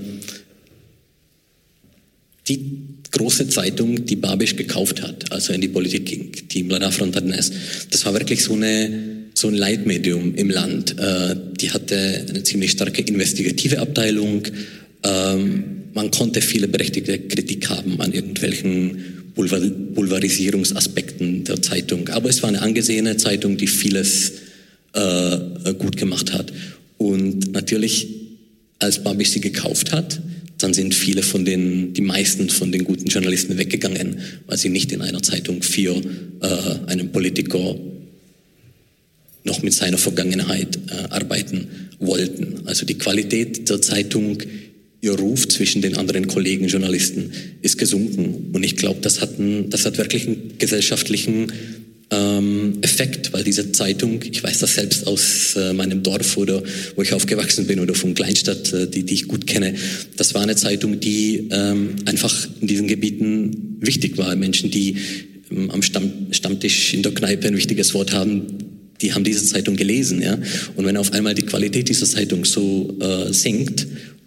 die 2.49 2.94
große 3.15 3.49
Zeitung, 3.49 4.05
die 4.05 4.17
Babisch 4.17 4.57
gekauft 4.57 5.03
hat, 5.03 5.33
also 5.33 5.53
in 5.53 5.61
die 5.61 5.69
Politik 5.69 6.07
ging, 6.07 6.33
die 6.51 6.63
Mlada 6.63 6.91
Frontanes, 6.91 7.51
das 7.91 8.05
war 8.05 8.13
wirklich 8.13 8.45
so 8.45 8.55
eine 8.55 9.15
so 9.35 9.49
ein 9.49 9.55
Leitmedium 9.55 10.35
im 10.37 10.49
Land. 10.49 10.97
Äh, 10.99 11.35
die 11.61 11.73
hatte 11.73 12.25
eine 12.29 12.45
ziemlich 12.45 12.71
starke 12.71 13.03
investigative 13.03 13.81
Abteilung. 13.81 14.45
Ähm, 15.03 15.65
man 15.93 16.13
konnte 16.13 16.41
viele 16.41 16.69
berechtigte 16.69 17.19
Kritik 17.19 17.69
haben 17.69 18.01
an 18.01 18.13
irgendwelchen 18.13 19.25
Pulverisierungsaspekten 19.35 21.45
der 21.45 21.61
Zeitung. 21.61 22.09
Aber 22.11 22.29
es 22.29 22.43
war 22.43 22.49
eine 22.49 22.63
angesehene 22.63 23.17
Zeitung, 23.17 23.57
die 23.57 23.67
vieles 23.67 24.35
äh, 24.93 25.39
gut 25.79 25.97
gemacht 25.97 26.33
hat. 26.33 26.53
Und 26.97 27.53
natürlich, 27.53 28.07
als 28.79 29.03
Babisch 29.03 29.31
sie 29.31 29.41
gekauft 29.41 29.93
hat, 29.93 30.21
dann 30.65 30.73
sind 30.73 30.95
viele 30.95 31.23
von 31.23 31.45
den, 31.45 31.93
die 31.93 32.01
meisten 32.01 32.49
von 32.49 32.73
den 32.73 32.85
guten 32.85 33.09
Journalisten 33.09 33.59
weggegangen, 33.59 34.17
weil 34.47 34.57
sie 34.57 34.71
nicht 34.71 34.93
in 34.93 35.03
einer 35.03 35.23
Zeitung 35.23 35.63
für 35.63 35.95
äh, 36.41 36.87
einen 36.87 37.13
Politiker 37.13 37.77
noch 39.45 39.63
mit 39.63 39.75
seiner 39.75 39.99
Vergangenheit 39.99 40.79
äh, 40.89 41.11
arbeiten 41.11 41.69
wollten. 41.99 42.63
Also 42.65 42.87
die 42.87 42.97
Qualität 42.97 43.69
der 43.69 43.83
Zeitung, 43.83 44.39
ihr 45.03 45.13
Ruf 45.13 45.47
zwischen 45.49 45.83
den 45.83 45.99
anderen 45.99 46.29
Kollegen 46.29 46.67
Journalisten 46.67 47.31
ist 47.61 47.77
gesunken. 47.77 48.53
Und 48.55 48.65
ich 48.65 48.77
glaube, 48.77 49.01
das, 49.03 49.21
das 49.69 49.85
hat 49.85 49.99
wirklich 49.99 50.27
einen 50.27 50.55
gesellschaftlichen 50.57 51.53
ähm, 52.11 52.79
Effekt, 52.83 53.33
weil 53.33 53.45
diese 53.45 53.73
Zeitung, 53.73 54.21
ich 54.23 54.43
weiß 54.43 54.59
das 54.59 54.75
selbst 54.75 55.07
aus 55.07 55.57
äh, 55.57 55.73
meinem 55.73 56.03
Dorf 56.03 56.37
oder 56.37 56.63
wo 56.97 57.03
ich 57.03 57.13
aufgewachsen 57.13 57.67
bin 57.67 57.81
oder 57.81 57.95
von 57.95 58.15
Kleinstadt, 58.15 58.73
äh, 58.73 58.87
die, 58.89 59.05
die 59.05 59.15
ich 59.15 59.29
gut 59.29 59.47
kenne, 59.47 59.75
das 60.17 60.35
war 60.35 60.43
eine 60.43 60.57
Zeitung, 60.57 61.01
die 61.01 61.49
ähm, 61.51 61.97
einfach 62.05 62.49
in 62.61 62.67
diesen 62.67 62.87
Gebieten 62.87 63.79
wichtig 63.81 64.19
war. 64.19 64.35
Menschen, 64.37 64.71
die 64.71 64.97
ähm, 65.51 65.71
am 65.71 65.83
Stamm, 65.83 66.29
Stammtisch 66.31 66.95
in 66.95 67.03
der 67.03 67.13
Kneipe 67.13 67.49
ein 67.49 67.57
wichtiges 67.57 67.95
Wort 67.95 68.13
haben, 68.13 68.43
die 69.01 69.13
haben 69.13 69.25
diese 69.25 69.45
Zeitung 69.45 69.77
gelesen. 69.77 70.23
Ja? 70.23 70.39
Und 70.77 70.87
wenn 70.87 70.97
auf 70.97 71.13
einmal 71.13 71.35
die 71.35 71.43
Qualität 71.43 71.89
dieser 71.89 72.07
Zeitung 72.07 72.45
so 72.45 72.97
äh, 73.01 73.33
sinkt 73.33 73.87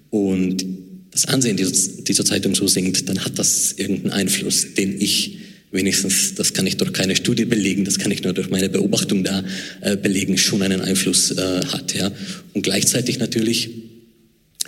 und 0.09 0.65
das 1.11 1.25
Ansehen 1.25 1.57
dieser, 1.57 1.71
dieser 2.03 2.25
Zeitung 2.25 2.53
so 2.53 2.67
sinkt, 2.67 3.09
dann 3.09 3.23
hat 3.23 3.39
das 3.39 3.73
irgendeinen 3.73 4.11
Einfluss, 4.11 4.73
den 4.75 4.99
ich 4.99 5.37
wenigstens, 5.71 6.35
das 6.35 6.53
kann 6.53 6.65
ich 6.67 6.77
durch 6.77 6.93
keine 6.93 7.15
Studie 7.15 7.45
belegen, 7.45 7.85
das 7.85 7.99
kann 7.99 8.11
ich 8.11 8.23
nur 8.23 8.33
durch 8.33 8.49
meine 8.49 8.69
Beobachtung 8.69 9.23
da 9.23 9.43
äh, 9.81 9.97
belegen, 9.97 10.37
schon 10.37 10.61
einen 10.61 10.81
Einfluss 10.81 11.31
äh, 11.31 11.65
hat. 11.65 11.93
Ja? 11.93 12.11
Und 12.53 12.61
gleichzeitig 12.61 13.19
natürlich, 13.19 13.69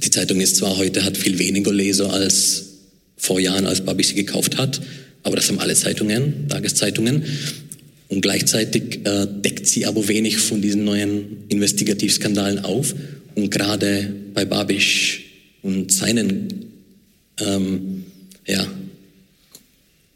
die 0.04 0.10
Zeitung 0.10 0.42
ist 0.42 0.58
zwar 0.58 0.78
heute, 0.78 1.04
hat 1.06 1.18
viel 1.18 1.40
weniger 1.40 1.74
Leser 1.74 2.12
als 2.12 2.66
vor 3.18 3.40
Jahren, 3.40 3.66
als 3.66 3.82
Babi 3.82 4.04
sie 4.04 4.16
gekauft 4.16 4.58
hat, 4.58 4.82
aber 5.24 5.36
das 5.36 5.50
haben 5.50 5.60
alle 5.60 5.76
Zeitungen, 5.76 6.48
Tageszeitungen. 6.48 7.24
Und 8.08 8.22
gleichzeitig 8.22 9.02
äh, 9.06 9.28
deckt 9.28 9.68
sie 9.68 9.86
aber 9.86 10.08
wenig 10.08 10.38
von 10.38 10.62
diesen 10.62 10.84
neuen 10.84 11.44
Investigativskandalen 11.50 12.60
auf. 12.60 12.96
Und 13.36 13.52
gerade 13.52 14.12
bei 14.34 14.46
Babisch 14.46 15.22
und 15.62 15.92
seinen 15.92 16.72
ähm, 17.40 18.06
ja, 18.48 18.68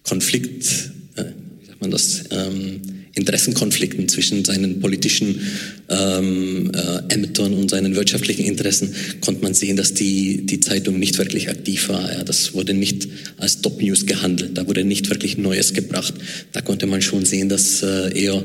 Konflikt, 0.03 0.91
äh, 1.15 1.23
wie 1.59 1.65
sagt 1.67 1.81
man 1.81 1.91
das, 1.91 2.23
ähm, 2.31 2.81
Interessenkonflikten 3.15 4.09
zwischen 4.09 4.43
seinen 4.43 4.79
politischen 4.79 5.39
ähm, 5.87 6.71
äh, 6.73 7.13
Ämtern 7.13 7.53
und 7.53 7.69
seinen 7.69 7.95
wirtschaftlichen 7.95 8.43
Interessen 8.45 8.95
konnte 9.21 9.43
man 9.43 9.53
sehen, 9.53 9.77
dass 9.77 9.93
die, 9.93 10.45
die 10.45 10.59
Zeitung 10.59 10.97
nicht 10.97 11.19
wirklich 11.19 11.49
aktiv 11.49 11.89
war. 11.89 12.11
Ja. 12.11 12.23
Das 12.23 12.55
wurde 12.55 12.73
nicht 12.73 13.07
als 13.37 13.61
Top 13.61 13.81
News 13.81 14.07
gehandelt, 14.07 14.57
da 14.57 14.67
wurde 14.67 14.83
nicht 14.83 15.11
wirklich 15.11 15.37
Neues 15.37 15.73
gebracht. 15.73 16.15
Da 16.53 16.61
konnte 16.61 16.87
man 16.87 17.03
schon 17.03 17.23
sehen, 17.23 17.49
dass 17.49 17.83
äh, 17.83 18.19
eher 18.19 18.43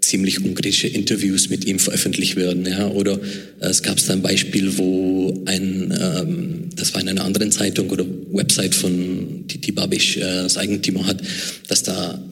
ziemlich 0.00 0.44
unkritische 0.44 0.88
Interviews 0.88 1.50
mit 1.50 1.64
ihm 1.64 1.78
veröffentlicht 1.78 2.36
werden. 2.36 2.66
Ja. 2.66 2.88
Oder 2.88 3.20
äh, 3.60 3.66
es 3.66 3.82
gab 3.82 3.98
ein 4.08 4.22
Beispiel, 4.22 4.78
wo 4.78 5.42
ein, 5.46 5.96
ähm, 6.00 6.70
das 6.74 6.94
war 6.94 7.00
in 7.00 7.08
einer 7.08 7.24
anderen 7.24 7.52
Zeitung 7.52 7.90
oder 7.90 8.06
Website 8.32 8.74
von 8.74 9.44
die 9.46 9.72
Babisch 9.72 10.16
äh, 10.16 10.22
als 10.22 10.56
Eigentümer 10.56 11.06
hat, 11.06 11.22
dass 11.68 11.82
da 11.82 12.22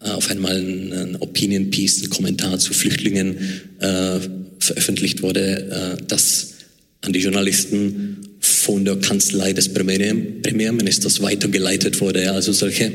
äh, 0.00 0.10
auf 0.10 0.30
einmal 0.30 0.56
ein, 0.56 0.92
ein 0.92 1.16
Opinion 1.16 1.70
Piece, 1.70 2.02
ein 2.02 2.10
Kommentar 2.10 2.58
zu 2.58 2.72
Flüchtlingen 2.72 3.36
äh, 3.80 4.20
veröffentlicht 4.58 5.22
wurde, 5.22 5.96
äh, 5.98 6.02
das 6.06 6.50
an 7.00 7.12
die 7.12 7.20
Journalisten 7.20 8.36
von 8.40 8.84
der 8.84 8.96
Kanzlei 8.96 9.52
des 9.52 9.72
Premier, 9.72 10.14
Premierministers 10.42 11.20
weitergeleitet 11.20 12.00
wurde. 12.00 12.22
Ja, 12.22 12.32
also 12.32 12.52
solche, 12.52 12.92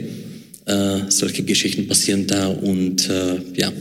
äh, 0.65 0.99
solche 1.09 1.43
Geschichten 1.43 1.87
passieren 1.87 2.25
da 2.25 2.47
und 2.47 3.09
ja. 3.55 3.71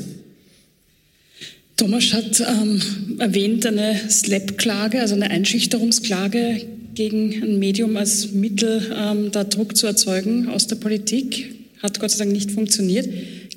Thomas 1.78 2.12
hat 2.12 2.40
ähm, 2.40 2.82
erwähnt 3.20 3.64
eine 3.64 3.98
SLAP-Klage, 4.10 5.00
also 5.00 5.14
eine 5.14 5.30
Einschüchterungsklage 5.30 6.66
gegen 6.94 7.32
ein 7.42 7.58
Medium 7.60 7.96
als 7.96 8.32
Mittel, 8.32 8.94
ähm, 8.94 9.30
da 9.30 9.44
Druck 9.44 9.76
zu 9.76 9.86
erzeugen 9.86 10.48
aus 10.48 10.66
der 10.66 10.76
Politik 10.76 11.54
hat 11.80 12.00
Gott 12.00 12.10
sei 12.10 12.24
Dank 12.24 12.32
nicht 12.32 12.50
funktioniert. 12.50 13.08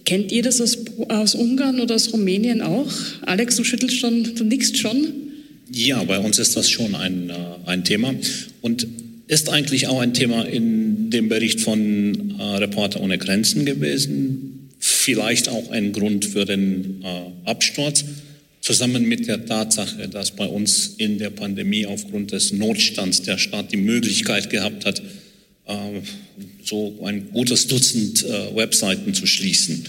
Kennt 0.06 0.32
ihr 0.32 0.44
das 0.44 0.62
aus, 0.62 0.78
aus 1.10 1.34
Ungarn 1.34 1.80
oder 1.80 1.96
aus 1.96 2.14
Rumänien 2.14 2.62
auch? 2.62 2.92
Alex, 3.24 3.56
du 3.56 3.64
schüttelst 3.64 3.98
schon, 3.98 4.36
du 4.36 4.44
nickst 4.44 4.78
schon. 4.78 5.08
Ja, 5.72 6.04
bei 6.04 6.20
uns 6.20 6.38
ist 6.38 6.56
das 6.56 6.70
schon 6.70 6.94
ein, 6.94 7.32
äh, 7.32 7.34
ein 7.66 7.84
Thema 7.84 8.14
und 8.62 8.86
ist 9.28 9.50
eigentlich 9.50 9.88
auch 9.88 10.00
ein 10.00 10.14
Thema 10.14 10.44
in 10.44 11.10
dem 11.10 11.28
Bericht 11.28 11.62
von 11.62 12.36
äh, 12.38 12.44
Reporter 12.58 13.02
ohne 13.02 13.18
Grenzen 13.18 13.66
gewesen. 13.66 14.61
Vielleicht 14.82 15.48
auch 15.48 15.70
ein 15.70 15.94
Grund 15.94 16.26
für 16.26 16.46
den 16.46 17.04
äh, 17.04 17.50
Absturz, 17.50 18.04
zusammen 18.62 19.06
mit 19.06 19.28
der 19.28 19.46
Tatsache, 19.46 20.08
dass 20.08 20.32
bei 20.32 20.46
uns 20.46 20.96
in 20.98 21.18
der 21.18 21.30
Pandemie 21.30 21.86
aufgrund 21.86 22.32
des 22.32 22.52
Notstands 22.52 23.22
der 23.22 23.38
Staat 23.38 23.72
die 23.72 23.78
Möglichkeit 23.78 24.50
gehabt 24.50 24.86
hat, 24.86 25.02
äh, 25.66 26.02
so 26.64 27.04
ein 27.06 27.32
gutes 27.32 27.68
Dutzend 27.68 28.24
äh, 28.24 28.56
Webseiten 28.56 29.14
zu 29.14 29.26
schließen. 29.26 29.86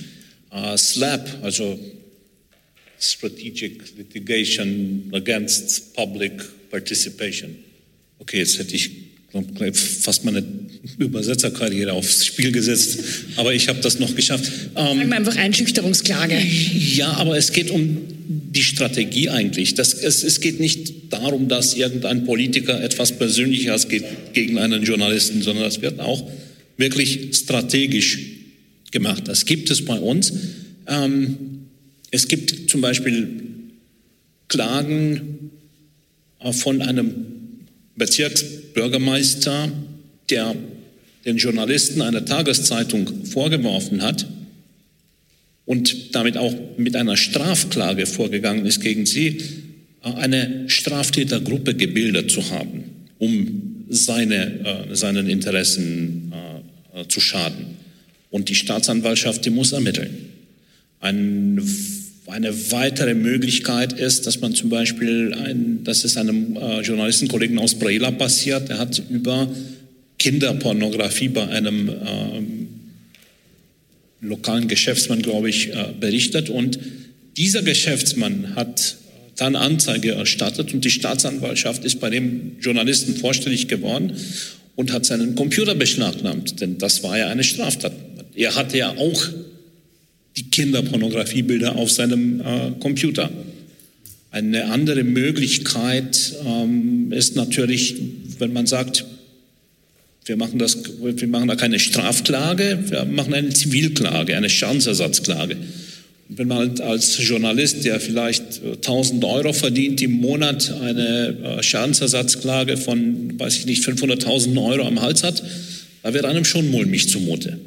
Äh, 0.51 0.77
SLAP, 0.77 1.43
also 1.43 1.79
Strategic 2.99 3.97
Litigation 3.97 5.11
Against 5.13 5.95
Public 5.95 6.43
Participation. 6.71 7.57
Okay, 8.19 8.39
jetzt 8.39 8.59
hätte 8.59 8.77
ich 8.77 8.91
fast 9.73 10.25
meine 10.25 10.45
Übersetzerkarriere 10.99 11.93
aufs 11.93 12.27
Spiel 12.27 12.53
gesetzt, 12.53 12.99
aber 13.37 13.55
ich 13.55 13.69
habe 13.69 13.81
das 13.81 13.99
noch 13.99 14.15
geschafft. 14.15 14.51
Ähm, 14.77 14.99
Sagen 14.99 15.09
wir 15.09 15.17
einfach 15.17 15.37
Einschüchterungsklage. 15.37 16.39
Ja, 16.39 17.13
aber 17.13 17.37
es 17.39 17.53
geht 17.53 17.71
um 17.71 17.99
die 18.29 18.63
Strategie 18.63 19.31
eigentlich. 19.31 19.75
Das, 19.75 19.95
es, 19.95 20.23
es 20.23 20.41
geht 20.41 20.61
nicht 20.61 21.13
darum, 21.13 21.49
dass 21.49 21.75
irgendein 21.75 22.25
Politiker 22.25 22.83
etwas 22.83 23.13
Persönliches 23.13 23.89
geht 23.89 24.05
gegen 24.35 24.59
einen 24.59 24.83
Journalisten, 24.83 25.41
sondern 25.41 25.65
das 25.65 25.81
wird 25.81 26.01
auch 26.01 26.29
wirklich 26.77 27.35
strategisch 27.35 28.19
gemacht. 28.91 29.29
Das 29.29 29.47
gibt 29.47 29.71
es 29.71 29.85
bei 29.85 29.99
uns. 29.99 30.33
Ähm, 30.87 31.67
es 32.11 32.29
gibt 32.29 32.71
zum 32.71 32.83
Beispiel 32.83 33.41
Klagen 34.49 35.51
äh, 36.41 36.53
von 36.53 36.83
einem 36.83 37.32
Bezirksbürgermeister, 37.97 39.71
der 40.31 40.55
den 41.25 41.37
Journalisten 41.37 42.03
einer 42.03 42.25
Tageszeitung 42.25 43.27
vorgeworfen 43.27 44.03
hat 44.03 44.27
und 45.67 46.15
damit 46.15 46.37
auch 46.37 46.55
mit 46.77 46.97
einer 46.97 47.17
Strafklage 47.17 48.07
vorgegangen 48.07 48.67
ist 48.67 48.81
gegen 48.81 49.07
sie, 49.07 49.39
eine 50.01 50.65
Straftätergruppe 50.69 51.75
gebildet 51.75 52.31
zu 52.31 52.51
haben, 52.51 52.85
um 53.19 53.85
seine, 53.89 54.89
äh, 54.91 54.95
seinen 54.95 55.29
Interessen 55.29 56.33
äh, 56.95 57.07
zu 57.07 57.21
schaden. 57.21 57.77
Und 58.31 58.49
die 58.49 58.55
Staatsanwaltschaft, 58.55 59.45
die 59.45 59.51
muss 59.51 59.73
ermitteln. 59.73 60.11
Ein 61.01 61.61
eine 62.27 62.71
weitere 62.71 63.15
Möglichkeit 63.15 63.93
ist, 63.93 64.27
dass 64.27 64.41
man 64.41 64.55
zum 64.55 64.71
Beispiel, 64.71 65.35
ein, 65.35 65.85
das 65.85 66.05
ist 66.05 66.17
einem 66.17 66.57
äh, 66.57 66.81
Journalistenkollegen 66.81 67.59
aus 67.59 67.75
Brela 67.75 68.11
passiert, 68.11 68.69
der 68.69 68.79
hat 68.79 69.03
über 69.11 69.49
Kinderpornografie 70.19 71.29
bei 71.29 71.49
einem 71.49 71.89
ähm, 71.89 72.69
lokalen 74.21 74.69
Geschäftsmann, 74.69 75.21
glaube 75.21 75.51
ich, 75.51 75.71
äh, 75.71 75.89
berichtet. 75.99 76.49
Und 76.49 76.79
dieser 77.37 77.63
Geschäftsmann 77.63 78.55
hat 78.55 78.97
dann 79.37 79.57
Anzeige 79.57 80.13
erstattet 80.13 80.73
und 80.73 80.85
die 80.85 80.91
Staatsanwaltschaft 80.91 81.85
ist 81.85 81.99
bei 81.99 82.11
dem 82.11 82.53
Journalisten 82.61 83.17
vorstellig 83.17 83.67
geworden 83.67 84.13
und 84.77 84.93
hat 84.93 85.05
seinen 85.05 85.35
Computer 85.35 85.75
beschlagnahmt, 85.75 86.61
denn 86.61 86.79
das 86.79 87.03
war 87.03 87.19
ja 87.19 87.29
eine 87.29 87.43
Straftat. 87.43 87.93
Er 88.35 88.55
hatte 88.55 88.79
ja 88.79 88.91
auch 88.97 89.29
die 90.37 90.45
Kinderpornografiebilder 90.51 91.77
auf 91.77 91.91
seinem 91.91 92.41
äh, 92.41 92.73
Computer. 92.81 93.31
Eine 94.31 94.67
andere 94.67 95.05
Möglichkeit 95.05 96.35
ähm, 96.47 97.13
ist 97.13 97.37
natürlich, 97.37 97.97
wenn 98.39 98.53
man 98.53 98.67
sagt, 98.67 99.05
wir 100.25 100.37
machen, 100.37 100.59
das, 100.59 100.79
wir 101.03 101.29
machen 101.29 101.49
da 101.49 101.57
keine 101.57 101.79
Strafklage, 101.79 102.79
wir 102.89 103.05
machen 103.05 103.35
eine 103.35 103.51
Zivilklage, 103.51 104.37
eine 104.37 104.49
Schadensersatzklage. 104.49 105.57
Wenn 106.29 106.49
man 106.49 106.81
als 106.81 107.19
Journalist, 107.19 107.85
der 107.85 108.01
vielleicht 108.01 108.63
1000 108.65 109.23
äh, 109.23 109.27
Euro 109.27 109.53
verdient 109.53 110.01
im 110.01 110.13
Monat, 110.13 110.73
eine 110.81 111.59
äh, 111.59 111.63
Schadensersatzklage 111.63 112.79
von, 112.79 113.39
weiß 113.39 113.59
ich 113.59 113.67
nicht, 113.67 113.85
500.000 113.85 114.65
Euro 114.65 114.87
am 114.87 115.03
Hals 115.03 115.25
hat, 115.25 115.43
da 116.03 116.15
wird 116.15 116.25
einem 116.25 116.45
schon 116.45 116.71
mulmig 116.71 117.09
zumute. 117.09 117.59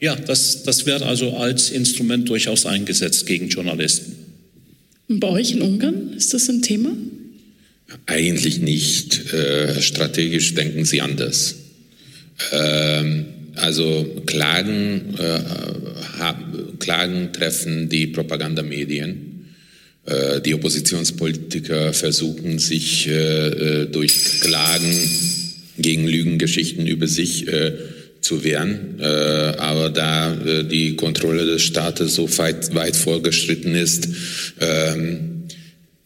Ja, 0.00 0.14
das, 0.14 0.62
das 0.62 0.86
wird 0.86 1.02
also 1.02 1.36
als 1.36 1.70
Instrument 1.70 2.28
durchaus 2.28 2.66
eingesetzt 2.66 3.26
gegen 3.26 3.48
Journalisten. 3.48 4.14
Und 5.08 5.20
bei 5.20 5.28
euch 5.28 5.52
in 5.52 5.62
Ungarn 5.62 6.12
ist 6.14 6.34
das 6.34 6.48
ein 6.48 6.62
Thema? 6.62 6.90
Eigentlich 8.06 8.60
nicht. 8.60 9.32
Äh, 9.32 9.80
strategisch 9.80 10.54
denken 10.54 10.84
sie 10.84 11.00
anders. 11.00 11.54
Ähm, 12.52 13.26
also 13.54 14.22
Klagen, 14.26 15.14
äh, 15.18 15.40
haben, 16.18 16.78
Klagen 16.78 17.32
treffen 17.32 17.88
die 17.88 18.08
Propagandamedien. 18.08 19.46
Äh, 20.04 20.40
die 20.40 20.54
Oppositionspolitiker 20.54 21.92
versuchen 21.92 22.58
sich 22.58 23.08
äh, 23.08 23.12
äh, 23.82 23.86
durch 23.86 24.40
Klagen 24.40 24.94
gegen 25.78 26.06
Lügengeschichten 26.06 26.86
über 26.86 27.06
sich 27.06 27.48
äh, 27.48 27.72
zu 28.20 28.44
wehren. 28.44 28.98
Äh, 29.00 29.04
aber 29.04 29.90
da 29.90 30.34
äh, 30.34 30.64
die 30.64 30.96
Kontrolle 30.96 31.46
des 31.46 31.62
Staates 31.62 32.14
so 32.14 32.28
weit, 32.38 32.74
weit 32.74 32.96
vorgeschritten 32.96 33.74
ist, 33.74 34.08
ähm, 34.60 35.44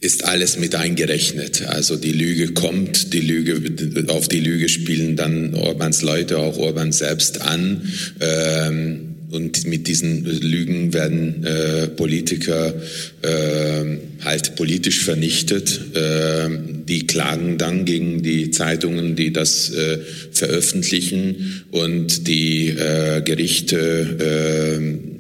ist 0.01 0.25
alles 0.25 0.59
mit 0.59 0.75
eingerechnet. 0.75 1.67
Also 1.67 1.97
die 1.97 2.13
Lüge 2.13 2.53
kommt, 2.53 3.13
die 3.13 3.21
Lüge, 3.21 3.61
auf 4.09 4.29
die 4.29 4.41
Lüge 4.41 4.69
spielen 4.69 5.15
dann 5.17 5.55
Orbans 5.55 6.03
Leute, 6.03 6.39
auch 6.39 6.57
Orban 6.57 6.93
selbst 6.93 7.43
an. 7.43 7.83
Ähm, 8.21 9.10
und 9.31 9.67
mit 9.67 9.87
diesen 9.87 10.25
Lügen 10.25 10.93
werden 10.93 11.45
äh, 11.45 11.89
Politiker 11.89 12.75
äh, 13.23 13.99
halt 14.25 14.57
politisch 14.57 15.05
vernichtet. 15.05 15.81
Äh, 15.95 16.49
die 16.89 17.07
klagen 17.07 17.59
dann 17.59 17.85
gegen 17.85 18.23
die 18.23 18.51
Zeitungen, 18.51 19.17
die 19.17 19.33
das 19.33 19.71
äh, 19.71 19.99
veröffentlichen 20.33 21.65
und 21.71 22.27
die 22.27 22.69
äh, 22.69 23.23
Gerichte 23.23 23.79
äh, 24.19 25.11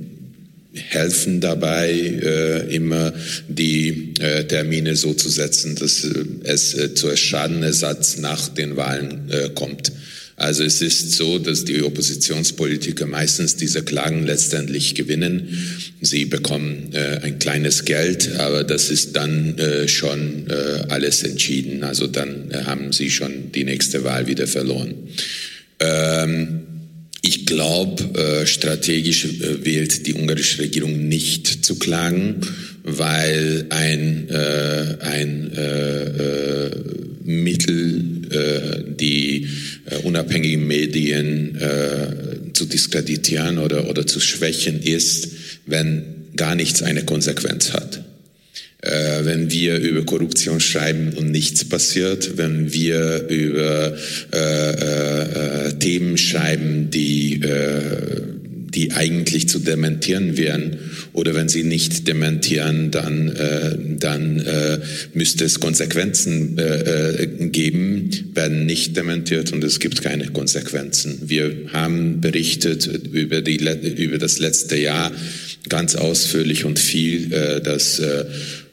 helfen 0.72 1.40
dabei, 1.40 1.90
äh, 1.90 2.74
immer 2.74 3.12
die 3.48 4.14
äh, 4.20 4.44
Termine 4.44 4.96
so 4.96 5.14
zu 5.14 5.28
setzen, 5.28 5.76
dass 5.76 6.04
äh, 6.04 6.24
es 6.44 6.74
äh, 6.74 6.94
zu 6.94 7.16
Schadenersatz 7.16 8.18
nach 8.18 8.48
den 8.48 8.76
Wahlen 8.76 9.30
äh, 9.30 9.50
kommt. 9.54 9.92
Also 10.40 10.64
es 10.64 10.80
ist 10.80 11.12
so, 11.12 11.38
dass 11.38 11.66
die 11.66 11.82
Oppositionspolitiker 11.82 13.04
meistens 13.04 13.56
diese 13.56 13.82
Klagen 13.82 14.24
letztendlich 14.24 14.94
gewinnen. 14.94 15.50
Sie 16.00 16.24
bekommen 16.24 16.94
äh, 16.94 17.18
ein 17.22 17.38
kleines 17.38 17.84
Geld, 17.84 18.36
aber 18.38 18.64
das 18.64 18.90
ist 18.90 19.14
dann 19.16 19.58
äh, 19.58 19.86
schon 19.86 20.46
äh, 20.48 20.86
alles 20.88 21.24
entschieden. 21.24 21.84
Also 21.84 22.06
dann 22.06 22.50
äh, 22.50 22.64
haben 22.64 22.90
sie 22.92 23.10
schon 23.10 23.52
die 23.52 23.64
nächste 23.64 24.02
Wahl 24.02 24.28
wieder 24.28 24.46
verloren. 24.46 24.94
Ähm, 25.78 26.60
ich 27.20 27.44
glaube, 27.44 28.02
äh, 28.18 28.46
strategisch 28.46 29.26
äh, 29.26 29.62
wählt 29.62 30.06
die 30.06 30.14
ungarische 30.14 30.62
Regierung 30.62 31.06
nicht 31.06 31.66
zu 31.66 31.78
klagen, 31.78 32.36
weil 32.82 33.66
ein, 33.68 34.30
ein 35.00 35.50
Mittel, 37.24 38.19
äh, 38.30 38.82
die 38.86 39.48
äh, 39.86 39.96
unabhängigen 39.98 40.66
Medien 40.66 41.56
äh, 41.56 42.52
zu 42.52 42.64
diskreditieren 42.66 43.58
oder, 43.58 43.88
oder 43.88 44.06
zu 44.06 44.20
schwächen 44.20 44.82
ist, 44.82 45.28
wenn 45.66 46.04
gar 46.36 46.54
nichts 46.54 46.82
eine 46.82 47.04
Konsequenz 47.04 47.72
hat. 47.72 48.04
Äh, 48.82 49.24
wenn 49.24 49.50
wir 49.50 49.78
über 49.78 50.04
Korruption 50.04 50.58
schreiben 50.58 51.12
und 51.12 51.30
nichts 51.30 51.66
passiert, 51.66 52.38
wenn 52.38 52.72
wir 52.72 53.26
über 53.28 53.94
äh, 54.32 54.70
äh, 55.66 55.72
Themen 55.78 56.16
schreiben, 56.16 56.88
die, 56.90 57.42
äh, 57.42 58.22
die 58.74 58.92
eigentlich 58.92 59.48
zu 59.48 59.58
dementieren 59.58 60.36
wären, 60.36 60.78
oder 61.12 61.34
wenn 61.34 61.48
sie 61.48 61.64
nicht 61.64 62.06
dementieren, 62.06 62.90
dann, 62.90 63.28
äh, 63.28 63.76
dann 63.98 64.38
äh, 64.40 64.78
müsste 65.14 65.44
es 65.44 65.60
Konsequenzen 65.60 66.58
äh, 66.58 67.24
äh 67.24 67.26
geben, 67.50 68.10
werden 68.34 68.66
nicht 68.66 68.96
dementiert 68.96 69.52
und 69.52 69.64
es 69.64 69.80
gibt 69.80 70.02
keine 70.02 70.28
Konsequenzen. 70.28 71.18
Wir 71.26 71.52
haben 71.72 72.20
berichtet 72.20 72.86
über, 72.86 73.40
die, 73.40 73.56
über 73.56 74.18
das 74.18 74.38
letzte 74.38 74.76
Jahr 74.76 75.10
ganz 75.68 75.94
ausführlich 75.96 76.64
und 76.64 76.78
viel, 76.78 77.32
äh, 77.32 77.60
dass 77.60 78.00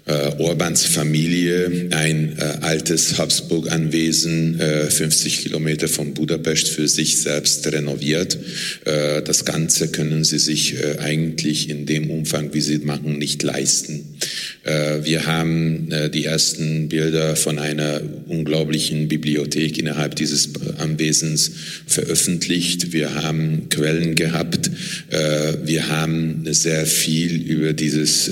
äh, 0.07 0.17
äh, 0.17 0.41
Orbans 0.41 0.85
Familie 0.85 1.89
ein 1.91 2.37
äh, 2.37 2.41
altes 2.61 3.17
Habsburg-Anwesen 3.17 4.59
äh, 4.59 4.89
50 4.89 5.43
Kilometer 5.43 5.87
von 5.87 6.13
Budapest 6.13 6.69
für 6.69 6.87
sich 6.87 7.19
selbst 7.21 7.67
renoviert. 7.71 8.37
Äh, 8.85 9.21
das 9.21 9.45
Ganze 9.45 9.89
können 9.89 10.23
sie 10.23 10.39
sich 10.39 10.75
äh, 10.75 10.99
eigentlich 10.99 11.69
in 11.69 11.85
dem 11.85 12.09
Umfang, 12.09 12.53
wie 12.53 12.61
sie 12.61 12.79
machen, 12.79 13.17
nicht 13.17 13.43
leisten. 13.43 14.17
Äh, 14.63 15.05
wir 15.05 15.25
haben 15.25 15.91
äh, 15.91 16.09
die 16.09 16.25
ersten 16.25 16.89
Bilder 16.89 17.35
von 17.35 17.59
einer 17.59 18.01
unglaublichen 18.27 19.07
Bibliothek 19.07 19.77
innerhalb 19.77 20.15
dieses 20.15 20.49
Anwesens 20.77 21.51
veröffentlicht. 21.85 22.91
Wir 22.91 23.15
haben 23.15 23.69
Quellen 23.69 24.15
gehabt. 24.15 24.69
Äh, 25.09 25.53
wir 25.63 25.87
haben 25.89 26.43
sehr 26.49 26.85
viel 26.85 27.41
über 27.41 27.73
dieses 27.73 28.29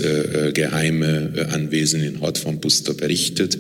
geheime 0.53 1.31
Anwesen 1.65 2.03
in 2.03 2.21
Hort 2.21 2.37
von 2.37 2.59
Buster 2.59 2.93
berichtet. 2.93 3.57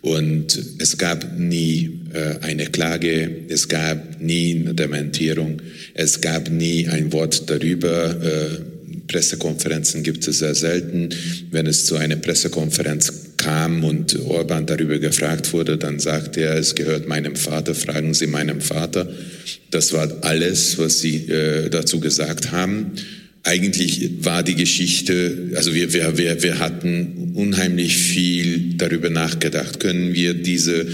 Und 0.00 0.58
es 0.78 0.98
gab 0.98 1.38
nie 1.38 2.00
eine 2.40 2.66
Klage, 2.66 3.30
es 3.48 3.68
gab 3.68 4.20
nie 4.20 4.56
eine 4.60 4.74
Dementierung, 4.74 5.62
es 5.94 6.20
gab 6.20 6.50
nie 6.50 6.88
ein 6.88 7.12
Wort 7.12 7.48
darüber, 7.48 8.16
Pressekonferenzen 9.06 10.02
gibt 10.02 10.26
es 10.26 10.38
sehr 10.38 10.54
selten. 10.54 11.10
Wenn 11.50 11.66
es 11.66 11.86
zu 11.86 11.96
einer 11.96 12.16
Pressekonferenz 12.16 13.36
kam 13.36 13.84
und 13.84 14.18
Orban 14.26 14.66
darüber 14.66 14.98
gefragt 14.98 15.52
wurde, 15.52 15.76
dann 15.76 15.98
sagte 15.98 16.40
er, 16.40 16.56
es 16.56 16.74
gehört 16.74 17.08
meinem 17.08 17.36
Vater, 17.36 17.74
fragen 17.74 18.14
Sie 18.14 18.26
meinem 18.26 18.60
Vater. 18.60 19.08
Das 19.70 19.92
war 19.92 20.08
alles, 20.22 20.78
was 20.78 21.00
Sie 21.00 21.28
äh, 21.28 21.68
dazu 21.68 22.00
gesagt 22.00 22.52
haben. 22.52 22.92
Eigentlich 23.44 24.24
war 24.24 24.44
die 24.44 24.54
Geschichte, 24.54 25.50
also 25.56 25.74
wir, 25.74 25.92
wir, 25.92 26.16
wir, 26.16 26.42
wir 26.44 26.58
hatten 26.60 27.32
unheimlich 27.34 27.96
viel 27.96 28.74
darüber 28.76 29.10
nachgedacht. 29.10 29.80
Können 29.80 30.14
wir 30.14 30.34
diese 30.34 30.86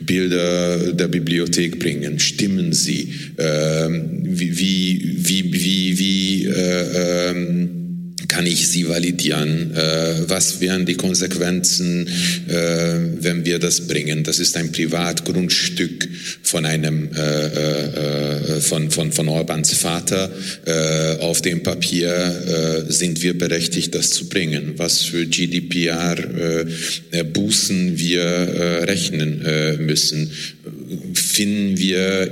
Bilder 0.00 0.92
der 0.92 1.08
Bibliothek 1.08 1.80
bringen? 1.80 2.20
Stimmen 2.20 2.72
sie? 2.72 3.12
Ähm, 3.38 4.20
wie, 4.22 4.56
wie, 4.56 5.24
wie, 5.28 5.52
wie, 5.52 5.98
wie 5.98 6.44
äh, 6.44 7.30
ähm, 7.30 7.75
kann 8.28 8.46
ich 8.46 8.68
sie 8.68 8.88
validieren? 8.88 9.74
Äh, 9.74 10.28
was 10.28 10.60
wären 10.60 10.86
die 10.86 10.94
Konsequenzen, 10.94 12.08
äh, 12.48 12.98
wenn 13.20 13.44
wir 13.44 13.58
das 13.58 13.86
bringen? 13.86 14.24
Das 14.24 14.38
ist 14.38 14.56
ein 14.56 14.72
Privatgrundstück 14.72 16.08
von 16.42 16.64
einem 16.64 17.10
äh, 17.14 18.60
von, 18.60 18.90
von, 18.90 19.12
von 19.12 19.28
Orbans 19.28 19.74
Vater. 19.74 20.30
Auf 21.20 21.42
dem 21.42 21.62
Papier 21.62 22.84
sind 22.88 23.22
wir 23.22 23.36
berechtigt, 23.36 23.94
das 23.94 24.10
zu 24.10 24.28
bringen. 24.28 24.74
Was 24.76 25.02
für 25.02 25.26
GDPR 25.26 26.16
Bußen 27.32 27.98
wir 27.98 28.84
rechnen 28.86 29.44
müssen? 29.84 30.30
Finden 31.14 31.78
wir 31.78 32.30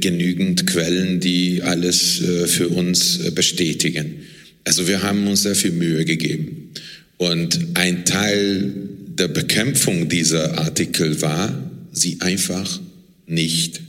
genügend 0.00 0.66
Quellen, 0.66 1.20
die 1.20 1.62
alles 1.62 2.22
für 2.46 2.68
uns 2.68 3.18
bestätigen? 3.34 4.22
Also 4.68 4.86
wir 4.86 5.02
haben 5.02 5.26
uns 5.28 5.44
sehr 5.44 5.54
viel 5.54 5.70
Mühe 5.70 6.04
gegeben. 6.04 6.72
Und 7.16 7.58
ein 7.72 8.04
Teil 8.04 8.70
der 9.18 9.28
Bekämpfung 9.28 10.10
dieser 10.10 10.58
Artikel 10.58 11.22
war, 11.22 11.70
sie 11.90 12.20
einfach 12.20 12.78
nicht 13.26 13.80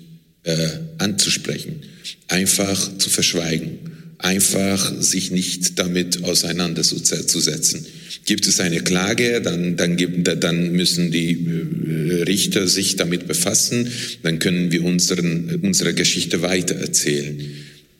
äh, 0.43 0.55
anzusprechen, 0.97 1.81
einfach 2.29 2.97
zu 2.97 3.09
verschweigen, 3.09 3.71
einfach 4.19 5.01
sich 5.01 5.31
nicht 5.31 5.77
damit 5.79 6.23
auseinanderzusetzen. 6.23 7.85
Gibt 8.25 8.47
es 8.47 8.61
eine 8.61 8.79
Klage, 8.79 9.41
dann, 9.41 9.75
dann, 9.75 9.97
gibt, 9.97 10.29
dann 10.41 10.71
müssen 10.71 11.11
die 11.11 11.31
äh, 11.31 12.23
Richter 12.23 12.69
sich 12.69 12.95
damit 12.95 13.27
befassen, 13.27 13.91
dann 14.23 14.39
können 14.39 14.71
wir 14.71 14.85
unseren, 14.85 15.59
unsere 15.61 15.93
Geschichte 15.93 16.41
weitererzählen. 16.41 17.37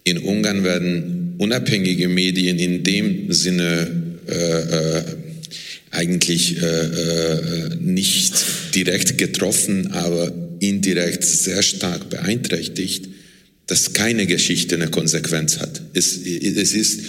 In 0.06 0.18
Ungarn 0.20 0.64
werden 0.64 1.19
unabhängige 1.40 2.10
Medien 2.10 2.60
in 2.60 2.84
dem 2.84 3.32
Sinne 3.32 3.88
äh, 4.28 4.34
äh, 4.34 5.04
eigentlich 5.92 6.62
äh, 6.62 6.66
äh, 6.66 7.76
nicht 7.80 8.34
direkt 8.76 9.18
getroffen, 9.18 9.92
aber 9.92 10.32
indirekt 10.60 11.24
sehr 11.24 11.64
stark 11.64 12.10
beeinträchtigt, 12.10 13.08
dass 13.66 13.94
keine 13.94 14.28
Geschichte 14.28 14.76
eine 14.76 14.90
Konsequenz 14.90 15.60
hat. 15.60 15.82
Es, 15.94 16.18
es 16.18 16.74
ist 16.74 17.00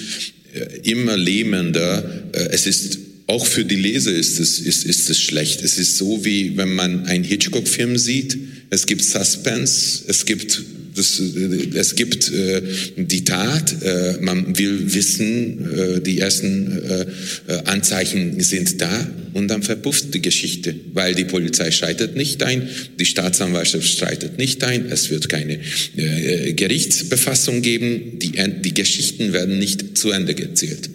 äh, 0.55 0.89
immer 0.91 1.17
lähmender, 1.17 2.23
äh, 2.33 2.49
es 2.53 2.67
ist 2.67 2.99
auch 3.31 3.47
für 3.47 3.65
die 3.65 3.77
Leser 3.77 4.13
ist 4.13 4.41
es, 4.41 4.59
ist, 4.59 4.85
ist 4.85 5.09
es 5.09 5.21
schlecht. 5.21 5.63
Es 5.63 5.79
ist 5.79 5.97
so, 5.97 6.25
wie 6.25 6.57
wenn 6.57 6.75
man 6.75 7.07
einen 7.07 7.23
Hitchcock-Film 7.23 7.97
sieht. 7.97 8.37
Es 8.71 8.87
gibt 8.87 9.05
Suspense, 9.05 10.03
es 10.09 10.27
gibt 10.27 10.61
das, 10.97 11.21
es 11.21 11.95
gibt 11.95 12.33
äh, 12.33 12.63
die 12.97 13.23
Tat, 13.25 13.81
äh, 13.83 14.17
man 14.21 14.59
will 14.59 14.93
wissen, 14.93 15.71
äh, 15.73 16.01
die 16.01 16.19
ersten 16.19 16.83
äh, 16.83 17.07
äh, 17.47 17.63
Anzeichen 17.67 18.41
sind 18.41 18.81
da 18.81 19.09
und 19.33 19.47
dann 19.49 19.63
verpufft 19.63 20.13
die 20.13 20.21
Geschichte, 20.21 20.75
weil 20.93 21.15
die 21.15 21.25
Polizei 21.25 21.71
schreitet 21.71 22.17
nicht 22.17 22.43
ein, 22.43 22.69
die 22.99 23.05
Staatsanwaltschaft 23.05 23.87
streitet 23.87 24.39
nicht 24.39 24.65
ein, 24.65 24.87
es 24.91 25.11
wird 25.11 25.29
keine 25.29 25.61
äh, 25.97 26.55
Gerichtsbefassung 26.55 27.63
geben, 27.63 28.19
die, 28.19 28.33
die 28.65 28.75
Geschichten 28.75 29.33
werden 29.33 29.61
nicht 29.61 29.97
zu 29.97 30.11
Ende 30.11 30.35
gezählt. 30.35 30.91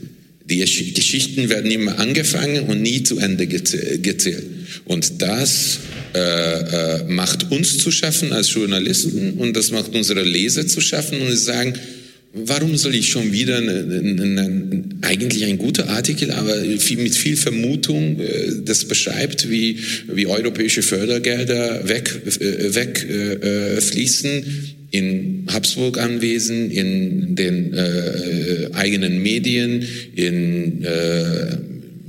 Die 0.50 0.60
Geschichten 0.94 1.50
werden 1.50 1.72
immer 1.72 1.98
angefangen 1.98 2.66
und 2.66 2.82
nie 2.82 3.02
zu 3.04 3.18
Ende 3.18 3.48
gezählt. 3.48 4.46
Und 4.86 5.22
das 5.22 5.80
äh, 6.14 6.20
äh, 6.20 7.04
macht 7.08 7.52
uns 7.52 7.80
zu 7.80 7.92
schaffen 7.92 8.32
als 8.32 8.54
Journalisten 8.54 9.34
und 9.34 9.56
das 9.56 9.72
macht 9.72 9.96
unsere 9.96 10.24
Leser 10.24 10.68
zu 10.68 10.82
schaffen 10.82 11.20
und 11.22 11.36
sagen, 11.36 11.74
warum 12.34 12.78
soll 12.78 12.96
ich 12.96 13.10
schon 13.10 13.32
wieder 13.32 13.58
eine, 13.58 13.72
eine, 13.72 14.22
eine, 14.22 14.84
eigentlich 15.02 15.46
ein 15.46 15.58
guter 15.58 15.90
Artikel, 15.90 16.32
aber 16.32 16.56
viel, 16.78 16.98
mit 16.98 17.16
viel 17.16 17.38
Vermutung, 17.38 18.20
äh, 18.20 18.52
das 18.64 18.86
beschreibt, 18.86 19.50
wie, 19.50 19.80
wie 20.08 20.28
europäische 20.28 20.84
Fördergelder 20.84 21.88
wegfließen 21.88 22.76
weg, 22.76 23.10
äh, 23.10 23.82
fließen 23.82 24.44
in 24.96 25.46
Habsburg-Anwesen, 25.52 26.72
in 26.72 27.36
den 27.36 27.74
äh, 27.74 28.70
eigenen 28.74 29.22
Medien, 29.22 29.86
in 30.16 30.84
äh, 30.84 31.58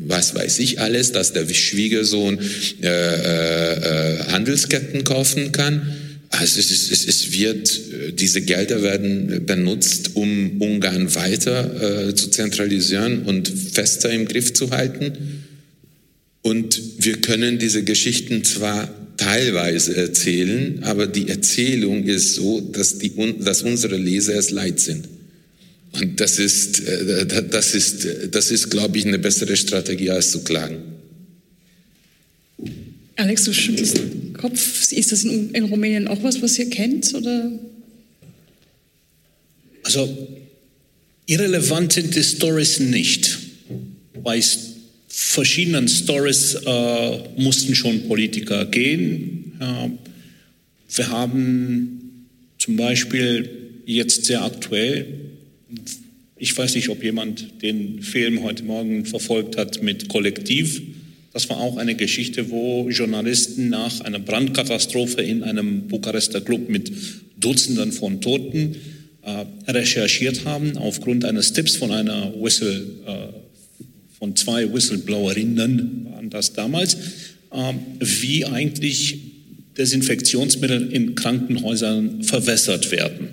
was 0.09 0.37
weiß 0.37 0.61
ich 0.61 0.81
alles, 0.81 1.11
dass 1.11 1.33
der 1.33 1.49
Schwiegersohn 1.49 2.39
äh, 2.83 2.87
äh, 2.87 4.19
Handelsketten 4.29 5.03
kaufen 5.03 5.51
kann. 5.51 5.83
Also 6.29 6.61
es, 6.61 6.71
es, 6.71 7.07
es 7.07 7.33
wird, 7.33 7.81
diese 8.21 8.43
Gelder 8.43 8.83
werden 8.83 9.47
benutzt, 9.47 10.11
um 10.15 10.61
Ungarn 10.61 11.13
weiter 11.17 12.09
äh, 12.09 12.15
zu 12.15 12.31
zentralisieren 12.31 13.23
und 13.23 13.49
fester 13.49 14.11
im 14.11 14.27
Griff 14.29 14.53
zu 14.53 14.71
halten. 14.71 15.43
Und 16.43 16.81
wir 16.99 17.21
können 17.21 17.59
diese 17.59 17.83
Geschichten 17.83 18.45
zwar 18.45 18.89
teilweise 19.17 19.97
erzählen, 19.97 20.83
aber 20.83 21.07
die 21.07 21.29
Erzählung 21.29 22.05
ist 22.05 22.35
so, 22.35 22.61
dass, 22.61 22.99
die, 22.99 23.13
dass 23.41 23.63
unsere 23.63 23.97
Leser 23.97 24.35
es 24.35 24.51
leid 24.51 24.81
sind. 24.81 25.09
Und 25.93 26.21
das 26.21 26.39
ist, 26.39 26.81
äh, 26.87 27.27
das 27.27 27.75
ist, 27.75 28.07
das 28.31 28.51
ist, 28.51 28.71
glaube 28.71 28.99
ich, 28.99 29.07
eine 29.07 29.19
bessere 29.19 29.57
Strategie 29.57 30.11
als 30.11 30.33
zu 30.33 30.41
klagen. 30.41 30.79
Alex, 33.17 33.45
du 33.45 33.55
schüttelst 33.55 33.97
den 33.97 34.35
Kopf. 34.35 34.93
Ist 34.93 35.13
das 35.13 35.25
in, 35.25 35.51
in 35.53 35.65
Rumänien 35.65 36.07
auch 36.07 36.23
was, 36.23 36.43
was 36.43 36.59
ihr 36.59 36.69
kennt? 36.69 37.15
Oder? 37.15 37.51
Also, 39.85 40.29
irrelevant 41.25 41.95
sind 41.95 42.15
die 42.15 42.23
Stories 42.23 42.79
nicht. 42.79 43.39
Bei 44.23 44.43
verschiedenen 45.19 45.89
Stories 45.89 46.55
äh, 46.55 47.19
mussten 47.37 47.75
schon 47.75 48.07
Politiker 48.09 48.67
gehen. 48.67 49.53
Äh, 49.61 49.91
wir 50.95 51.09
haben 51.09 52.29
zum 52.59 52.77
Beispiel 52.77 53.49
jetzt 53.87 54.25
sehr 54.25 54.43
aktuell 54.43 55.07
ich 56.39 56.57
weiß 56.57 56.75
nicht, 56.75 56.91
ob 56.91 57.03
jemand 57.03 57.63
den 57.63 58.03
Film 58.03 58.43
heute 58.43 58.63
Morgen 58.63 59.07
verfolgt 59.07 59.57
hat 59.57 59.83
mit 59.83 60.09
Kollektiv. 60.09 60.83
Das 61.33 61.49
war 61.49 61.59
auch 61.59 61.79
eine 61.79 61.95
Geschichte, 61.95 62.51
wo 62.51 62.89
Journalisten 62.91 63.71
nach 63.71 64.01
einer 64.01 64.19
Brandkatastrophe 64.19 65.23
in 65.23 65.43
einem 65.43 65.89
Bukarester 65.89 66.41
Club 66.43 66.69
mit 66.69 66.93
Dutzenden 67.39 67.93
von 67.93 68.21
Toten 68.21 68.77
äh, 69.23 69.71
recherchiert 69.71 70.45
haben, 70.45 70.77
aufgrund 70.77 71.25
eines 71.25 71.53
Tipps 71.53 71.77
von 71.77 71.91
einer 71.91 72.33
Whistle, 72.39 72.87
äh, 73.07 73.46
von 74.19 74.35
zwei 74.37 74.73
Whistleblowerinnen 74.73 76.07
waren 76.11 76.31
das 76.31 76.53
damals, 76.53 76.95
äh, 77.51 77.73
wie 78.01 78.45
eigentlich 78.45 79.19
Desinfektionsmittel 79.77 80.91
in 80.93 81.15
Krankenhäusern 81.15 82.23
verwässert 82.23 82.91
werden. 82.91 83.29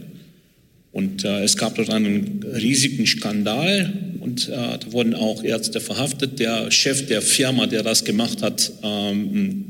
Und 0.92 1.26
äh, 1.26 1.44
es 1.44 1.58
gab 1.58 1.76
dort 1.76 1.90
einen 1.90 2.44
riesigen 2.44 3.08
Skandal 3.08 3.92
und 4.20 4.48
äh, 4.48 4.52
da 4.52 4.92
wurden 4.92 5.16
auch 5.16 5.44
Ärzte 5.44 5.82
verhaftet. 5.82 6.40
Der 6.40 6.70
Chef 6.70 7.08
der 7.08 7.22
Firma, 7.22 7.66
der 7.66 7.82
das 7.82 8.04
gemacht 8.04 8.42
hat, 8.42 8.72
ähm, 8.84 9.66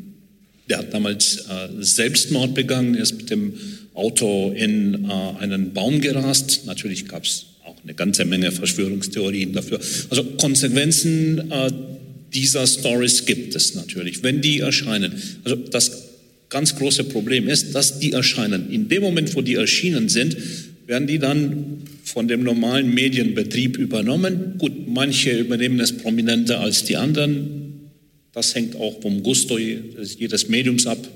der 0.69 0.79
hat 0.79 0.93
damals 0.93 1.45
äh, 1.49 1.69
Selbstmord 1.79 2.53
begangen, 2.53 2.95
er 2.95 3.03
ist 3.03 3.17
mit 3.17 3.29
dem 3.29 3.53
Auto 3.93 4.51
in 4.51 5.05
äh, 5.05 5.13
einen 5.39 5.73
Baum 5.73 6.01
gerast. 6.01 6.65
Natürlich 6.65 7.07
gab 7.07 7.23
es 7.23 7.45
eine 7.83 7.93
ganze 7.93 8.25
Menge 8.25 8.51
Verschwörungstheorien 8.51 9.53
dafür. 9.53 9.79
Also 10.09 10.23
Konsequenzen, 10.23 11.51
äh, 11.51 11.71
dieser 12.33 12.65
Stories 12.65 13.25
gibt 13.25 13.55
es 13.55 13.75
natürlich, 13.75 14.23
wenn 14.23 14.41
die 14.41 14.59
erscheinen. 14.59 15.13
Also 15.43 15.55
das 15.55 16.03
ganz 16.49 16.75
große 16.75 17.05
Problem 17.05 17.47
ist, 17.47 17.75
dass 17.75 17.99
die 17.99 18.13
erscheinen. 18.13 18.71
In 18.71 18.87
dem 18.87 19.03
Moment, 19.03 19.35
wo 19.35 19.41
die 19.41 19.55
erschienen 19.55 20.09
sind, 20.09 20.37
werden 20.87 21.07
die 21.07 21.19
dann 21.19 21.81
von 22.03 22.27
dem 22.27 22.43
normalen 22.43 22.93
Medienbetrieb 22.93 23.77
übernommen. 23.77 24.55
Gut, 24.57 24.87
manche 24.87 25.37
übernehmen 25.37 25.79
es 25.79 25.97
prominenter 25.97 26.59
als 26.59 26.83
die 26.83 26.97
anderen. 26.97 27.89
Das 28.33 28.55
hängt 28.55 28.75
auch 28.75 29.01
vom 29.01 29.23
Gusto 29.23 29.57
jedes 29.57 30.49
Mediums 30.49 30.87
ab. 30.87 31.07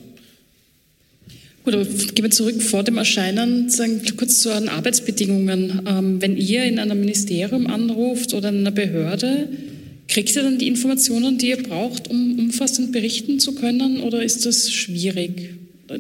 Gut, 1.68 1.76
aber 1.76 1.84
gehen 1.84 2.24
wir 2.24 2.32
zurück 2.32 2.62
vor 2.62 2.84
dem 2.84 2.96
Erscheinen, 2.96 3.70
sagen, 3.70 4.02
kurz 4.16 4.40
zu 4.40 4.52
euren 4.52 4.70
Arbeitsbedingungen. 4.70 5.82
Ähm, 5.86 6.22
wenn 6.22 6.38
ihr 6.38 6.64
in 6.64 6.80
einem 6.80 7.02
Ministerium 7.02 7.68
anruft 7.68 8.34
oder 8.34 8.48
in 8.48 8.60
einer 8.60 8.72
Behörde, 8.72 9.50
kriegt 10.08 10.34
ihr 10.34 10.44
dann 10.44 10.60
die 10.60 10.68
Informationen, 10.68 11.38
die 11.38 11.50
ihr 11.50 11.62
braucht, 11.62 12.10
um 12.10 12.40
umfassend 12.40 12.94
berichten 12.94 13.42
zu 13.42 13.54
können, 13.54 14.00
oder 14.00 14.24
ist 14.24 14.46
das 14.46 14.72
schwierig? 14.72 15.56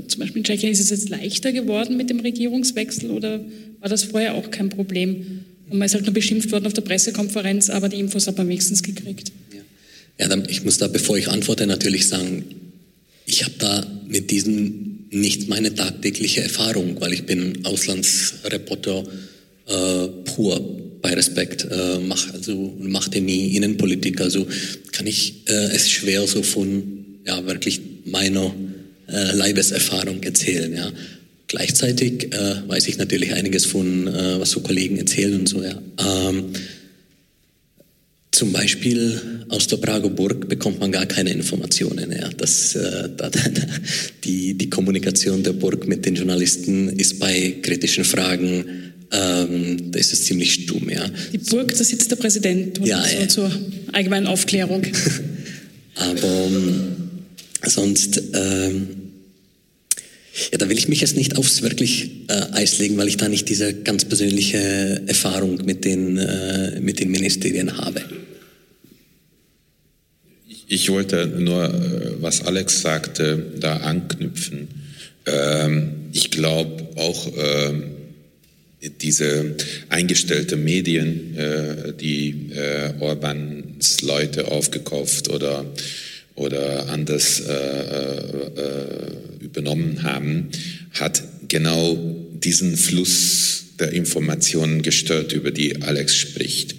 Zum 0.07 0.21
Beispiel 0.21 0.37
in 0.37 0.43
Tschechien 0.45 0.71
ist 0.71 0.79
es 0.79 0.89
jetzt 0.89 1.09
leichter 1.09 1.51
geworden 1.51 1.97
mit 1.97 2.09
dem 2.09 2.21
Regierungswechsel 2.21 3.11
oder 3.11 3.41
war 3.81 3.89
das 3.89 4.05
vorher 4.05 4.35
auch 4.35 4.49
kein 4.49 4.69
Problem? 4.69 5.43
Und 5.69 5.79
man 5.79 5.85
ist 5.87 5.95
halt 5.95 6.05
nur 6.05 6.13
beschimpft 6.13 6.49
worden 6.53 6.67
auf 6.67 6.73
der 6.75 6.83
Pressekonferenz, 6.83 7.69
aber 7.69 7.89
die 7.89 7.99
Infos 7.99 8.25
hat 8.25 8.37
man 8.37 8.47
wenigstens 8.47 8.83
gekriegt. 8.83 9.33
Ja, 10.17 10.29
dann, 10.29 10.47
ich 10.47 10.63
muss 10.63 10.77
da, 10.77 10.87
bevor 10.87 11.17
ich 11.17 11.27
antworte, 11.27 11.67
natürlich 11.67 12.07
sagen, 12.07 12.45
ich 13.27 13.43
habe 13.43 13.53
da 13.59 13.85
mit 14.07 14.31
diesen 14.31 15.07
nicht 15.11 15.47
meine 15.49 15.75
tagtägliche 15.75 16.41
Erfahrung, 16.41 16.99
weil 16.99 17.13
ich 17.13 17.25
bin 17.25 17.65
Auslandsreporter 17.65 19.03
äh, 19.67 20.07
pur 20.23 20.59
bei 21.01 21.13
Respekt, 21.13 21.67
äh, 21.69 21.99
mach, 21.99 22.33
also 22.33 22.75
machte 22.79 23.21
nie 23.21 23.55
Innenpolitik, 23.55 24.21
also 24.21 24.47
kann 24.93 25.05
ich 25.05 25.43
äh, 25.47 25.75
es 25.75 25.89
schwer 25.89 26.25
so 26.25 26.41
von 26.41 27.05
ja 27.25 27.45
wirklich 27.45 27.81
meiner 28.05 28.53
äh, 29.07 29.35
Leibeserfahrung 29.35 30.23
erzählen, 30.23 30.73
ja. 30.73 30.91
Gleichzeitig 31.49 32.33
äh, 32.33 32.67
weiß 32.67 32.87
ich 32.87 32.97
natürlich 32.97 33.33
einiges 33.33 33.65
von, 33.65 34.07
äh, 34.07 34.39
was 34.39 34.51
so 34.51 34.59
Kollegen 34.61 34.97
erzählen 34.97 35.39
und 35.39 35.47
so, 35.47 35.63
ja. 35.63 35.81
Ähm, 35.99 36.45
zum 38.37 38.51
Beispiel 38.51 39.19
aus 39.49 39.65
der 39.65 39.77
Prager 39.77 40.09
Burg 40.09 40.47
bekommt 40.47 40.79
man 40.79 40.91
gar 40.91 41.07
keine 41.07 41.31
Informationen. 41.31 42.11
Ja. 42.11 42.29
Das, 42.37 42.75
äh, 42.75 43.09
die, 44.23 44.53
die 44.53 44.69
Kommunikation 44.69 45.41
der 45.41 45.53
Burg 45.53 45.87
mit 45.87 46.05
den 46.05 46.13
Journalisten 46.13 46.87
ist 46.89 47.17
bei 47.17 47.55
kritischen 47.63 48.05
Fragen, 48.05 48.93
ähm, 49.11 49.91
da 49.91 49.97
ist 49.97 50.13
es 50.13 50.25
ziemlich 50.25 50.53
stumm. 50.53 50.87
Ja. 50.87 51.09
Die 51.33 51.39
Burg, 51.39 51.75
da 51.75 51.83
sitzt 51.83 52.11
der 52.11 52.17
Präsident, 52.17 52.79
ja, 52.85 53.03
so, 53.03 53.17
ja. 53.17 53.27
zur 53.27 53.51
allgemeinen 53.93 54.27
Aufklärung. 54.27 54.83
Aber 55.95 56.45
ähm, 56.45 56.95
sonst... 57.65 58.21
Ähm, 58.33 58.87
ja, 60.51 60.59
da 60.59 60.69
will 60.69 60.77
ich 60.77 60.87
mich 60.87 61.01
jetzt 61.01 61.17
nicht 61.17 61.35
aufs 61.35 61.63
wirklich 61.63 62.11
äh, 62.27 62.33
Eis 62.51 62.77
legen, 62.77 62.95
weil 62.97 63.07
ich 63.07 63.17
da 63.17 63.27
nicht 63.27 63.49
diese 63.49 63.73
ganz 63.73 64.05
persönliche 64.05 65.01
Erfahrung 65.07 65.65
mit 65.65 65.83
den, 65.83 66.17
äh, 66.17 66.79
mit 66.79 66.99
den 66.99 67.09
Ministerien 67.09 67.75
habe. 67.75 68.03
Ich 70.69 70.89
wollte 70.89 71.27
nur, 71.27 71.63
äh, 71.63 72.21
was 72.21 72.41
Alex 72.45 72.81
sagte, 72.81 73.53
da 73.57 73.77
anknüpfen. 73.77 74.67
Ähm, 75.25 76.09
ich 76.11 76.29
glaube 76.29 76.89
auch, 76.97 77.31
ähm, 77.37 77.83
diese 79.01 79.55
eingestellte 79.87 80.57
Medien, 80.57 81.37
äh, 81.37 81.93
die 81.93 82.51
äh, 82.53 82.93
Orbans 82.99 84.01
Leute 84.01 84.51
aufgekauft 84.51 85.29
oder 85.29 85.65
oder 86.35 86.89
anders 86.89 87.41
übernommen 89.39 90.03
haben, 90.03 90.49
hat 90.99 91.23
genau 91.47 91.97
diesen 92.31 92.77
Fluss 92.77 93.63
der 93.79 93.91
Informationen 93.91 94.83
gestört, 94.83 95.33
über 95.33 95.49
die 95.49 95.81
Alex 95.81 96.15
spricht. 96.15 96.75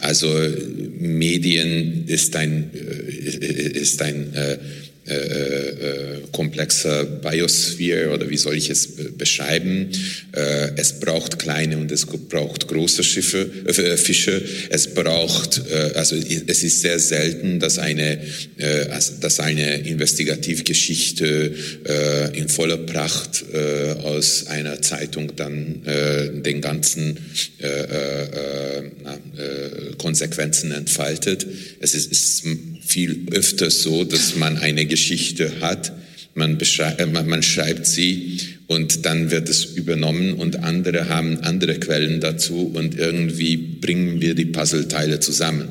Also 0.00 0.28
Medien 0.98 2.04
ist 2.06 2.34
ein, 2.36 2.70
äh, 2.74 3.78
ist 3.78 4.00
ein 4.02 4.32
äh, 5.10 5.14
äh, 5.14 5.70
äh, 5.70 6.20
komplexer 6.30 7.04
Biosphere 7.04 8.10
oder 8.10 8.30
wie 8.30 8.36
soll 8.36 8.56
ich 8.56 8.70
es 8.70 8.88
beschreiben? 9.18 9.88
Äh, 10.32 10.70
es 10.76 11.00
braucht 11.00 11.40
kleine 11.40 11.78
und 11.78 11.90
es 11.90 12.06
braucht 12.06 12.68
große 12.68 13.02
Schiffe, 13.02 13.50
äh, 13.66 13.96
Fische. 13.96 14.40
Es 14.68 14.94
braucht, 14.94 15.62
äh, 15.68 15.94
also 15.96 16.14
es 16.14 16.62
ist 16.62 16.82
sehr 16.82 17.00
selten, 17.00 17.58
dass 17.58 17.78
eine, 17.78 18.18
dass 19.20 19.40
eine 19.40 19.80
Investigativgeschichte 19.80 21.54
in 22.32 22.48
voller 22.48 22.76
Pracht 22.76 23.44
aus 24.04 24.46
einer 24.46 24.80
Zeitung 24.82 25.34
dann 25.36 25.82
den 26.44 26.60
ganzen 26.60 27.18
Konsequenzen 29.98 30.72
entfaltet. 30.72 31.46
Es 31.80 31.94
ist, 31.94 32.12
ist 32.12 32.44
viel 32.90 33.26
öfter 33.30 33.70
so, 33.70 34.04
dass 34.04 34.36
man 34.36 34.58
eine 34.58 34.84
Geschichte 34.86 35.60
hat, 35.60 35.92
man, 36.34 36.58
äh, 36.58 37.06
man, 37.06 37.42
schreibt 37.42 37.86
sie 37.86 38.38
und 38.66 39.04
dann 39.06 39.30
wird 39.30 39.48
es 39.48 39.64
übernommen 39.64 40.34
und 40.34 40.62
andere 40.64 41.08
haben 41.08 41.38
andere 41.40 41.78
Quellen 41.78 42.20
dazu 42.20 42.70
und 42.74 42.98
irgendwie 42.98 43.56
bringen 43.56 44.20
wir 44.20 44.34
die 44.34 44.46
Puzzleteile 44.46 45.20
zusammen. 45.20 45.68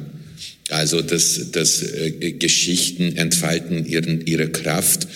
Also 0.70 1.02
dass, 1.02 1.52
dass 1.52 1.82
äh, 1.82 2.12
Geschichten 2.34 3.16
entfalten 3.16 3.86
ihren, 3.86 4.26
ihre 4.26 4.50
Kraft 4.50 5.08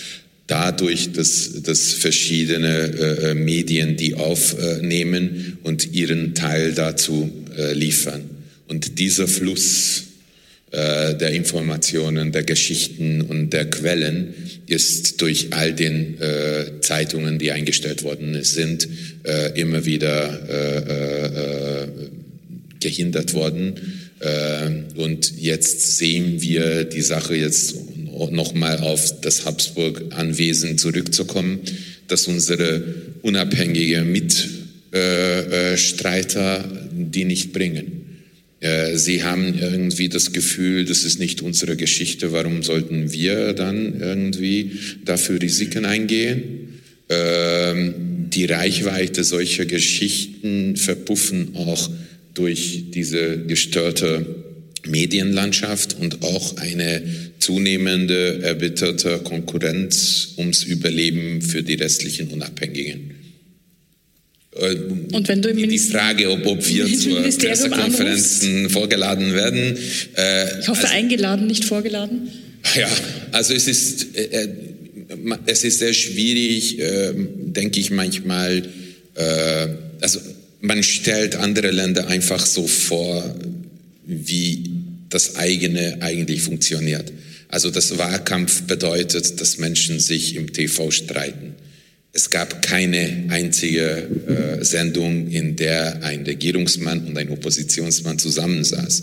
dadurch, 0.46 1.12
dass, 1.12 1.62
dass 1.62 1.92
verschiedene 1.92 2.68
äh, 2.68 3.30
äh 3.30 3.34
Medien 3.34 3.96
die 3.96 4.14
aufnehmen 4.14 5.58
und 5.62 5.92
ihren 5.94 6.34
Teil 6.34 6.72
dazu 6.72 7.30
äh, 7.56 7.72
liefern. 7.72 8.22
Und 8.66 8.98
dieser 8.98 9.28
Fluss 9.28 10.04
äh, 10.74 11.14
der 11.14 11.30
Informationen, 11.30 12.32
der 12.32 12.42
Geschichten 12.42 13.20
und 13.20 13.52
der 13.52 13.70
Quellen 13.70 14.34
ist 14.66 15.20
durch 15.20 15.52
all 15.52 15.72
den 15.72 16.20
äh, 16.20 16.80
Zeitungen, 16.80 17.38
die 17.38 17.52
eingestellt 17.52 18.02
worden 18.02 18.42
sind, 18.42 18.88
äh, 19.22 19.60
immer 19.60 19.84
wieder 19.84 20.48
äh, 20.48 21.84
äh, 21.84 21.86
gehindert 22.80 23.34
worden. 23.34 23.74
Und 24.96 25.38
jetzt 25.38 25.98
sehen 25.98 26.40
wir 26.40 26.84
die 26.84 27.02
Sache 27.02 27.36
jetzt 27.36 27.74
nochmal 28.30 28.78
auf 28.78 29.20
das 29.20 29.44
Habsburg-Anwesen 29.44 30.78
zurückzukommen, 30.78 31.60
dass 32.08 32.26
unsere 32.26 32.82
unabhängige 33.20 34.02
Mitstreiter 34.02 36.64
die 36.90 37.26
nicht 37.26 37.52
bringen. 37.52 38.03
Äh, 38.64 38.96
sie 38.96 39.22
haben 39.22 39.58
irgendwie 39.58 40.08
das 40.08 40.32
Gefühl, 40.32 40.86
das 40.86 41.04
ist 41.04 41.18
nicht 41.18 41.42
unsere 41.42 41.76
Geschichte, 41.76 42.32
warum 42.32 42.62
sollten 42.62 43.12
wir 43.12 43.52
dann 43.52 44.00
irgendwie 44.00 44.78
dafür 45.04 45.40
Risiken 45.40 45.84
eingehen? 45.84 46.80
Ähm, 47.10 47.94
die 48.32 48.46
Reichweite 48.46 49.22
solcher 49.22 49.66
Geschichten 49.66 50.76
verpuffen 50.76 51.54
auch 51.56 51.90
durch 52.32 52.84
diese 52.88 53.44
gestörte 53.44 54.24
Medienlandschaft 54.86 55.96
und 56.00 56.22
auch 56.22 56.56
eine 56.56 57.02
zunehmende 57.40 58.40
erbitterte 58.42 59.18
Konkurrenz 59.18 60.34
ums 60.38 60.64
Überleben 60.64 61.42
für 61.42 61.62
die 61.62 61.74
restlichen 61.74 62.28
Unabhängigen. 62.28 63.13
Äh, 64.56 64.76
und 65.12 65.28
wenn 65.28 65.42
du 65.42 65.50
im 65.50 65.68
die 65.68 65.78
Frage, 65.78 66.30
ob, 66.30 66.46
ob 66.46 66.68
wir 66.68 66.86
zur 66.98 67.22
Pressekonferenzen 67.22 68.70
vorgeladen 68.70 69.34
werden. 69.34 69.76
Äh, 70.16 70.60
ich 70.60 70.68
hoffe 70.68 70.82
also, 70.82 70.94
eingeladen, 70.94 71.46
nicht 71.46 71.64
vorgeladen. 71.64 72.30
Ja, 72.74 72.88
also 73.32 73.52
es 73.52 73.68
ist, 73.68 74.16
äh, 74.16 74.48
es 75.44 75.64
ist 75.64 75.80
sehr 75.80 75.92
schwierig, 75.92 76.78
äh, 76.78 77.12
denke 77.14 77.78
ich 77.78 77.90
manchmal. 77.90 78.62
Äh, 79.14 79.68
also 80.00 80.18
man 80.62 80.82
stellt 80.82 81.36
andere 81.36 81.70
Länder 81.70 82.06
einfach 82.08 82.44
so 82.46 82.66
vor, 82.66 83.34
wie 84.06 84.70
das 85.10 85.36
eigene 85.36 85.98
eigentlich 86.00 86.40
funktioniert. 86.40 87.12
Also 87.48 87.70
das 87.70 87.98
Wahlkampf 87.98 88.62
bedeutet, 88.62 89.40
dass 89.40 89.58
Menschen 89.58 90.00
sich 90.00 90.36
im 90.36 90.52
TV 90.52 90.90
streiten. 90.90 91.54
Es 92.16 92.30
gab 92.30 92.62
keine 92.62 93.24
einzige 93.28 94.08
äh, 94.60 94.64
Sendung, 94.64 95.26
in 95.26 95.56
der 95.56 96.00
ein 96.04 96.22
Regierungsmann 96.22 97.04
und 97.06 97.18
ein 97.18 97.28
Oppositionsmann 97.28 98.20
zusammensaß. 98.20 99.02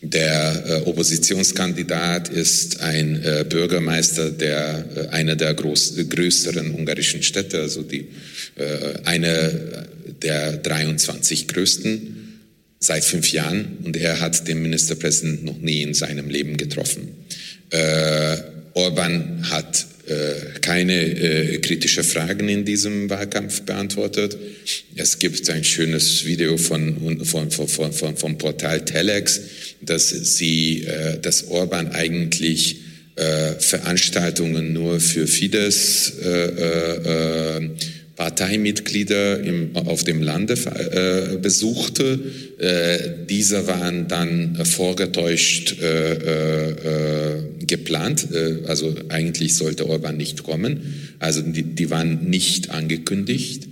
Der 0.00 0.64
äh, 0.66 0.88
Oppositionskandidat 0.88 2.30
ist 2.30 2.80
ein 2.80 3.22
äh, 3.22 3.44
Bürgermeister 3.46 4.30
der 4.30 4.86
äh, 4.96 5.08
einer 5.08 5.36
der 5.36 5.52
groß, 5.52 5.96
größeren 6.08 6.70
ungarischen 6.70 7.22
Städte, 7.22 7.60
also 7.60 7.82
die 7.82 8.08
äh, 8.56 9.04
eine 9.04 9.86
der 10.22 10.56
23 10.56 11.46
größten 11.46 12.38
seit 12.78 13.04
fünf 13.04 13.30
Jahren 13.32 13.76
und 13.84 13.98
er 13.98 14.18
hat 14.18 14.48
den 14.48 14.62
Ministerpräsidenten 14.62 15.44
noch 15.44 15.58
nie 15.58 15.82
in 15.82 15.92
seinem 15.92 16.30
Leben 16.30 16.56
getroffen. 16.56 17.08
Äh, 17.68 18.38
Orban 18.72 19.50
hat 19.50 19.86
keine 20.60 20.94
äh, 20.94 21.58
kritische 21.58 22.02
Fragen 22.04 22.48
in 22.48 22.64
diesem 22.64 23.08
Wahlkampf 23.10 23.62
beantwortet. 23.62 24.36
Es 24.96 25.18
gibt 25.18 25.48
ein 25.50 25.64
schönes 25.64 26.24
Video 26.24 26.56
von, 26.56 27.24
von, 27.24 27.50
von, 27.50 27.92
von 27.92 28.16
vom 28.16 28.38
Portal 28.38 28.84
Telex, 28.84 29.40
dass 29.80 30.08
sie, 30.08 30.84
äh, 30.84 31.18
dass 31.20 31.48
Orban 31.48 31.92
eigentlich 31.92 32.80
äh, 33.16 33.54
Veranstaltungen 33.58 34.72
nur 34.72 35.00
für 35.00 35.26
Fidesz 35.26 36.12
äh, 36.24 37.56
äh, 37.56 37.70
Parteimitglieder 38.20 39.40
im, 39.40 39.74
auf 39.74 40.04
dem 40.04 40.20
Lande 40.20 40.52
äh, 40.52 41.38
besuchte. 41.38 42.20
Äh, 42.58 43.24
diese 43.30 43.66
waren 43.66 44.08
dann 44.08 44.62
vorgetäuscht 44.62 45.80
äh, 45.80 46.12
äh 46.12 47.36
geplant. 47.66 48.28
Äh, 48.30 48.66
also 48.66 48.94
eigentlich 49.08 49.54
sollte 49.54 49.88
Orban 49.88 50.18
nicht 50.18 50.42
kommen. 50.42 51.14
Also 51.18 51.40
die, 51.40 51.62
die 51.62 51.88
waren 51.88 52.28
nicht 52.28 52.68
angekündigt. 52.68 53.68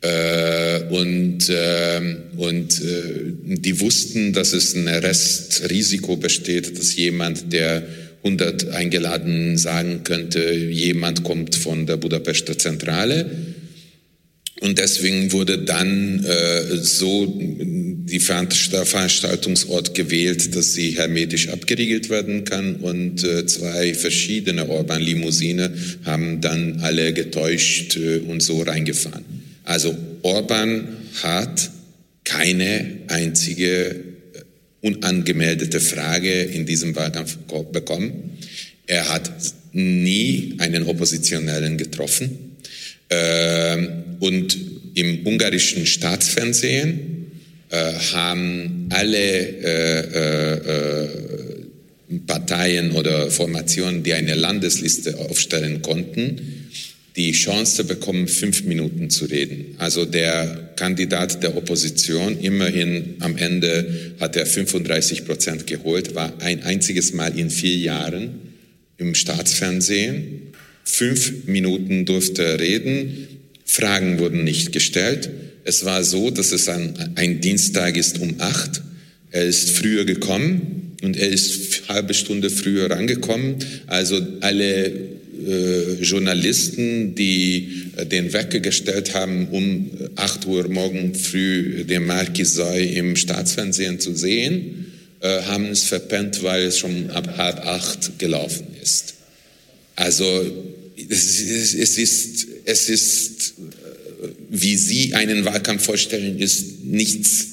Äh, 0.00 0.84
und 0.88 1.50
ähm, 1.50 2.16
und 2.38 2.80
die 2.80 3.80
wussten, 3.80 4.32
dass 4.32 4.54
es 4.54 4.74
ein 4.74 4.88
Restrisiko 4.88 6.16
besteht, 6.16 6.78
dass 6.78 6.96
jemand, 6.96 7.52
der 7.52 7.82
100 8.22 8.70
eingeladen 8.70 9.58
sagen 9.58 10.04
könnte, 10.04 10.54
jemand 10.54 11.22
kommt 11.22 11.54
von 11.54 11.84
der 11.84 11.98
Budapester 11.98 12.56
Zentrale 12.56 13.26
und 14.60 14.78
deswegen 14.78 15.32
wurde 15.32 15.58
dann 15.58 16.22
äh, 16.22 16.76
so 16.76 17.26
die 17.26 18.20
Veranstaltungsort 18.20 19.94
gewählt, 19.94 20.54
dass 20.54 20.74
sie 20.74 20.90
hermetisch 20.98 21.48
abgeriegelt 21.48 22.10
werden 22.10 22.44
kann. 22.44 22.76
Und 22.76 23.24
äh, 23.24 23.46
zwei 23.46 23.94
verschiedene 23.94 24.68
Orban-Limousine 24.68 25.72
haben 26.04 26.42
dann 26.42 26.80
alle 26.80 27.14
getäuscht 27.14 27.96
äh, 27.96 28.18
und 28.18 28.42
so 28.42 28.60
reingefahren. 28.60 29.24
Also 29.64 29.96
Orban 30.22 30.88
hat 31.22 31.70
keine 32.24 32.98
einzige 33.08 33.90
äh, 33.90 33.94
unangemeldete 34.82 35.80
Frage 35.80 36.42
in 36.42 36.66
diesem 36.66 36.94
Wahlkampf 36.94 37.38
bekommen. 37.72 38.36
Er 38.86 39.08
hat 39.08 39.30
nie 39.72 40.56
einen 40.58 40.82
Oppositionellen 40.82 41.78
getroffen. 41.78 42.56
Ähm, 43.08 43.99
und 44.20 44.56
im 44.94 45.26
ungarischen 45.26 45.86
Staatsfernsehen 45.86 47.32
äh, 47.70 47.92
haben 48.12 48.88
alle 48.90 49.16
äh, 49.18 51.04
äh, 51.04 51.08
Parteien 52.26 52.92
oder 52.92 53.30
Formationen, 53.30 54.02
die 54.02 54.12
eine 54.14 54.34
Landesliste 54.34 55.18
aufstellen 55.18 55.80
konnten, 55.80 56.68
die 57.16 57.32
Chance 57.32 57.84
bekommen, 57.84 58.28
fünf 58.28 58.64
Minuten 58.64 59.10
zu 59.10 59.26
reden. 59.26 59.74
Also 59.78 60.04
der 60.04 60.72
Kandidat 60.76 61.42
der 61.42 61.56
Opposition, 61.56 62.38
immerhin 62.40 63.16
am 63.20 63.36
Ende 63.36 64.14
hat 64.20 64.36
er 64.36 64.46
35 64.46 65.24
Prozent 65.24 65.66
geholt, 65.66 66.14
war 66.14 66.32
ein 66.40 66.62
einziges 66.62 67.12
Mal 67.12 67.38
in 67.38 67.50
vier 67.50 67.76
Jahren 67.76 68.30
im 68.98 69.14
Staatsfernsehen 69.14 70.50
Fünf 70.90 71.46
Minuten 71.46 72.04
durfte 72.04 72.42
er 72.42 72.60
reden. 72.60 73.29
Fragen 73.70 74.18
wurden 74.18 74.42
nicht 74.42 74.72
gestellt. 74.72 75.30
Es 75.62 75.84
war 75.84 76.02
so, 76.02 76.30
dass 76.30 76.50
es 76.50 76.68
ein, 76.68 77.12
ein 77.14 77.40
Dienstag 77.40 77.96
ist 77.96 78.18
um 78.18 78.34
acht. 78.38 78.82
Er 79.30 79.44
ist 79.44 79.70
früher 79.70 80.04
gekommen 80.04 80.96
und 81.02 81.16
er 81.16 81.28
ist 81.28 81.88
halbe 81.88 82.12
Stunde 82.14 82.50
früher 82.50 82.90
rangekommen. 82.90 83.56
Also 83.86 84.20
alle 84.40 84.86
äh, 84.86 86.02
Journalisten, 86.02 87.14
die 87.14 87.92
äh, 87.96 88.06
den 88.06 88.32
Wecker 88.32 88.58
gestellt 88.58 89.14
haben, 89.14 89.46
um 89.52 89.88
acht 90.16 90.46
Uhr 90.46 90.68
morgen 90.68 91.14
früh 91.14 91.84
den 91.84 92.06
Marquis 92.06 92.58
im 92.58 93.14
Staatsfernsehen 93.14 94.00
zu 94.00 94.16
sehen, 94.16 94.86
äh, 95.20 95.42
haben 95.42 95.66
es 95.66 95.84
verpennt, 95.84 96.42
weil 96.42 96.64
es 96.64 96.78
schon 96.80 97.08
ab 97.10 97.38
halb 97.38 97.64
acht 97.64 98.18
gelaufen 98.18 98.66
ist. 98.82 99.14
Also 99.94 100.26
es 101.08 101.40
ist, 101.40 101.74
es 101.74 101.98
ist, 101.98 102.46
es 102.70 102.88
ist, 102.88 103.54
wie 104.48 104.76
Sie 104.76 105.14
einen 105.14 105.44
Wahlkampf 105.44 105.84
vorstellen, 105.84 106.38
ist 106.38 106.84
nichts 106.84 107.48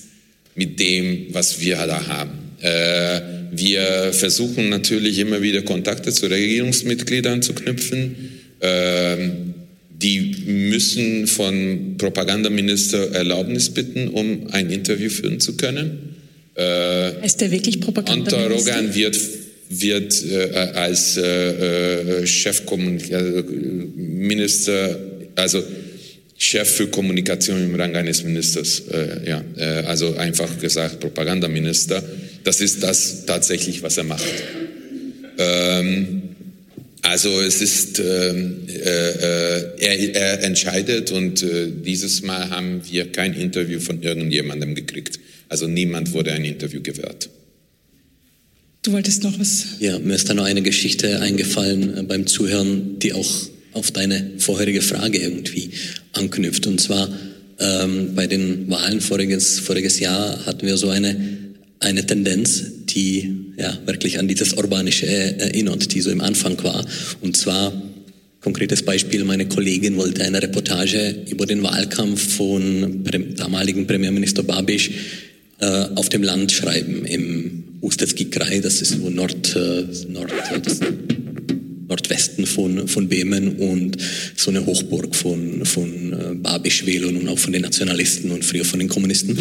mit 0.55 0.79
dem, 0.79 1.27
was 1.31 1.59
wir 1.59 1.75
da 1.75 2.07
haben. 2.07 2.31
Äh, 2.61 3.21
wir 3.51 4.11
versuchen 4.13 4.69
natürlich 4.69 5.19
immer 5.19 5.41
wieder 5.41 5.61
Kontakte 5.61 6.11
zu 6.11 6.27
Regierungsmitgliedern 6.27 7.41
zu 7.41 7.53
knüpfen. 7.53 8.39
Ähm, 8.61 9.53
die 9.89 10.35
müssen 10.45 11.27
von 11.27 11.95
Propagandaminister 11.97 13.13
Erlaubnis 13.13 13.71
bitten, 13.71 14.09
um 14.09 14.47
ein 14.51 14.69
Interview 14.69 15.09
führen 15.09 15.39
zu 15.39 15.57
können. 15.57 16.15
Äh, 16.55 17.25
ist 17.25 17.41
der 17.41 17.51
wirklich 17.51 17.79
Propagandaminister? 17.79 18.37
Anton 18.37 18.57
Rogan 18.57 18.95
wird 18.95 19.17
wird 19.69 20.23
äh, 20.23 20.49
als 20.75 21.17
äh, 21.17 22.21
äh 22.21 22.27
Chefminister, 22.27 24.97
also 25.37 25.63
Chef 26.37 26.69
für 26.69 26.87
Kommunikation 26.87 27.63
im 27.63 27.75
Rang 27.75 27.95
eines 27.95 28.23
Ministers, 28.23 28.83
äh, 28.91 29.27
ja, 29.27 29.43
äh, 29.57 29.85
also 29.85 30.15
einfach 30.15 30.59
gesagt 30.59 30.99
Propagandaminister. 30.99 32.03
Das 32.43 32.61
ist 32.61 32.83
das 32.83 33.25
tatsächlich, 33.25 33.81
was 33.81 33.97
er 33.97 34.03
macht. 34.03 34.25
Ähm, 35.37 36.23
also 37.01 37.41
es 37.41 37.61
ist, 37.61 37.99
ähm, 37.99 38.67
äh, 38.67 39.79
er, 39.79 40.15
er, 40.15 40.43
entscheidet 40.43 41.11
und 41.11 41.45
dieses 41.85 42.21
Mal 42.21 42.49
haben 42.49 42.81
wir 42.89 43.11
kein 43.11 43.33
Interview 43.33 43.79
von 43.79 44.01
irgendjemandem 44.03 44.75
gekriegt. 44.75 45.19
Also 45.49 45.67
niemand 45.67 46.13
wurde 46.13 46.33
ein 46.33 46.43
Interview 46.43 46.81
gewährt. 46.81 47.29
Du 48.81 48.91
wolltest 48.93 49.23
noch 49.23 49.37
was? 49.39 49.65
Ja, 49.79 49.99
mir 49.99 50.15
ist 50.15 50.29
da 50.29 50.33
noch 50.33 50.45
eine 50.45 50.61
Geschichte 50.61 51.19
eingefallen 51.19 51.97
äh, 51.97 52.03
beim 52.03 52.27
Zuhören, 52.27 52.99
die 52.99 53.13
auch 53.13 53.49
auf 53.73 53.91
deine 53.91 54.31
vorherige 54.37 54.81
Frage 54.81 55.19
irgendwie 55.19 55.71
anknüpft. 56.13 56.67
Und 56.67 56.79
zwar 56.81 57.09
ähm, 57.59 58.15
bei 58.15 58.27
den 58.27 58.69
Wahlen 58.69 59.01
voriges, 59.01 59.59
voriges 59.59 59.99
Jahr 59.99 60.45
hatten 60.45 60.65
wir 60.65 60.77
so 60.77 60.89
eine, 60.89 61.15
eine 61.79 62.05
Tendenz, 62.05 62.63
die 62.85 63.53
ja 63.57 63.77
wirklich 63.85 64.19
an 64.19 64.27
dieses 64.27 64.53
Urbanische 64.53 65.07
erinnert, 65.07 65.93
die 65.93 66.01
so 66.01 66.11
im 66.11 66.21
Anfang 66.21 66.63
war. 66.63 66.85
Und 67.21 67.37
zwar 67.37 67.73
Konkretes 68.47 68.83
Beispiel, 68.83 69.25
meine 69.25 69.45
Kollegin 69.47 69.97
wollte 69.97 70.23
eine 70.23 70.41
Reportage 70.41 71.23
über 71.29 71.45
den 71.45 71.63
Wahlkampf 71.63 72.35
von 72.37 73.03
damaligen 73.35 73.87
Premierminister 73.87 74.41
Babiš 74.41 74.91
äh, 75.59 75.65
auf 75.95 76.07
dem 76.07 76.23
Land 76.23 76.53
schreiben, 76.53 77.03
im 77.05 77.63
Ustezki-Kraj, 77.81 78.61
das 78.61 78.81
ist 78.81 78.91
so 79.01 79.09
Nord, 79.09 79.55
äh, 79.55 79.83
Nord, 80.07 80.31
das 80.63 80.79
Nordwesten 81.97 82.45
von, 82.45 82.87
von 82.87 83.09
Bremen 83.09 83.57
und 83.57 83.97
so 84.35 84.51
eine 84.51 84.65
Hochburg 84.65 85.15
von, 85.15 85.65
von 85.65 86.13
äh, 86.13 86.35
Babisch-Wählern 86.35 87.17
und 87.17 87.27
auch 87.27 87.39
von 87.39 87.53
den 87.53 87.63
Nationalisten 87.63 88.31
und 88.31 88.45
früher 88.45 88.65
von 88.65 88.79
den 88.79 88.87
Kommunisten. 88.87 89.37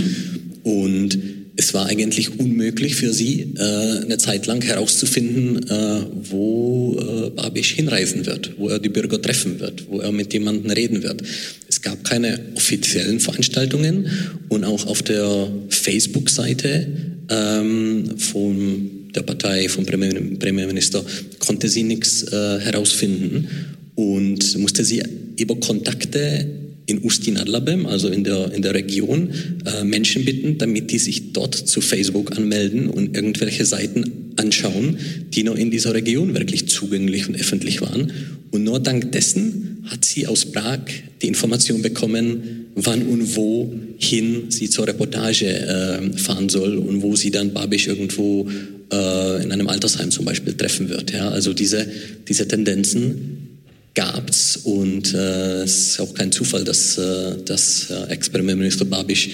Und 0.62 1.18
es 1.58 1.74
war 1.74 1.86
eigentlich 1.86 2.38
unmöglich 2.38 2.96
für 2.96 3.12
sie, 3.12 3.54
äh, 3.56 4.04
eine 4.04 4.16
Zeit 4.16 4.46
lang 4.46 4.62
herauszufinden, 4.62 5.68
äh, 5.68 6.00
wo 6.30 6.98
Babisch 7.36 7.74
hinreisen 7.74 8.24
wird, 8.24 8.52
wo 8.56 8.68
er 8.68 8.78
die 8.78 8.88
Bürger 8.88 9.20
treffen 9.20 9.60
wird, 9.60 9.84
wo 9.90 10.00
er 10.00 10.12
mit 10.12 10.32
jemandem 10.32 10.70
reden 10.70 11.02
wird. 11.02 11.22
Es 11.68 11.82
gab 11.82 12.04
keine 12.04 12.40
offiziellen 12.54 13.20
Veranstaltungen 13.20 14.08
und 14.48 14.64
auch 14.64 14.86
auf 14.86 15.02
der 15.02 15.50
Facebook-Seite 15.68 16.86
ähm, 17.28 18.16
von 18.16 18.95
der 19.16 19.22
Partei 19.22 19.68
vom 19.68 19.84
Premierminister 19.86 21.04
konnte 21.40 21.68
sie 21.68 21.82
nichts 21.82 22.22
äh, 22.24 22.60
herausfinden 22.60 23.48
und 23.94 24.58
musste 24.58 24.84
sie 24.84 25.02
über 25.36 25.56
Kontakte 25.56 26.46
in 26.86 27.02
Ustinadlabem, 27.02 27.86
also 27.86 28.08
in 28.08 28.22
der, 28.22 28.52
in 28.52 28.62
der 28.62 28.74
Region, 28.74 29.30
äh, 29.64 29.84
Menschen 29.84 30.24
bitten, 30.24 30.58
damit 30.58 30.92
die 30.92 30.98
sich 30.98 31.32
dort 31.32 31.54
zu 31.54 31.80
Facebook 31.80 32.36
anmelden 32.36 32.88
und 32.88 33.16
irgendwelche 33.16 33.64
Seiten 33.64 34.32
anschauen, 34.36 34.98
die 35.34 35.42
noch 35.42 35.56
in 35.56 35.70
dieser 35.70 35.94
Region 35.94 36.34
wirklich 36.34 36.68
zugänglich 36.68 37.28
und 37.28 37.34
öffentlich 37.34 37.80
waren. 37.80 38.12
Und 38.52 38.62
nur 38.62 38.78
dank 38.78 39.10
dessen 39.12 39.78
hat 39.86 40.04
sie 40.04 40.26
aus 40.26 40.46
Prag 40.46 40.80
die 41.22 41.26
Information 41.26 41.82
bekommen, 41.82 42.65
wann 42.76 43.02
und 43.06 43.36
wohin 43.36 44.50
sie 44.50 44.68
zur 44.68 44.86
Reportage 44.86 45.46
äh, 45.46 46.18
fahren 46.18 46.48
soll 46.48 46.76
und 46.76 47.02
wo 47.02 47.16
sie 47.16 47.30
dann 47.30 47.52
Babisch 47.52 47.86
irgendwo 47.88 48.48
äh, 48.92 49.42
in 49.42 49.50
einem 49.50 49.68
Altersheim 49.68 50.10
zum 50.10 50.26
Beispiel 50.26 50.52
treffen 50.52 50.90
wird. 50.90 51.10
Ja? 51.10 51.30
Also 51.30 51.54
diese, 51.54 51.88
diese 52.28 52.46
Tendenzen 52.46 53.48
gab's 53.94 54.58
und 54.58 55.14
äh, 55.14 55.62
es 55.62 55.88
ist 55.88 56.00
auch 56.00 56.12
kein 56.12 56.30
Zufall, 56.30 56.64
dass, 56.64 56.98
äh, 56.98 57.42
dass 57.46 57.90
äh, 57.90 58.12
Ex-Premierminister 58.12 58.84
Babiš 58.84 59.30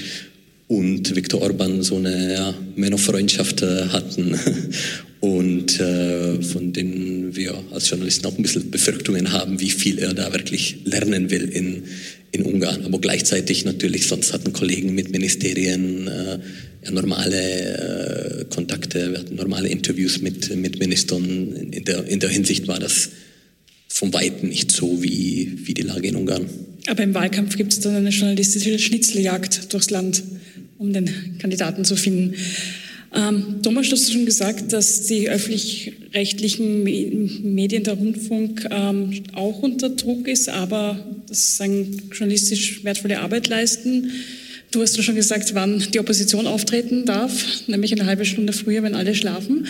und 0.69 1.15
Viktor 1.15 1.43
Orban 1.43 1.83
so 1.83 1.97
eine 1.97 2.33
ja, 2.33 2.55
Männerfreundschaft 2.77 3.63
äh, 3.63 3.89
hatten 3.89 4.39
und 5.21 5.81
äh, 5.81 6.41
von 6.43 6.73
denen 6.73 7.35
wir 7.35 7.55
als 7.73 7.91
Journalisten 7.91 8.27
auch 8.27 8.37
ein 8.37 8.43
bisschen 8.43 8.71
Befürchtungen 8.71 9.33
haben, 9.33 9.59
wie 9.59 9.71
viel 9.71 9.99
er 9.99 10.15
da 10.15 10.33
wirklich 10.33 10.77
lernen 10.85 11.31
will 11.31 11.49
in, 11.49 11.83
in 12.33 12.43
Ungarn. 12.43 12.85
Aber 12.85 12.99
gleichzeitig 12.99 13.65
natürlich, 13.65 14.07
sonst 14.07 14.33
hatten 14.33 14.53
Kollegen 14.53 14.95
mit 14.95 15.11
Ministerien 15.11 16.09
äh, 16.09 16.39
normale 16.91 18.41
äh, 18.41 18.45
Kontakte, 18.47 19.13
wir 19.13 19.19
hatten 19.21 19.37
normale 19.37 19.69
Interviews 19.69 20.21
mit, 20.21 20.55
mit 20.57 20.81
Ministern. 20.81 21.55
In 21.71 21.85
der, 21.85 22.07
in 22.07 22.21
der 22.21 22.31
Hinsicht 22.31 22.67
war 22.67 22.79
das 22.79 23.11
von 23.89 24.13
Weitem 24.15 24.49
nicht 24.49 24.73
so 24.73 25.03
wie, 25.03 25.59
wie 25.65 25.75
die 25.75 25.83
Lage 25.83 26.09
in 26.09 26.17
Ungarn. 26.17 26.47
Aber 26.87 27.03
im 27.03 27.15
Wahlkampf 27.15 27.57
gibt 27.57 27.73
es 27.75 27.81
dann 27.81 27.95
eine 27.95 28.09
journalistische 28.09 28.79
Schnitzeljagd 28.79 29.73
durchs 29.73 29.91
Land, 29.91 30.23
um 30.79 30.93
den 30.93 31.39
Kandidaten 31.39 31.85
zu 31.85 31.97
finden. 31.97 32.35
Ähm, 33.15 33.61
Thomas, 33.63 33.89
du 33.89 33.93
hast 33.93 34.11
schon 34.11 34.25
gesagt, 34.25 34.73
dass 34.73 35.07
die 35.07 35.29
öffentlich-rechtlichen 35.29 36.83
Medien, 36.83 37.85
der 37.85 37.95
Rundfunk, 37.95 38.67
ähm, 38.71 39.23
auch 39.35 39.59
unter 39.63 39.91
Druck 39.91 40.29
ist, 40.29 40.49
aber 40.49 40.99
das 41.29 41.59
sagen, 41.59 42.03
journalistisch 42.13 42.83
wertvolle 42.85 43.21
Arbeit 43.21 43.49
leisten. 43.49 44.11
Du 44.71 44.81
hast 44.81 45.03
schon 45.03 45.15
gesagt, 45.15 45.55
wann 45.55 45.85
die 45.93 46.01
Opposition 46.01 46.47
auftreten 46.47 47.05
darf, 47.05 47.67
nämlich 47.67 47.93
eine 47.93 48.07
halbe 48.07 48.25
Stunde 48.25 48.55
früher, 48.55 48.83
wenn 48.83 48.95
alle 48.95 49.15
schlafen. 49.15 49.67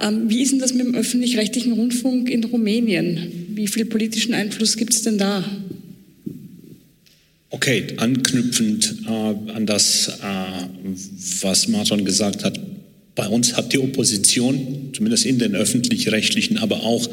Ähm, 0.00 0.30
wie 0.30 0.42
ist 0.42 0.52
denn 0.52 0.60
das 0.60 0.72
mit 0.72 0.86
dem 0.86 0.94
öffentlich-rechtlichen 0.94 1.72
Rundfunk 1.72 2.30
in 2.30 2.44
Rumänien? 2.44 3.48
Wie 3.54 3.66
viel 3.66 3.86
politischen 3.86 4.34
Einfluss 4.34 4.76
gibt 4.76 4.94
es 4.94 5.02
denn 5.02 5.18
da? 5.18 5.44
Okay, 7.50 7.86
anknüpfend 7.96 8.96
äh, 9.06 9.10
an 9.10 9.66
das, 9.66 10.08
äh, 10.22 10.66
was 11.40 11.66
Martin 11.66 12.04
gesagt 12.04 12.44
hat, 12.44 12.60
bei 13.16 13.26
uns 13.26 13.56
hat 13.56 13.72
die 13.72 13.78
Opposition, 13.78 14.90
zumindest 14.94 15.26
in 15.26 15.38
den 15.38 15.56
öffentlich-rechtlichen, 15.56 16.58
aber 16.58 16.82
auch 16.84 17.08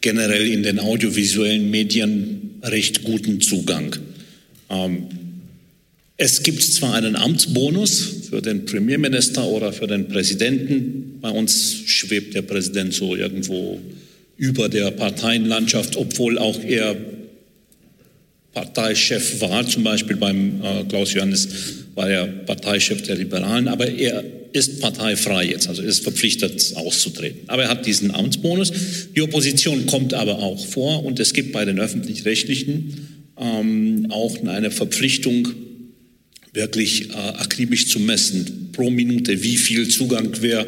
generell 0.00 0.46
in 0.46 0.62
den 0.62 0.80
audiovisuellen 0.80 1.70
Medien, 1.70 2.56
recht 2.62 3.04
guten 3.04 3.40
Zugang. 3.40 3.94
Ähm, 4.70 5.06
es 6.16 6.42
gibt 6.42 6.62
zwar 6.62 6.94
einen 6.94 7.16
Amtsbonus 7.16 8.28
für 8.30 8.40
den 8.40 8.64
Premierminister 8.64 9.44
oder 9.46 9.72
für 9.72 9.86
den 9.86 10.08
Präsidenten. 10.08 11.18
Bei 11.20 11.30
uns 11.30 11.82
schwebt 11.86 12.34
der 12.34 12.42
Präsident 12.42 12.94
so 12.94 13.14
irgendwo 13.14 13.80
über 14.36 14.68
der 14.68 14.92
Parteienlandschaft, 14.92 15.96
obwohl 15.96 16.38
auch 16.38 16.58
er 16.62 16.96
Parteichef 18.52 19.40
war. 19.40 19.66
Zum 19.66 19.84
Beispiel 19.84 20.16
beim 20.16 20.62
äh, 20.62 20.84
Klaus 20.84 21.12
Johannes 21.12 21.48
war 21.94 22.08
er 22.08 22.26
Parteichef 22.26 23.02
der 23.02 23.16
Liberalen, 23.16 23.68
aber 23.68 23.88
er 23.88 24.24
ist 24.54 24.80
parteifrei 24.80 25.46
jetzt, 25.46 25.68
also 25.68 25.82
ist 25.82 26.04
verpflichtet 26.04 26.74
auszutreten. 26.76 27.40
Aber 27.48 27.64
er 27.64 27.70
hat 27.70 27.86
diesen 27.86 28.12
Amtsbonus. 28.12 28.72
Die 29.14 29.20
Opposition 29.20 29.84
kommt 29.86 30.14
aber 30.14 30.38
auch 30.38 30.64
vor 30.64 31.04
und 31.04 31.18
es 31.18 31.34
gibt 31.34 31.50
bei 31.50 31.64
den 31.64 31.80
öffentlich-rechtlichen 31.80 33.24
ähm, 33.36 34.06
auch 34.10 34.40
eine 34.46 34.70
Verpflichtung, 34.70 35.48
wirklich 36.52 37.10
äh, 37.10 37.14
akribisch 37.14 37.88
zu 37.88 37.98
messen, 37.98 38.68
pro 38.70 38.90
Minute, 38.90 39.42
wie 39.42 39.56
viel 39.56 39.88
Zugang 39.88 40.30
wer 40.40 40.64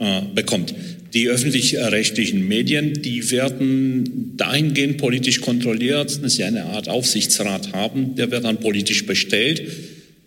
äh, 0.00 0.22
bekommt. 0.34 0.74
Die 1.14 1.28
öffentlich-rechtlichen 1.28 2.48
Medien, 2.48 3.02
die 3.02 3.30
werden 3.30 4.32
dahingehend 4.36 4.96
politisch 4.96 5.40
kontrolliert, 5.40 6.24
dass 6.24 6.34
sie 6.34 6.42
eine 6.42 6.64
Art 6.64 6.88
Aufsichtsrat 6.88 7.72
haben, 7.72 8.16
der 8.16 8.32
wird 8.32 8.42
dann 8.44 8.58
politisch 8.58 9.06
bestellt 9.06 9.62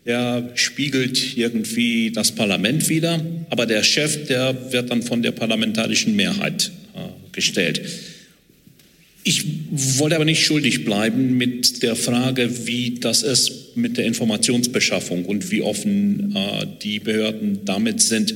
der 0.06 0.52
spiegelt 0.54 1.36
irgendwie 1.36 2.12
das 2.12 2.32
Parlament 2.32 2.90
wider, 2.90 3.20
aber 3.50 3.66
der 3.66 3.84
Chef, 3.84 4.28
der 4.28 4.72
wird 4.72 4.92
dann 4.92 5.02
von 5.02 5.24
der 5.24 5.32
parlamentarischen 5.32 6.16
Mehrheit 6.16 6.72
äh, 6.96 7.00
gestellt. 7.32 7.82
Ich 9.24 9.44
wollte 9.98 10.16
aber 10.16 10.26
nicht 10.26 10.46
schuldig 10.46 10.86
bleiben 10.86 11.36
mit 11.36 11.82
der 11.82 11.96
Frage, 11.96 12.68
wie 12.68 13.00
das 13.00 13.24
ist 13.24 13.76
mit 13.76 13.98
der 13.98 14.06
Informationsbeschaffung 14.06 15.26
und 15.26 15.50
wie 15.50 15.64
offen 15.64 16.36
äh, 16.36 16.68
die 16.84 17.00
Behörden 17.00 17.66
damit 17.66 18.02
sind. 18.04 18.36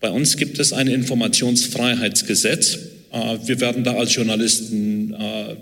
Bei 0.00 0.10
uns 0.10 0.36
gibt 0.36 0.58
es 0.58 0.74
ein 0.74 0.88
Informationsfreiheitsgesetz. 0.88 2.78
Äh, 3.10 3.38
wir 3.46 3.60
werden 3.60 3.84
da 3.84 3.94
als 3.94 4.14
Journalisten 4.14 5.14
äh, 5.14 5.54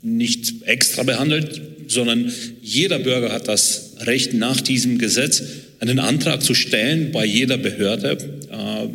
nicht 0.00 0.62
extra 0.66 1.02
behandelt, 1.02 1.60
sondern 1.92 2.32
jeder 2.62 2.98
Bürger 2.98 3.32
hat 3.32 3.48
das 3.48 3.94
Recht, 4.00 4.34
nach 4.34 4.60
diesem 4.60 4.98
Gesetz 4.98 5.42
einen 5.80 5.98
Antrag 5.98 6.42
zu 6.42 6.54
stellen 6.54 7.10
bei 7.12 7.24
jeder 7.24 7.56
Behörde. 7.58 8.18
Äh, 8.50 8.88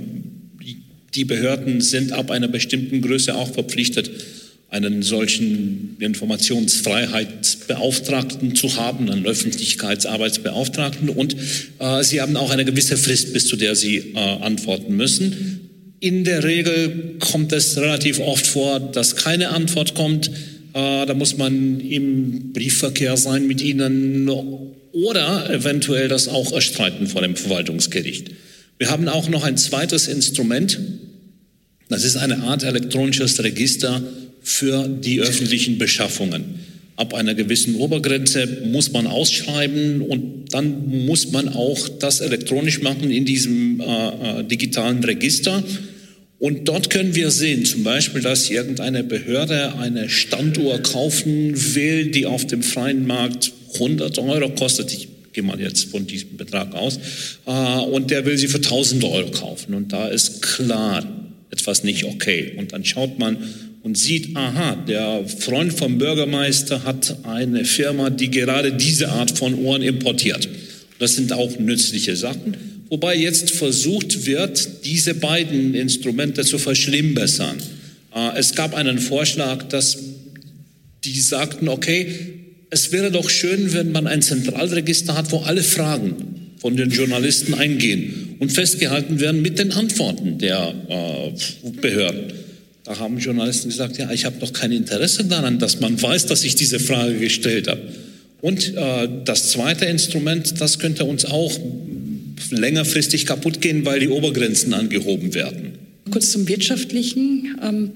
die 1.16 1.26
Behörden 1.26 1.82
sind 1.82 2.12
ab 2.12 2.32
einer 2.32 2.48
bestimmten 2.48 3.02
Größe 3.02 3.36
auch 3.36 3.54
verpflichtet, 3.54 4.10
einen 4.70 5.02
solchen 5.02 5.96
Informationsfreiheitsbeauftragten 6.00 8.56
zu 8.56 8.76
haben, 8.76 9.10
einen 9.10 9.26
Öffentlichkeitsarbeitsbeauftragten. 9.26 11.10
Und 11.10 11.36
äh, 11.80 12.04
sie 12.04 12.22
haben 12.22 12.36
auch 12.36 12.52
eine 12.52 12.66
gewisse 12.66 12.98
Frist, 12.98 13.34
bis 13.34 13.48
zu 13.48 13.56
der 13.56 13.76
sie 13.76 14.14
äh, 14.14 14.18
antworten 14.18 14.96
müssen. 14.96 15.62
In 16.00 16.26
der 16.26 16.44
Regel 16.44 17.16
kommt 17.20 17.52
es 17.54 17.78
relativ 17.78 18.20
oft 18.20 18.46
vor, 18.46 18.80
dass 18.80 19.16
keine 19.16 19.50
Antwort 19.50 19.96
kommt. 19.96 20.30
Äh, 20.78 21.08
da 21.08 21.14
muss 21.16 21.38
man 21.38 21.80
im 21.80 22.54
Briefverkehr 22.54 23.18
sein 23.18 23.48
mit 23.48 23.62
ihnen 23.62 24.30
oder 24.92 25.50
eventuell 25.50 26.08
das 26.08 26.28
auch 26.28 26.52
erstreiten 26.52 27.08
vor 27.08 27.24
dem 27.24 27.36
Verwaltungsgericht. 27.36 28.30
Wir 28.78 28.92
haben 28.92 29.08
auch 29.08 29.28
noch 29.28 29.44
ein 29.44 29.58
zweites 29.58 30.08
Instrument. 30.08 30.80
Das 31.90 32.04
ist 32.04 32.16
eine 32.16 32.44
Art 32.44 32.62
elektronisches 32.62 33.44
Register 33.44 34.04
für 34.44 34.88
die 34.88 35.20
öffentlichen 35.20 35.80
Beschaffungen. 35.80 36.60
Ab 36.96 37.16
einer 37.16 37.34
gewissen 37.34 37.76
Obergrenze 37.78 38.62
muss 38.66 38.92
man 38.92 39.08
ausschreiben 39.08 40.02
und 40.02 40.54
dann 40.54 41.06
muss 41.08 41.32
man 41.32 41.50
auch 41.50 41.90
das 41.90 42.22
elektronisch 42.22 42.82
machen 42.84 43.10
in 43.10 43.26
diesem 43.26 43.80
äh, 43.80 43.84
äh 43.84 44.44
digitalen 44.44 45.04
Register. 45.04 45.64
Und 46.40 46.68
dort 46.68 46.90
können 46.92 47.16
wir 47.16 47.32
sehen, 47.32 47.66
zum 47.66 47.84
Beispiel, 47.84 48.22
dass 48.22 48.50
irgendeine 48.50 49.04
Behörde 49.04 49.76
eine 49.76 50.08
Standuhr 50.08 50.80
kaufen 50.80 51.76
will, 51.76 52.12
die 52.12 52.28
auf 52.28 52.46
dem 52.46 52.62
freien 52.62 53.08
Markt 53.08 53.52
100 53.74 54.20
Euro 54.20 54.50
kostet. 54.50 54.94
Ich 54.94 55.08
gehe 55.34 55.44
mal 55.44 55.60
jetzt 55.60 55.86
von 55.92 56.06
diesem 56.06 56.38
Betrag 56.38 56.76
aus. 56.76 57.00
Äh, 57.46 57.80
und 57.80 58.12
der 58.12 58.26
will 58.26 58.38
sie 58.38 58.48
für 58.48 58.58
1000 58.58 59.04
Euro 59.04 59.32
kaufen. 59.32 59.74
Und 59.74 59.94
da 59.94 60.08
ist 60.08 60.44
klar 60.44 61.04
etwas 61.50 61.84
nicht 61.84 62.04
okay. 62.04 62.54
Und 62.58 62.72
dann 62.72 62.86
schaut 62.86 63.18
man 63.18 63.38
und 63.82 63.98
sieht, 63.98 64.36
aha, 64.36 64.76
der 64.88 65.26
Freund 65.28 65.74
vom 65.74 65.98
Bürgermeister 65.98 66.84
hat 66.84 67.18
eine 67.24 67.66
Firma, 67.66 68.10
die 68.10 68.30
gerade 68.30 68.74
diese 68.74 69.10
Art 69.10 69.38
von 69.38 69.56
Ohren 69.56 69.82
importiert. 69.82 70.48
Das 71.00 71.16
sind 71.16 71.32
auch 71.34 71.58
nützliche 71.58 72.16
Sachen. 72.16 72.67
Wobei 72.90 73.16
jetzt 73.16 73.52
versucht 73.52 74.26
wird, 74.26 74.86
diese 74.86 75.14
beiden 75.14 75.74
Instrumente 75.74 76.44
zu 76.44 76.58
verschlimmbessern. 76.58 77.58
Äh, 78.16 78.38
es 78.38 78.56
gab 78.56 78.76
einen 78.76 79.00
Vorschlag, 79.00 79.64
dass 79.64 79.98
die 81.04 81.20
sagten, 81.20 81.68
okay, 81.68 82.08
es 82.70 82.92
wäre 82.92 83.12
doch 83.12 83.30
schön, 83.30 83.74
wenn 83.74 83.92
man 83.92 84.08
ein 84.08 84.22
Zentralregister 84.22 85.16
hat, 85.16 85.32
wo 85.32 85.40
alle 85.40 85.64
Fragen 85.64 86.16
von 86.60 86.76
den 86.76 86.90
Journalisten 86.90 87.54
eingehen 87.54 88.36
und 88.40 88.52
festgehalten 88.52 89.20
werden 89.20 89.42
mit 89.42 89.60
den 89.60 89.72
Antworten 89.72 90.38
der 90.38 90.74
äh, 90.90 91.70
Behörden. 91.82 92.34
Da 92.84 93.00
haben 93.00 93.20
Journalisten 93.20 93.70
gesagt, 93.70 93.98
ja, 93.98 94.12
ich 94.12 94.26
habe 94.26 94.38
doch 94.40 94.54
kein 94.54 94.72
Interesse 94.72 95.26
daran, 95.26 95.60
dass 95.60 95.80
man 95.82 96.02
weiß, 96.02 96.26
dass 96.28 96.44
ich 96.44 96.56
diese 96.56 96.80
Frage 96.80 97.20
gestellt 97.20 97.68
habe. 97.68 97.82
Und 98.42 98.76
äh, 98.76 99.10
das 99.26 99.50
zweite 99.52 99.86
Instrument, 99.86 100.62
das 100.62 100.80
könnte 100.80 101.06
uns 101.06 101.26
auch 101.26 101.60
längerfristig 102.52 103.26
kaputt 103.26 103.62
gehen, 103.62 103.86
weil 103.86 104.00
die 104.00 104.10
Obergrenzen 104.10 104.74
angehoben 104.74 105.34
werden. 105.34 105.74
Kurz 106.12 106.32
zum 106.32 106.48
Wirtschaftlichen. 106.48 107.58
Ähm, 107.62 107.92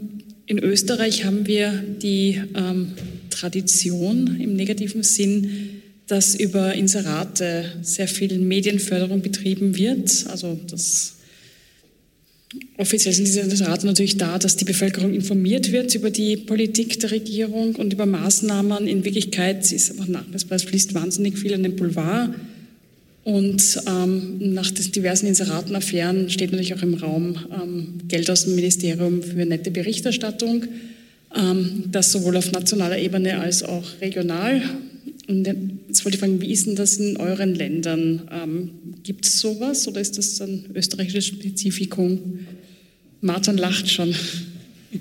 in 0.45 0.59
Österreich 0.59 1.23
haben 1.23 1.47
wir 1.47 1.71
die 2.01 2.41
ähm, 2.55 2.93
Tradition 3.29 4.39
im 4.39 4.55
negativen 4.55 5.03
Sinn, 5.03 5.81
dass 6.07 6.35
über 6.35 6.73
Inserate 6.73 7.71
sehr 7.81 8.07
viel 8.07 8.37
Medienförderung 8.37 9.21
betrieben 9.21 9.77
wird. 9.77 10.25
Also 10.27 10.59
das 10.69 11.15
Offiziell 12.77 13.13
sind 13.13 13.27
diese 13.27 13.39
Inserate 13.41 13.85
natürlich 13.85 14.17
da, 14.17 14.37
dass 14.37 14.57
die 14.57 14.65
Bevölkerung 14.65 15.13
informiert 15.13 15.71
wird 15.71 15.95
über 15.95 16.09
die 16.09 16.35
Politik 16.35 16.99
der 16.99 17.11
Regierung 17.11 17.75
und 17.75 17.93
über 17.93 18.05
Maßnahmen. 18.05 18.87
In 18.87 19.05
Wirklichkeit 19.05 19.71
ist 19.71 19.91
einfach 19.91 20.07
nachweisbar, 20.07 20.57
es 20.57 20.63
fließt 20.63 20.93
wahnsinnig 20.93 21.37
viel 21.37 21.53
an 21.53 21.63
den 21.63 21.75
Boulevard. 21.77 22.33
Und 23.23 23.79
ähm, 23.87 24.53
nach 24.53 24.71
den 24.71 24.91
diversen 24.91 25.27
Inseratenaffären 25.27 26.29
steht 26.29 26.51
natürlich 26.51 26.73
auch 26.73 26.81
im 26.81 26.95
Raum 26.95 27.35
ähm, 27.53 27.99
Geld 28.07 28.29
aus 28.31 28.45
dem 28.45 28.55
Ministerium 28.55 29.21
für 29.21 29.45
nette 29.45 29.69
Berichterstattung. 29.69 30.65
Ähm, 31.35 31.83
das 31.91 32.11
sowohl 32.11 32.37
auf 32.37 32.51
nationaler 32.51 32.97
Ebene 32.97 33.39
als 33.39 33.61
auch 33.63 33.85
regional. 34.01 34.61
Und 35.27 35.47
jetzt 35.87 36.03
wollte 36.03 36.15
ich 36.15 36.19
fragen, 36.19 36.41
wie 36.41 36.51
ist 36.51 36.65
denn 36.65 36.75
das 36.75 36.97
in 36.97 37.17
euren 37.17 37.53
Ländern? 37.53 38.23
Ähm, 38.31 38.71
Gibt 39.03 39.25
es 39.25 39.39
sowas 39.39 39.87
oder 39.87 40.01
ist 40.01 40.17
das 40.17 40.41
ein 40.41 40.65
österreichisches 40.73 41.27
Spezifikum? 41.27 42.39
Martin 43.21 43.57
lacht 43.57 43.89
schon. 43.89 44.15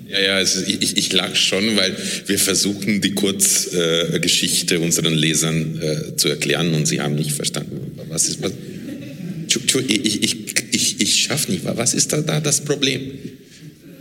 Ja, 0.09 0.21
ja, 0.21 0.35
also 0.35 0.61
ich, 0.65 0.95
ich 0.95 1.11
lag 1.11 1.35
schon, 1.35 1.75
weil 1.75 1.97
wir 2.27 2.39
versuchen, 2.39 3.01
die 3.01 3.13
Kurzgeschichte 3.13 4.75
äh, 4.75 4.77
unseren 4.77 5.13
Lesern 5.13 5.81
äh, 5.81 6.15
zu 6.15 6.29
erklären 6.29 6.73
und 6.75 6.85
sie 6.85 7.01
haben 7.01 7.15
nicht 7.15 7.33
verstanden. 7.33 7.80
Was 8.11 8.27
ist 8.27 8.43
was? 8.43 8.51
Ich, 9.87 10.23
ich, 10.23 10.37
ich, 10.71 11.01
ich 11.01 11.15
schaffe 11.23 11.49
nicht. 11.51 11.63
Was 11.65 11.93
ist 11.93 12.11
da, 12.11 12.21
da 12.21 12.41
das 12.41 12.61
Problem? 12.61 13.01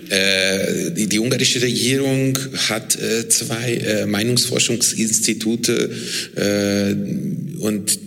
Äh, 0.08 0.90
die, 0.90 1.06
die, 1.06 1.20
ungarische 1.20 1.62
Regierung 1.62 2.36
hat 2.68 3.00
äh, 3.00 3.28
zwei 3.28 3.74
äh, 3.74 4.06
Meinungsforschungsinstitute 4.06 5.90
äh, 6.34 6.94
und 7.61 8.00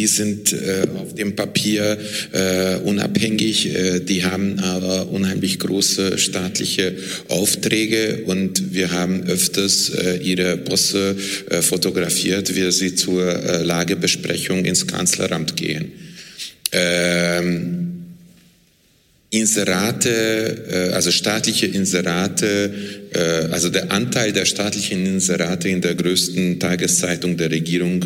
die 0.00 0.06
sind 0.06 0.54
äh, 0.54 0.86
auf 0.96 1.14
dem 1.14 1.36
Papier 1.36 1.98
äh, 2.32 2.76
unabhängig, 2.76 3.66
äh, 3.66 4.00
die 4.00 4.24
haben 4.24 4.58
aber 4.58 5.10
unheimlich 5.10 5.58
große 5.58 6.16
staatliche 6.16 6.94
Aufträge 7.28 8.22
und 8.24 8.72
wir 8.72 8.92
haben 8.92 9.24
öfters 9.24 9.90
äh, 9.90 10.16
ihre 10.22 10.56
Bosse 10.56 11.16
äh, 11.50 11.60
fotografiert, 11.60 12.56
wie 12.56 12.72
sie 12.72 12.94
zur 12.94 13.26
äh, 13.26 13.62
Lagebesprechung 13.62 14.64
ins 14.64 14.86
Kanzleramt 14.86 15.54
gehen. 15.56 15.92
Ähm, 16.72 17.86
Inserate, 19.32 20.90
also 20.92 21.12
staatliche 21.12 21.66
Inserate, 21.66 22.74
also 23.52 23.68
der 23.68 23.92
Anteil 23.92 24.32
der 24.32 24.44
staatlichen 24.44 25.06
Inserate 25.06 25.68
in 25.68 25.80
der 25.80 25.94
größten 25.94 26.58
Tageszeitung 26.58 27.36
der 27.36 27.52
Regierung 27.52 28.04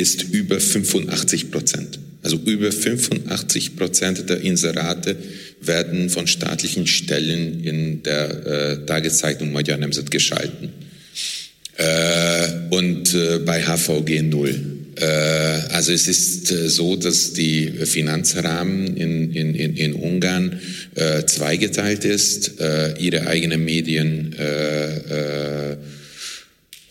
ist 0.00 0.22
über 0.32 0.58
85 0.58 1.50
Prozent. 1.50 1.98
Also 2.22 2.38
über 2.44 2.72
85 2.72 3.76
Prozent 3.76 4.28
der 4.28 4.40
Inserate 4.40 5.16
werden 5.60 6.10
von 6.10 6.26
staatlichen 6.26 6.86
Stellen 6.86 7.62
in 7.62 8.02
der 8.02 8.46
äh, 8.46 8.86
Tageszeitung 8.86 9.52
Magyar 9.52 9.78
geschalten. 9.78 10.70
Äh, 11.76 12.48
und 12.70 13.14
äh, 13.14 13.38
bei 13.38 13.62
HVG 13.62 14.22
null. 14.22 14.54
Äh, 14.96 15.04
also 15.04 15.92
es 15.92 16.08
ist 16.08 16.52
äh, 16.52 16.68
so, 16.68 16.96
dass 16.96 17.32
die 17.32 17.70
Finanzrahmen 17.70 18.96
in, 18.96 19.32
in, 19.32 19.54
in, 19.54 19.76
in 19.76 19.94
Ungarn 19.94 20.60
äh, 20.94 21.24
zweigeteilt 21.24 22.04
ist. 22.04 22.52
ihre 22.98 23.26
eigenen 23.26 23.64
Medien 23.64 24.34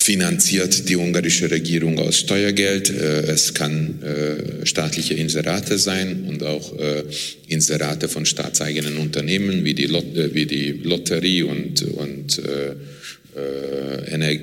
finanziert 0.09 0.89
die 0.89 0.95
ungarische 0.95 1.51
Regierung 1.51 1.99
aus 1.99 2.17
Steuergeld. 2.17 2.89
Äh, 2.89 3.31
es 3.31 3.53
kann 3.53 4.01
äh, 4.01 4.65
staatliche 4.65 5.13
Inserate 5.13 5.77
sein 5.77 6.23
und 6.27 6.41
auch 6.41 6.75
äh, 6.79 7.03
Inserate 7.47 8.07
von 8.07 8.25
staatseigenen 8.25 8.97
Unternehmen 8.97 9.63
wie 9.65 9.75
die, 9.75 9.85
Lot 9.85 10.05
wie 10.33 10.47
die 10.47 10.71
Lotterie 10.83 11.43
und, 11.43 11.83
und 11.83 12.41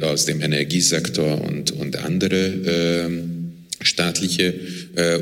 aus 0.03 0.25
dem 0.25 0.41
Energiesektor 0.41 1.43
und, 1.43 1.73
und 1.73 1.97
andere 1.97 3.11
staatliche 3.83 4.55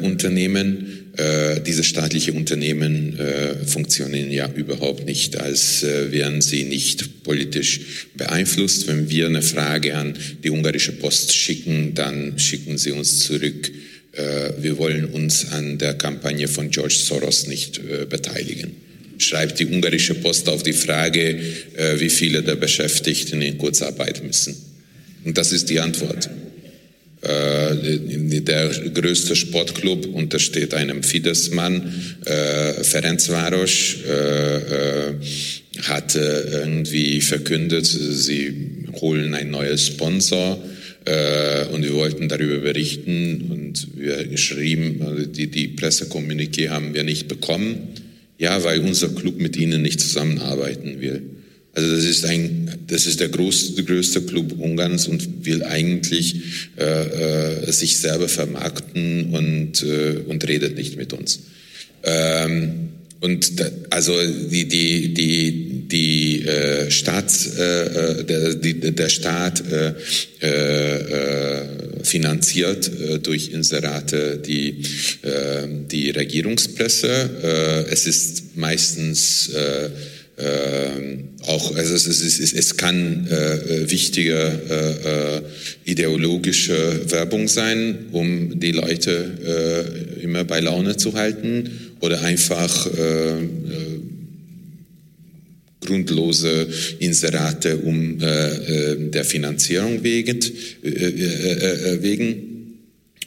Unternehmen. 0.03 1.04
Äh, 1.17 1.61
diese 1.61 1.85
staatlichen 1.85 2.37
Unternehmen 2.37 3.19
äh, 3.19 3.65
funktionieren 3.67 4.33
ja 4.33 4.51
überhaupt 4.51 5.07
nicht, 5.07 5.39
als 5.39 5.85
äh, 5.85 6.11
wären 6.11 6.41
sie 6.41 6.65
nicht 6.65 7.23
politisch 7.23 8.09
beeinflusst. 8.17 8.89
Wenn 8.89 9.09
wir 9.09 9.27
eine 9.27 9.43
Frage 9.43 9.97
an 9.97 10.15
die 10.43 10.51
ungarische 10.51 10.93
Post 10.93 11.33
schicken, 11.33 11.95
dann 11.95 12.39
schicken 12.39 12.79
sie 12.79 12.91
uns 12.91 13.21
zurück, 13.21 13.71
äh, 14.17 14.53
wir 14.61 14.79
wollen 14.79 15.07
uns 15.07 15.53
an 15.53 15.79
der 15.79 15.95
Kampagne 15.95 16.49
von 16.49 16.71
George 16.71 16.95
Soros 16.95 17.47
nicht 17.47 17.79
äh, 17.79 18.07
beteiligen. 18.07 18.73
Schreibt 19.19 19.61
die 19.61 19.67
ungarische 19.67 20.15
Post 20.15 20.49
auf 20.49 20.63
die 20.63 20.73
Frage, 20.73 21.39
äh, 21.77 22.01
wie 22.01 22.11
viele 22.11 22.43
der 22.43 22.57
Beschäftigten 22.57 23.41
in 23.43 23.59
Kurzarbeit 23.59 24.25
müssen. 24.25 24.57
Und 25.25 25.39
das 25.39 25.53
ist 25.53 25.71
die 25.71 25.81
Antwort. 25.81 26.29
Äh, 27.25 28.41
der 28.41 28.69
größte 28.93 29.35
Sportclub 29.35 30.07
untersteht 30.15 30.75
einem 30.75 31.03
Fidesz-Mann. 31.03 32.17
Äh, 32.27 32.85
Ferencváros 32.85 33.97
äh, 34.05 35.15
hat 35.83 36.15
irgendwie 36.15 37.21
verkündet, 37.21 37.87
sie 37.87 38.87
holen 39.01 39.35
ein 39.35 39.51
neues 39.51 39.87
Sponsor. 39.87 40.63
und 41.73 41.83
wir 41.83 41.95
wollten 41.95 42.29
darüber 42.29 42.59
berichten 42.59 43.51
und 43.51 43.89
wir 43.95 44.39
schrieben, 44.39 45.03
also 45.03 45.27
die, 45.27 45.49
die 45.49 45.69
Pressekommuniqué 45.69 46.71
haben 46.71 46.95
wir 46.95 47.05
nicht 47.05 47.29
bekommen. 47.29 47.89
Ja, 48.39 48.63
weil 48.65 48.81
unser 48.81 49.09
Club 49.09 49.39
mit 49.39 49.57
ihnen 49.57 49.83
nicht 49.83 50.01
zusammenarbeiten 50.01 51.01
will. 51.01 51.23
Also 51.75 51.97
das 51.97 52.05
ist 52.05 52.25
ein, 52.25 52.71
das 52.87 53.07
ist 53.07 53.19
der 53.21 53.29
größte, 53.29 53.83
größte 53.83 54.23
Club 54.23 54.53
Ungarns 54.59 55.09
und 55.09 55.45
will 55.45 55.65
eigentlich 55.65 56.37
äh, 56.79 57.65
äh, 57.65 57.73
sich 57.73 57.99
selber 57.99 58.29
vermarkten 58.29 59.35
und 59.35 59.83
äh, 59.83 60.21
und 60.27 60.47
redet 60.47 60.77
nicht 60.77 60.97
mit 60.97 61.13
uns. 61.13 61.41
Ähm, 62.05 62.91
und 63.21 63.59
da, 63.59 63.71
also 63.91 64.13
die 64.23 64.69
die 64.69 65.15
die 65.15 65.89
die 65.89 66.47
äh, 66.47 66.91
Staats 66.93 67.47
äh, 67.59 68.25
der 68.25 68.55
die, 68.55 68.95
der 68.95 69.09
Staat 69.09 69.65
äh, 69.73 69.95
äh, 70.41 71.63
finanziert 72.05 72.89
äh, 72.89 73.19
durch 73.19 73.49
Inserate 73.49 74.39
die 74.39 74.83
äh, 75.23 75.67
die 75.91 76.11
Regierungspresse. 76.11 77.31
Äh, 77.43 77.93
es 77.93 78.07
ist 78.07 78.57
meistens 78.57 79.49
äh, 79.49 79.91
äh, 80.37 81.19
auch, 81.47 81.77
also 81.77 81.95
es, 81.95 82.07
es, 82.07 82.41
es, 82.41 82.53
es 82.53 82.77
kann 82.77 83.27
äh, 83.29 83.91
wichtige 83.91 84.35
äh, 84.35 85.37
äh, 85.37 85.43
ideologische 85.85 87.03
Werbung 87.11 87.47
sein, 87.49 88.07
um 88.13 88.59
die 88.59 88.73
Leute 88.73 90.19
äh, 90.19 90.23
immer 90.23 90.45
bei 90.45 90.61
Laune 90.61 90.97
zu 90.97 91.15
halten 91.15 91.71
oder 92.01 92.23
einfach 92.23 92.87
äh, 92.87 93.31
äh, 93.33 93.45
grundlose 95.81 96.67
Inserate 96.99 97.77
um 97.79 98.21
äh, 98.21 98.25
äh 98.25 99.11
der 99.11 99.25
Finanzierung 99.25 100.03
wegen. 100.03 100.41
Äh, 100.83 100.89
äh, 100.89 102.03
wegen. 102.03 102.54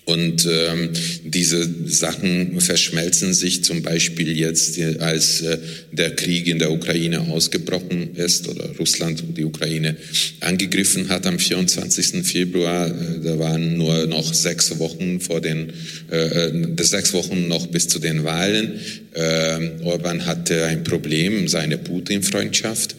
Und 0.08 0.48
ähm, 0.50 0.92
diese 1.26 1.70
Sachen 1.86 2.62
verschmelzen 2.62 3.34
sich 3.34 3.66
zum 3.66 3.82
Beispiel 3.82 4.38
jetzt, 4.38 4.80
als 5.02 5.42
äh, 5.42 5.58
der 5.92 6.16
Krieg 6.16 6.48
in 6.48 6.60
der 6.60 6.72
Ukraine 6.72 7.20
ausgebrochen 7.20 8.16
ist 8.16 8.48
oder 8.48 8.70
Russland 8.80 9.22
die 9.36 9.44
Ukraine 9.44 9.98
angegriffen 10.40 11.10
hat 11.10 11.28
am 11.28 11.38
24. 11.38 12.26
Februar. 12.26 12.88
Äh, 12.88 13.20
da 13.22 13.38
waren 13.38 13.76
nur 13.76 14.08
noch 14.08 14.34
sechs 14.34 14.80
Wochen 14.80 15.20
vor 15.20 15.42
den, 15.42 15.74
äh, 16.10 16.16
äh 16.16 16.84
sechs 16.84 17.12
Wochen 17.12 17.50
noch 17.50 17.68
bis 17.68 17.90
zu 17.90 18.00
den 18.00 18.24
Wahlen. 18.24 18.80
Äh, 19.14 19.84
Orban 19.84 20.26
hatte 20.26 20.64
ein 20.68 20.86
Problem, 20.86 21.50
seine 21.50 21.78
Putin-Freundschaft. 21.78 22.96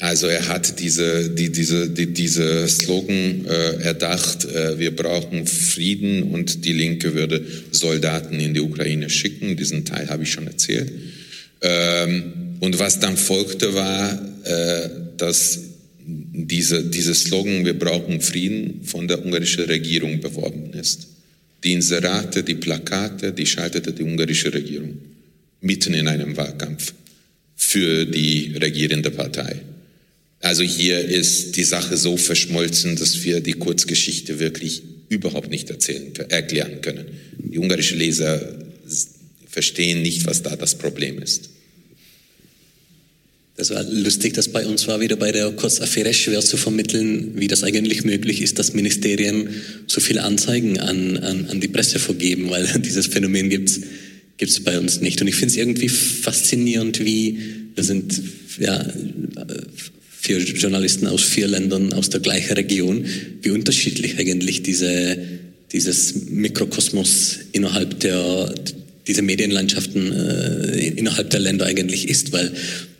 Also 0.00 0.28
er 0.28 0.48
hat 0.48 0.80
diese, 0.80 1.28
die, 1.28 1.52
diese, 1.52 1.90
die, 1.90 2.06
diese 2.06 2.66
Slogan 2.68 3.44
äh, 3.44 3.82
erdacht, 3.82 4.46
äh, 4.46 4.78
wir 4.78 4.96
brauchen 4.96 5.46
Frieden 5.46 6.22
und 6.22 6.64
die 6.64 6.72
Linke 6.72 7.14
würde 7.14 7.44
Soldaten 7.70 8.40
in 8.40 8.54
die 8.54 8.60
Ukraine 8.60 9.10
schicken. 9.10 9.56
Diesen 9.56 9.84
Teil 9.84 10.08
habe 10.08 10.22
ich 10.22 10.32
schon 10.32 10.46
erzählt. 10.46 10.90
Ähm, 11.60 12.56
und 12.60 12.78
was 12.78 12.98
dann 12.98 13.18
folgte, 13.18 13.74
war, 13.74 14.12
äh, 14.44 14.88
dass 15.18 15.60
diese, 16.06 16.82
diese 16.84 17.14
Slogan, 17.14 17.66
wir 17.66 17.78
brauchen 17.78 18.22
Frieden, 18.22 18.80
von 18.84 19.06
der 19.06 19.22
ungarischen 19.22 19.64
Regierung 19.64 20.20
beworben 20.20 20.72
ist. 20.72 21.08
Die 21.62 21.74
Inserate, 21.74 22.42
die 22.42 22.54
Plakate, 22.54 23.32
die 23.32 23.44
schaltete 23.44 23.92
die 23.92 24.02
ungarische 24.02 24.52
Regierung 24.52 24.96
mitten 25.60 25.92
in 25.92 26.08
einem 26.08 26.38
Wahlkampf 26.38 26.94
für 27.54 28.06
die 28.06 28.56
regierende 28.56 29.10
Partei. 29.10 29.60
Also 30.40 30.62
hier 30.62 31.04
ist 31.04 31.56
die 31.56 31.64
Sache 31.64 31.96
so 31.96 32.16
verschmolzen, 32.16 32.96
dass 32.96 33.22
wir 33.24 33.40
die 33.40 33.52
Kurzgeschichte 33.52 34.38
wirklich 34.38 34.82
überhaupt 35.10 35.50
nicht 35.50 35.68
erzählen, 35.68 36.12
erklären 36.28 36.80
können. 36.80 37.06
Die 37.38 37.58
ungarischen 37.58 37.98
Leser 37.98 38.40
verstehen 39.46 40.02
nicht, 40.02 40.26
was 40.26 40.42
da 40.42 40.56
das 40.56 40.76
Problem 40.76 41.20
ist. 41.20 41.50
Das 43.56 43.68
war 43.68 43.82
lustig, 43.82 44.32
dass 44.32 44.48
bei 44.48 44.64
uns 44.64 44.86
war 44.86 45.00
wieder 45.00 45.16
bei 45.16 45.32
der 45.32 45.50
Kurzaffäre 45.50 46.14
schwer 46.14 46.40
zu 46.40 46.56
vermitteln, 46.56 47.32
wie 47.34 47.46
das 47.46 47.62
eigentlich 47.62 48.04
möglich 48.04 48.40
ist, 48.40 48.58
dass 48.58 48.72
Ministerien 48.72 49.50
so 49.86 50.00
viele 50.00 50.22
Anzeigen 50.22 50.80
an, 50.80 51.18
an, 51.18 51.46
an 51.50 51.60
die 51.60 51.68
Presse 51.68 51.98
vergeben, 51.98 52.48
weil 52.48 52.66
dieses 52.78 53.08
Phänomen 53.08 53.50
gibt 53.50 53.82
es 54.38 54.60
bei 54.60 54.78
uns 54.78 55.02
nicht. 55.02 55.20
Und 55.20 55.28
ich 55.28 55.34
finde 55.34 55.52
es 55.52 55.56
irgendwie 55.58 55.90
faszinierend, 55.90 57.04
wie 57.04 57.38
da 57.74 57.82
sind 57.82 58.22
ja, 58.58 58.90
vier 60.20 60.38
Journalisten 60.38 61.06
aus 61.06 61.22
vier 61.22 61.48
Ländern 61.48 61.92
aus 61.92 62.10
der 62.10 62.20
gleichen 62.20 62.52
Region, 62.52 63.04
wie 63.40 63.50
unterschiedlich 63.50 64.18
eigentlich 64.18 64.62
diese, 64.62 65.16
dieses 65.72 66.14
Mikrokosmos 66.26 67.38
innerhalb 67.52 68.00
der, 68.00 68.54
diese 69.06 69.22
Medienlandschaften 69.22 70.12
äh, 70.12 70.88
innerhalb 70.88 71.30
der 71.30 71.40
Länder 71.40 71.66
eigentlich 71.66 72.08
ist, 72.08 72.32
weil 72.32 72.52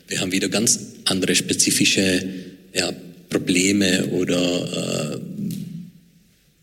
wir 0.08 0.20
haben 0.20 0.32
wieder 0.32 0.48
ganz 0.48 0.80
andere 1.04 1.34
spezifische 1.34 2.24
ja, 2.74 2.92
Probleme 3.28 4.06
oder 4.06 5.14
äh, 5.14 5.20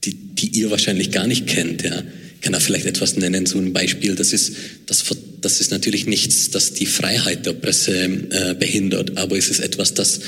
die, 0.03 0.13
die 0.13 0.59
ihr 0.59 0.71
wahrscheinlich 0.71 1.11
gar 1.11 1.27
nicht 1.27 1.45
kennt. 1.45 1.83
Ja. 1.83 2.03
Ich 2.35 2.41
kann 2.41 2.53
da 2.53 2.59
vielleicht 2.59 2.87
etwas 2.87 3.15
nennen, 3.15 3.45
so 3.45 3.59
ein 3.59 3.73
Beispiel, 3.73 4.15
das 4.15 4.33
ist, 4.33 4.55
das, 4.87 5.05
das 5.47 5.61
ist 5.61 5.71
natürlich 5.71 6.05
nichts, 6.07 6.49
das 6.49 6.73
die 6.73 6.85
Freiheit 6.85 7.45
der 7.45 7.53
Presse 7.53 7.95
äh, 7.95 8.53
behindert, 8.53 9.17
aber 9.17 9.37
es 9.37 9.49
ist 9.49 9.61
etwas, 9.61 9.93
das 9.93 10.19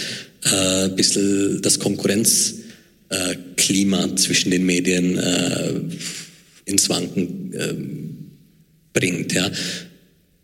äh, 0.46 0.86
ein 0.86 0.96
bisschen 0.96 1.62
das 1.62 1.78
Konkurrenzklima 1.78 4.06
äh, 4.06 4.16
zwischen 4.16 4.52
den 4.52 4.66
Medien 4.66 5.18
äh, 5.18 5.74
ins 6.64 6.88
Wanken 6.88 7.54
äh, 7.54 7.74
bringt. 8.94 9.34
Ja. 9.34 9.52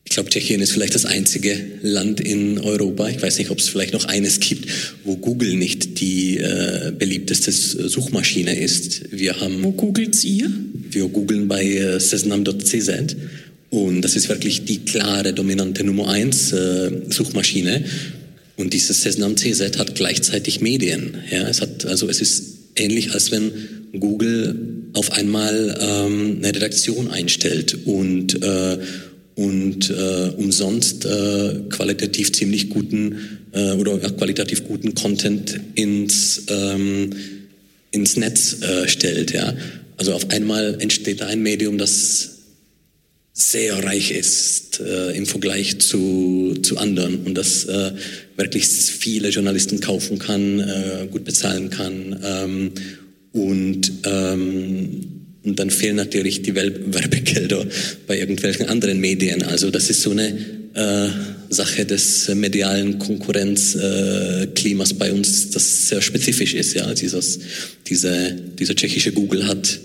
Ich 0.04 0.12
glaube, 0.12 0.30
Tschechien 0.30 0.60
ist 0.60 0.74
vielleicht 0.74 0.96
das 0.96 1.06
einzige 1.06 1.58
Land 1.82 2.20
in 2.20 2.60
Europa, 2.60 3.08
ich 3.08 3.22
weiß 3.22 3.38
nicht, 3.38 3.52
ob 3.52 3.60
es 3.60 3.70
vielleicht 3.70 3.94
noch 3.94 4.04
eines 4.04 4.42
gibt, 4.42 4.68
wo 5.06 5.16
Google 5.16 5.56
nicht 5.56 6.02
die 6.02 6.38
äh, 6.38 6.92
beliebteste 6.92 7.54
Suchmaschine 7.54 8.60
ist. 8.60 9.04
Wir 9.10 9.40
haben, 9.40 9.64
wo 9.64 9.72
googelt 9.72 10.22
ihr? 10.26 10.52
Wir 10.90 11.08
googeln 11.08 11.48
bei 11.48 11.64
äh, 11.64 11.98
sesnam.cz 11.98 13.16
und 13.70 14.02
das 14.02 14.16
ist 14.16 14.30
wirklich 14.30 14.66
die 14.66 14.80
klare, 14.80 15.34
dominante 15.34 15.84
Nummer 15.84 16.10
eins 16.10 16.52
äh, 16.52 16.92
Suchmaschine. 17.10 17.84
Und 18.58 18.74
dieses 18.74 19.02
Sesnam 19.02 19.36
CZ 19.36 19.78
hat 19.78 19.96
gleichzeitig 19.96 20.62
Medien. 20.62 21.16
Ja, 21.30 21.48
es 21.48 21.60
hat, 21.60 21.86
also 21.86 22.08
es 22.08 22.22
ist 22.22 22.44
ähnlich, 22.78 23.12
als 23.14 23.32
wenn 23.32 23.52
Google 24.00 24.56
auf 24.94 25.12
einmal 25.12 25.78
ähm, 25.82 26.38
eine 26.38 26.56
Redaktion 26.56 27.10
einstellt 27.10 27.78
und 27.86 28.42
äh, 28.42 28.78
und 29.36 29.90
äh, 29.90 30.30
umsonst 30.38 31.06
äh, 31.06 31.60
qualitativ 31.70 32.32
ziemlich 32.32 32.70
guten 32.70 33.18
äh, 33.52 33.72
oder 33.74 34.02
ja, 34.02 34.10
qualitativ 34.10 34.64
guten 34.64 34.96
Content 34.96 35.60
ins, 35.76 36.44
ähm, 36.48 37.10
ins 37.92 38.16
Netz 38.16 38.62
äh, 38.62 38.88
stellt. 38.88 39.34
Ja? 39.34 39.54
Also 39.98 40.14
auf 40.14 40.30
einmal 40.30 40.78
entsteht 40.80 41.22
ein 41.22 41.42
Medium, 41.42 41.78
das 41.78 42.35
sehr 43.38 43.84
reich 43.84 44.12
ist 44.12 44.80
äh, 44.80 45.12
im 45.12 45.26
Vergleich 45.26 45.80
zu, 45.80 46.56
zu 46.62 46.78
anderen 46.78 47.26
und 47.26 47.36
das 47.36 47.66
äh, 47.66 47.92
wirklich 48.38 48.66
viele 48.66 49.28
Journalisten 49.28 49.82
kaufen 49.82 50.20
kann, 50.20 50.62
äh, 50.62 51.08
gut 51.12 51.26
bezahlen 51.26 51.70
kann 51.70 52.18
ähm, 52.24 52.72
und 53.34 53.92
ähm, 54.06 55.02
und 55.44 55.60
dann 55.60 55.70
fehlen 55.70 55.98
natürlich 55.98 56.42
die 56.42 56.56
Werbegelder 56.56 57.66
bei 58.08 58.18
irgendwelchen 58.18 58.68
anderen 58.68 59.00
Medien. 59.00 59.44
Also 59.44 59.70
das 59.70 59.92
ist 59.92 60.02
so 60.02 60.10
eine 60.12 60.30
äh, 60.74 61.10
Sache 61.50 61.86
des 61.86 62.30
medialen 62.34 62.98
Konkurrenzklimas 62.98 64.92
äh, 64.92 64.96
bei 64.96 65.14
uns, 65.14 65.52
das 65.52 65.90
sehr 65.90 66.02
spezifisch 66.02 66.56
ist. 66.56 66.74
Ja, 66.74 66.92
Dieses, 66.94 67.40
diese, 67.86 68.36
dieser 68.58 68.76
tschechische 68.76 69.12
Google 69.12 69.46
hat 69.46 69.80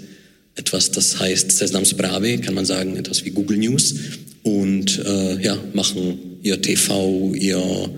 etwas, 0.57 0.91
das 0.91 1.19
heißt 1.19 1.51
Seznam 1.51 1.85
Zprávy, 1.85 2.39
kann 2.39 2.55
man 2.55 2.65
sagen, 2.65 2.97
etwas 2.97 3.25
wie 3.25 3.31
Google 3.31 3.59
News 3.59 3.95
und 4.43 4.99
äh, 5.05 5.43
ja, 5.43 5.59
machen 5.75 6.19
ihr 6.43 6.61
TV, 6.61 7.35
ihr 7.35 7.91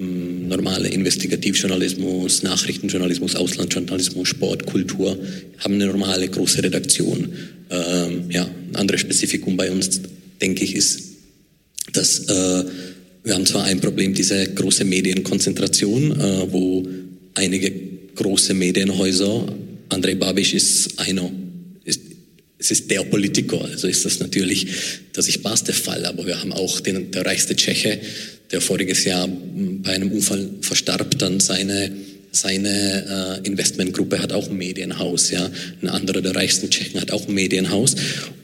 normale 0.00 0.88
Investigativjournalismus, 0.88 2.42
Nachrichtenjournalismus, 2.42 3.36
Auslandsjournalismus, 3.36 4.28
Sport, 4.28 4.64
Kultur, 4.64 5.18
haben 5.58 5.74
eine 5.74 5.86
normale 5.86 6.26
große 6.28 6.62
Redaktion. 6.62 7.28
Ähm, 7.70 8.30
ja, 8.30 8.44
ein 8.44 8.76
anderes 8.76 9.02
Spezifikum 9.02 9.56
bei 9.56 9.70
uns, 9.70 10.00
denke 10.40 10.64
ich, 10.64 10.74
ist, 10.74 11.02
dass 11.92 12.20
äh, 12.20 12.64
wir 13.24 13.34
haben 13.34 13.44
zwar 13.44 13.64
ein 13.64 13.80
Problem, 13.80 14.14
diese 14.14 14.48
große 14.54 14.84
Medienkonzentration, 14.84 16.18
äh, 16.18 16.52
wo 16.52 16.86
einige 17.34 17.70
große 18.14 18.54
Medienhäuser, 18.54 19.54
Andrei 19.90 20.14
Babiš 20.14 20.54
ist 20.54 20.98
einer, 20.98 21.30
es 22.60 22.70
ist 22.70 22.90
der 22.90 23.00
Politiker, 23.04 23.64
also 23.64 23.88
ist 23.88 24.04
das 24.04 24.20
natürlich 24.20 24.66
der 25.16 25.22
sichtbarste 25.22 25.72
Fall, 25.72 26.04
aber 26.04 26.26
wir 26.26 26.40
haben 26.40 26.52
auch 26.52 26.80
den, 26.80 27.10
der 27.10 27.24
reichste 27.24 27.56
Tscheche, 27.56 27.98
der 28.52 28.60
voriges 28.60 29.04
Jahr 29.04 29.28
bei 29.28 29.92
einem 29.92 30.12
Unfall 30.12 30.50
verstarb, 30.60 31.18
dann 31.18 31.40
seine 31.40 31.90
seine 32.32 33.40
äh, 33.42 33.46
Investmentgruppe 33.46 34.20
hat 34.20 34.32
auch 34.32 34.48
ein 34.48 34.56
Medienhaus, 34.56 35.30
ja. 35.30 35.50
Ein 35.82 35.88
anderer 35.88 36.22
der 36.22 36.36
reichsten 36.36 36.70
Tschechen 36.70 37.00
hat 37.00 37.10
auch 37.10 37.26
ein 37.26 37.34
Medienhaus. 37.34 37.96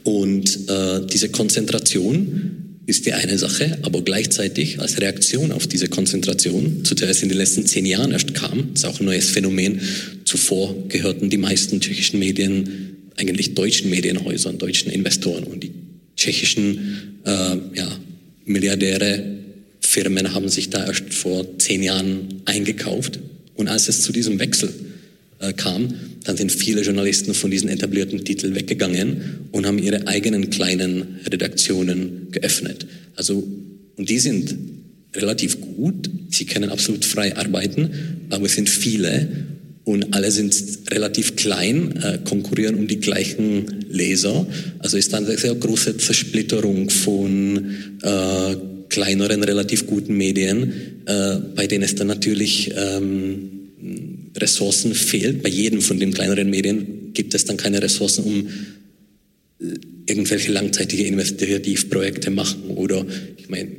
Und 0.03 0.69
äh, 0.69 1.05
diese 1.05 1.29
Konzentration 1.29 2.81
ist 2.85 3.05
die 3.05 3.13
eine 3.13 3.37
Sache, 3.37 3.77
aber 3.83 4.01
gleichzeitig 4.01 4.79
als 4.79 4.99
Reaktion 4.99 5.53
auf 5.53 5.67
diese 5.67 5.87
Konzentration, 5.87 6.83
zu 6.83 6.95
der 6.95 7.09
es 7.09 7.23
in 7.23 7.29
den 7.29 7.37
letzten 7.37 7.65
zehn 7.65 7.85
Jahren 7.85 8.11
erst 8.11 8.33
kam, 8.33 8.71
ist 8.73 8.85
auch 8.85 8.99
ein 8.99 9.05
neues 9.05 9.29
Phänomen. 9.29 9.81
Zuvor 10.25 10.75
gehörten 10.87 11.29
die 11.29 11.37
meisten 11.37 11.79
tschechischen 11.79 12.19
Medien 12.19 12.96
eigentlich 13.17 13.53
deutschen 13.53 13.89
Medienhäusern, 13.89 14.57
deutschen 14.57 14.91
Investoren 14.91 15.43
und 15.43 15.63
die 15.63 15.71
tschechischen 16.15 17.19
äh, 17.25 17.57
ja, 17.75 17.99
Milliardäre 18.45 19.37
Firmen 19.81 20.33
haben 20.33 20.49
sich 20.49 20.69
da 20.69 20.85
erst 20.85 21.13
vor 21.13 21.45
zehn 21.59 21.83
Jahren 21.83 22.41
eingekauft. 22.45 23.19
Und 23.55 23.67
als 23.67 23.87
es 23.89 24.01
zu 24.01 24.11
diesem 24.11 24.39
Wechsel 24.39 24.73
äh, 25.39 25.53
kam, 25.53 25.93
dann 26.23 26.37
sind 26.37 26.51
viele 26.51 26.81
Journalisten 26.81 27.33
von 27.33 27.49
diesen 27.51 27.69
etablierten 27.69 28.23
Titeln 28.25 28.53
weggegangen 28.55 29.47
und 29.51 29.65
haben 29.65 29.79
ihre 29.79 30.07
eigenen 30.07 30.49
kleinen 30.49 31.19
Redaktionen 31.25 32.27
geöffnet. 32.31 32.85
Also, 33.15 33.47
und 33.95 34.09
die 34.09 34.19
sind 34.19 34.55
relativ 35.15 35.59
gut, 35.61 36.09
sie 36.29 36.45
können 36.45 36.69
absolut 36.69 37.05
frei 37.05 37.35
arbeiten, 37.35 38.27
aber 38.29 38.45
es 38.45 38.53
sind 38.53 38.69
viele 38.69 39.29
und 39.87 40.13
alle 40.13 40.31
sind 40.31 40.53
relativ 40.91 41.37
klein, 41.37 41.95
äh, 42.03 42.19
konkurrieren 42.25 42.75
um 42.75 42.87
die 42.87 42.99
gleichen 42.99 43.85
Leser. 43.89 44.45
Also 44.79 44.97
ist 44.97 45.13
dann 45.13 45.25
eine 45.25 45.37
sehr 45.37 45.55
große 45.55 45.95
Zersplitterung 45.95 46.89
von 46.89 47.71
äh, 48.01 48.55
kleineren, 48.89 49.43
relativ 49.43 49.87
guten 49.87 50.17
Medien, 50.17 50.73
äh, 51.05 51.37
bei 51.55 51.67
denen 51.67 51.85
es 51.85 51.95
dann 51.95 52.07
natürlich 52.07 52.73
ähm, 52.75 53.49
Ressourcen 54.35 54.93
fehlt. 54.93 55.41
Bei 55.41 55.49
jedem 55.49 55.79
von 55.79 55.97
den 55.97 56.11
kleineren 56.11 56.49
Medien 56.49 57.13
gibt 57.13 57.33
es 57.33 57.45
dann 57.45 57.55
keine 57.55 57.81
Ressourcen, 57.81 58.25
um 58.25 58.47
äh, 59.61 59.73
irgendwelche 60.05 60.51
langzeitige 60.51 61.03
Investigativprojekte 61.03 62.29
machen 62.29 62.71
oder 62.75 63.05
ich 63.37 63.47
meine, 63.47 63.69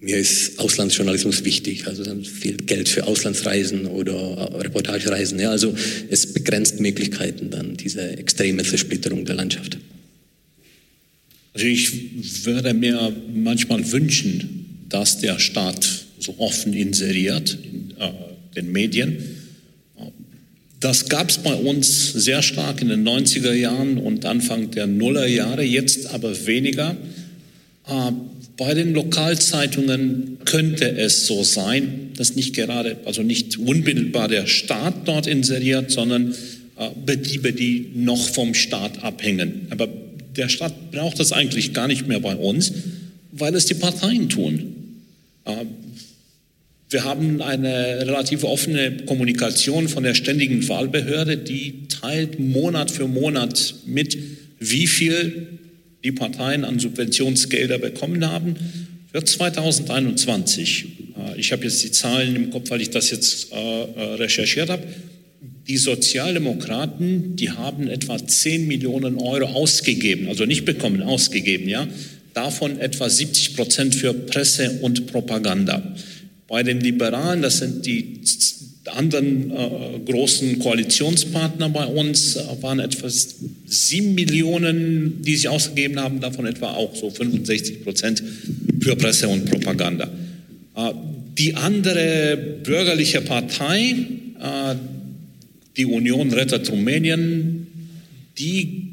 mir 0.00 0.16
ist 0.16 0.58
Auslandsjournalismus 0.58 1.44
wichtig, 1.44 1.86
also 1.86 2.02
dann 2.02 2.24
viel 2.24 2.56
Geld 2.56 2.88
für 2.88 3.06
Auslandsreisen 3.06 3.86
oder 3.86 4.50
Reportagereisen. 4.54 5.38
Ja, 5.38 5.50
also 5.50 5.74
es 6.08 6.32
begrenzt 6.32 6.80
Möglichkeiten 6.80 7.50
dann 7.50 7.76
diese 7.76 8.16
extreme 8.16 8.62
Zersplitterung 8.62 9.26
der 9.26 9.34
Landschaft. 9.34 9.78
Also 11.52 11.66
ich 11.66 12.46
würde 12.46 12.72
mir 12.72 13.14
manchmal 13.34 13.92
wünschen, 13.92 14.86
dass 14.88 15.18
der 15.18 15.38
Staat 15.38 15.86
so 16.18 16.34
offen 16.38 16.72
inseriert 16.72 17.58
in 17.62 17.90
äh, 17.98 18.10
den 18.56 18.72
Medien. 18.72 19.18
Das 20.80 21.10
gab 21.10 21.28
es 21.28 21.36
bei 21.36 21.54
uns 21.54 22.12
sehr 22.14 22.42
stark 22.42 22.80
in 22.80 22.88
den 22.88 23.06
90er 23.06 23.52
Jahren 23.52 23.98
und 23.98 24.24
Anfang 24.24 24.70
der 24.70 24.86
Nullerjahre, 24.86 25.62
jetzt 25.62 26.06
aber 26.06 26.46
weniger. 26.46 26.96
Äh, 27.86 28.12
bei 28.60 28.74
den 28.74 28.92
Lokalzeitungen 28.92 30.36
könnte 30.44 30.86
es 30.90 31.26
so 31.26 31.42
sein, 31.44 32.10
dass 32.18 32.36
nicht 32.36 32.54
gerade, 32.54 32.98
also 33.06 33.22
nicht 33.22 33.56
unmittelbar 33.56 34.28
der 34.28 34.46
Staat 34.46 35.08
dort 35.08 35.26
inseriert, 35.26 35.90
sondern 35.90 36.34
äh, 36.76 36.90
Betriebe, 37.06 37.54
die 37.54 37.90
noch 37.94 38.28
vom 38.28 38.52
Staat 38.52 39.02
abhängen. 39.02 39.66
Aber 39.70 39.88
der 40.36 40.50
Staat 40.50 40.90
braucht 40.90 41.18
das 41.18 41.32
eigentlich 41.32 41.72
gar 41.72 41.88
nicht 41.88 42.06
mehr 42.06 42.20
bei 42.20 42.36
uns, 42.36 42.74
weil 43.32 43.54
es 43.54 43.64
die 43.64 43.76
Parteien 43.76 44.28
tun. 44.28 44.74
Äh, 45.46 45.64
wir 46.90 47.04
haben 47.04 47.40
eine 47.40 48.00
relativ 48.06 48.44
offene 48.44 48.94
Kommunikation 49.06 49.88
von 49.88 50.02
der 50.02 50.14
ständigen 50.14 50.68
Wahlbehörde, 50.68 51.38
die 51.38 51.88
teilt 51.88 52.38
Monat 52.38 52.90
für 52.90 53.08
Monat 53.08 53.76
mit, 53.86 54.18
wie 54.58 54.86
viel 54.86 55.48
die 56.02 56.12
Parteien 56.12 56.64
an 56.64 56.78
Subventionsgelder 56.78 57.78
bekommen 57.78 58.26
haben 58.26 58.56
für 59.12 59.24
2021. 59.24 60.86
Äh, 61.16 61.38
ich 61.38 61.52
habe 61.52 61.64
jetzt 61.64 61.82
die 61.82 61.90
Zahlen 61.90 62.36
im 62.36 62.50
Kopf, 62.50 62.70
weil 62.70 62.80
ich 62.80 62.90
das 62.90 63.10
jetzt 63.10 63.52
äh, 63.52 63.56
recherchiert 63.56 64.70
habe. 64.70 64.82
Die 65.68 65.76
Sozialdemokraten, 65.76 67.36
die 67.36 67.50
haben 67.50 67.88
etwa 67.88 68.18
10 68.18 68.66
Millionen 68.66 69.18
Euro 69.18 69.46
ausgegeben, 69.46 70.28
also 70.28 70.44
nicht 70.44 70.64
bekommen, 70.64 71.02
ausgegeben, 71.02 71.68
ja. 71.68 71.86
Davon 72.34 72.78
etwa 72.80 73.08
70 73.08 73.56
Prozent 73.56 73.94
für 73.94 74.14
Presse 74.14 74.78
und 74.82 75.06
Propaganda. 75.06 75.96
Bei 76.46 76.62
den 76.62 76.80
Liberalen, 76.80 77.42
das 77.42 77.58
sind 77.58 77.86
die 77.86 78.20
anderen 78.90 79.50
äh, 79.50 80.00
großen 80.04 80.58
Koalitionspartner 80.58 81.68
bei 81.68 81.86
uns, 81.86 82.36
äh, 82.36 82.42
waren 82.60 82.80
etwa 82.80 83.08
sieben 83.08 84.14
Millionen, 84.14 85.22
die 85.22 85.36
sich 85.36 85.48
ausgegeben 85.48 85.98
haben, 86.00 86.20
davon 86.20 86.46
etwa 86.46 86.72
auch 86.72 86.94
so 86.94 87.10
65 87.10 87.84
Prozent 87.84 88.22
für 88.80 88.96
Presse 88.96 89.28
und 89.28 89.46
Propaganda. 89.46 90.10
Äh, 90.76 90.92
die 91.38 91.54
andere 91.54 92.36
bürgerliche 92.62 93.20
Partei, 93.20 93.94
äh, 94.40 94.74
die 95.76 95.86
Union 95.86 96.32
Rettet 96.32 96.70
Rumänien, 96.70 97.66
die 98.38 98.88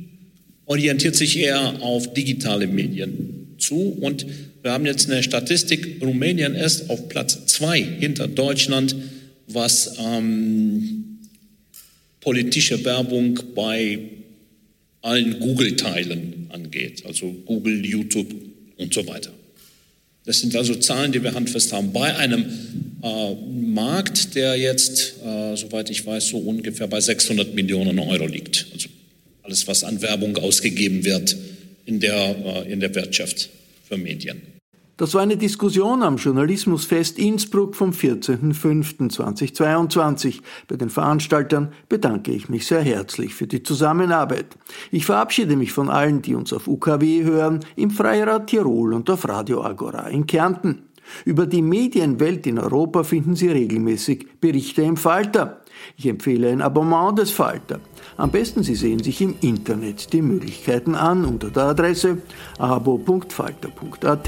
orientiert 0.65 1.15
sich 1.15 1.37
eher 1.39 1.81
auf 1.81 2.13
digitale 2.13 2.67
Medien 2.67 3.55
zu. 3.57 3.97
Und 3.99 4.25
wir 4.61 4.71
haben 4.71 4.85
jetzt 4.85 5.09
eine 5.09 5.23
Statistik, 5.23 6.01
Rumänien 6.01 6.55
ist 6.55 6.89
auf 6.89 7.09
Platz 7.09 7.45
zwei 7.47 7.81
hinter 7.81 8.27
Deutschland, 8.27 8.95
was 9.47 9.95
ähm, 9.99 11.19
politische 12.19 12.83
Werbung 12.83 13.39
bei 13.55 13.99
allen 15.01 15.39
Google-Teilen 15.39 16.47
angeht, 16.49 17.05
also 17.05 17.31
Google, 17.45 17.85
YouTube 17.85 18.33
und 18.77 18.93
so 18.93 19.07
weiter. 19.07 19.31
Das 20.25 20.41
sind 20.41 20.53
also 20.57 20.75
Zahlen, 20.75 21.13
die 21.13 21.23
wir 21.23 21.33
handfest 21.33 21.71
haben. 21.71 21.93
Bei 21.93 22.13
einem 22.17 22.45
äh, 23.01 23.33
Markt, 23.33 24.35
der 24.35 24.57
jetzt, 24.57 25.15
äh, 25.23 25.55
soweit 25.55 25.89
ich 25.89 26.05
weiß, 26.05 26.27
so 26.27 26.37
ungefähr 26.37 26.87
bei 26.87 26.99
600 26.99 27.55
Millionen 27.55 27.97
Euro 27.99 28.27
liegt. 28.27 28.67
Also 28.73 28.89
alles, 29.43 29.65
was 29.67 29.85
an 29.85 30.01
Werbung 30.01 30.35
ausgegeben 30.35 31.05
wird 31.05 31.35
in 31.85 32.01
der, 32.01 32.65
äh, 32.67 32.71
in 32.71 32.81
der 32.81 32.93
Wirtschaft 32.93 33.49
für 33.87 33.97
Medien. 33.97 34.57
Das 34.97 35.13
war 35.13 35.21
eine 35.21 35.37
Diskussion 35.37 36.01
am 36.01 36.17
Journalismusfest 36.17 37.19
Innsbruck 37.19 37.75
vom 37.75 37.91
14.05.2022. 37.91 40.41
Bei 40.67 40.75
den 40.75 40.89
Veranstaltern 40.89 41.71
bedanke 41.87 42.31
ich 42.31 42.49
mich 42.49 42.65
sehr 42.65 42.81
herzlich 42.81 43.35
für 43.35 43.45
die 43.45 43.61
Zusammenarbeit. 43.61 44.57
Ich 44.89 45.05
verabschiede 45.05 45.55
mich 45.55 45.71
von 45.71 45.89
allen, 45.89 46.23
die 46.23 46.33
uns 46.33 46.51
auf 46.51 46.67
UKW 46.67 47.23
hören, 47.23 47.59
im 47.75 47.91
Freirad 47.91 48.47
Tirol 48.47 48.95
und 48.95 49.07
auf 49.11 49.29
Radio 49.29 49.63
Agora 49.63 50.07
in 50.07 50.25
Kärnten. 50.25 50.81
Über 51.25 51.45
die 51.45 51.61
Medienwelt 51.61 52.47
in 52.47 52.57
Europa 52.57 53.03
finden 53.03 53.35
Sie 53.35 53.49
regelmäßig 53.49 54.25
Berichte 54.41 54.81
im 54.81 54.97
Falter. 54.97 55.61
Ich 55.95 56.07
empfehle 56.07 56.49
ein 56.49 56.63
Abonnement 56.63 57.19
des 57.19 57.29
Falter. 57.29 57.81
Am 58.17 58.31
besten 58.31 58.63
Sie 58.63 58.73
sehen 58.73 59.03
sich 59.03 59.21
im 59.21 59.35
Internet 59.41 60.11
die 60.11 60.23
Möglichkeiten 60.23 60.95
an 60.95 61.23
unter 61.23 61.51
der 61.51 61.65
Adresse 61.65 62.17
abo.falter.at. 62.57 64.27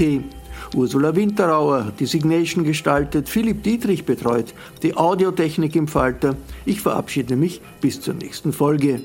Ursula 0.74 1.14
Winterauer 1.16 1.92
die 1.98 2.06
Signation 2.06 2.64
gestaltet, 2.64 3.28
Philipp 3.28 3.62
Dietrich 3.62 4.04
betreut 4.04 4.54
die 4.82 4.96
Audiotechnik 4.96 5.74
im 5.74 5.88
Falter. 5.88 6.36
Ich 6.64 6.80
verabschiede 6.80 7.36
mich 7.36 7.60
bis 7.80 8.00
zur 8.00 8.14
nächsten 8.14 8.52
Folge. 8.52 9.00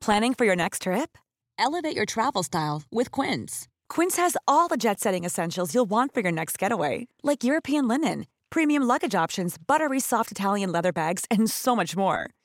Planning 0.00 0.34
for 0.34 0.44
your 0.44 0.56
next 0.56 0.82
trip? 0.82 1.16
Elevate 1.58 1.96
your 1.96 2.04
travel 2.04 2.42
style 2.42 2.82
with 2.92 3.10
Quince. 3.10 3.68
Quince 3.88 4.18
has 4.18 4.36
all 4.46 4.68
the 4.68 4.76
jet 4.76 5.00
setting 5.00 5.24
essentials 5.24 5.72
you'll 5.74 5.88
want 5.88 6.12
for 6.12 6.20
your 6.20 6.32
next 6.32 6.58
getaway, 6.58 7.06
like 7.22 7.42
European 7.42 7.88
linen, 7.88 8.26
premium 8.50 8.82
luggage 8.82 9.14
options, 9.14 9.56
buttery 9.56 10.00
soft 10.00 10.30
Italian 10.30 10.70
leather 10.70 10.92
bags, 10.92 11.24
and 11.30 11.48
so 11.48 11.74
much 11.74 11.96
more 11.96 12.28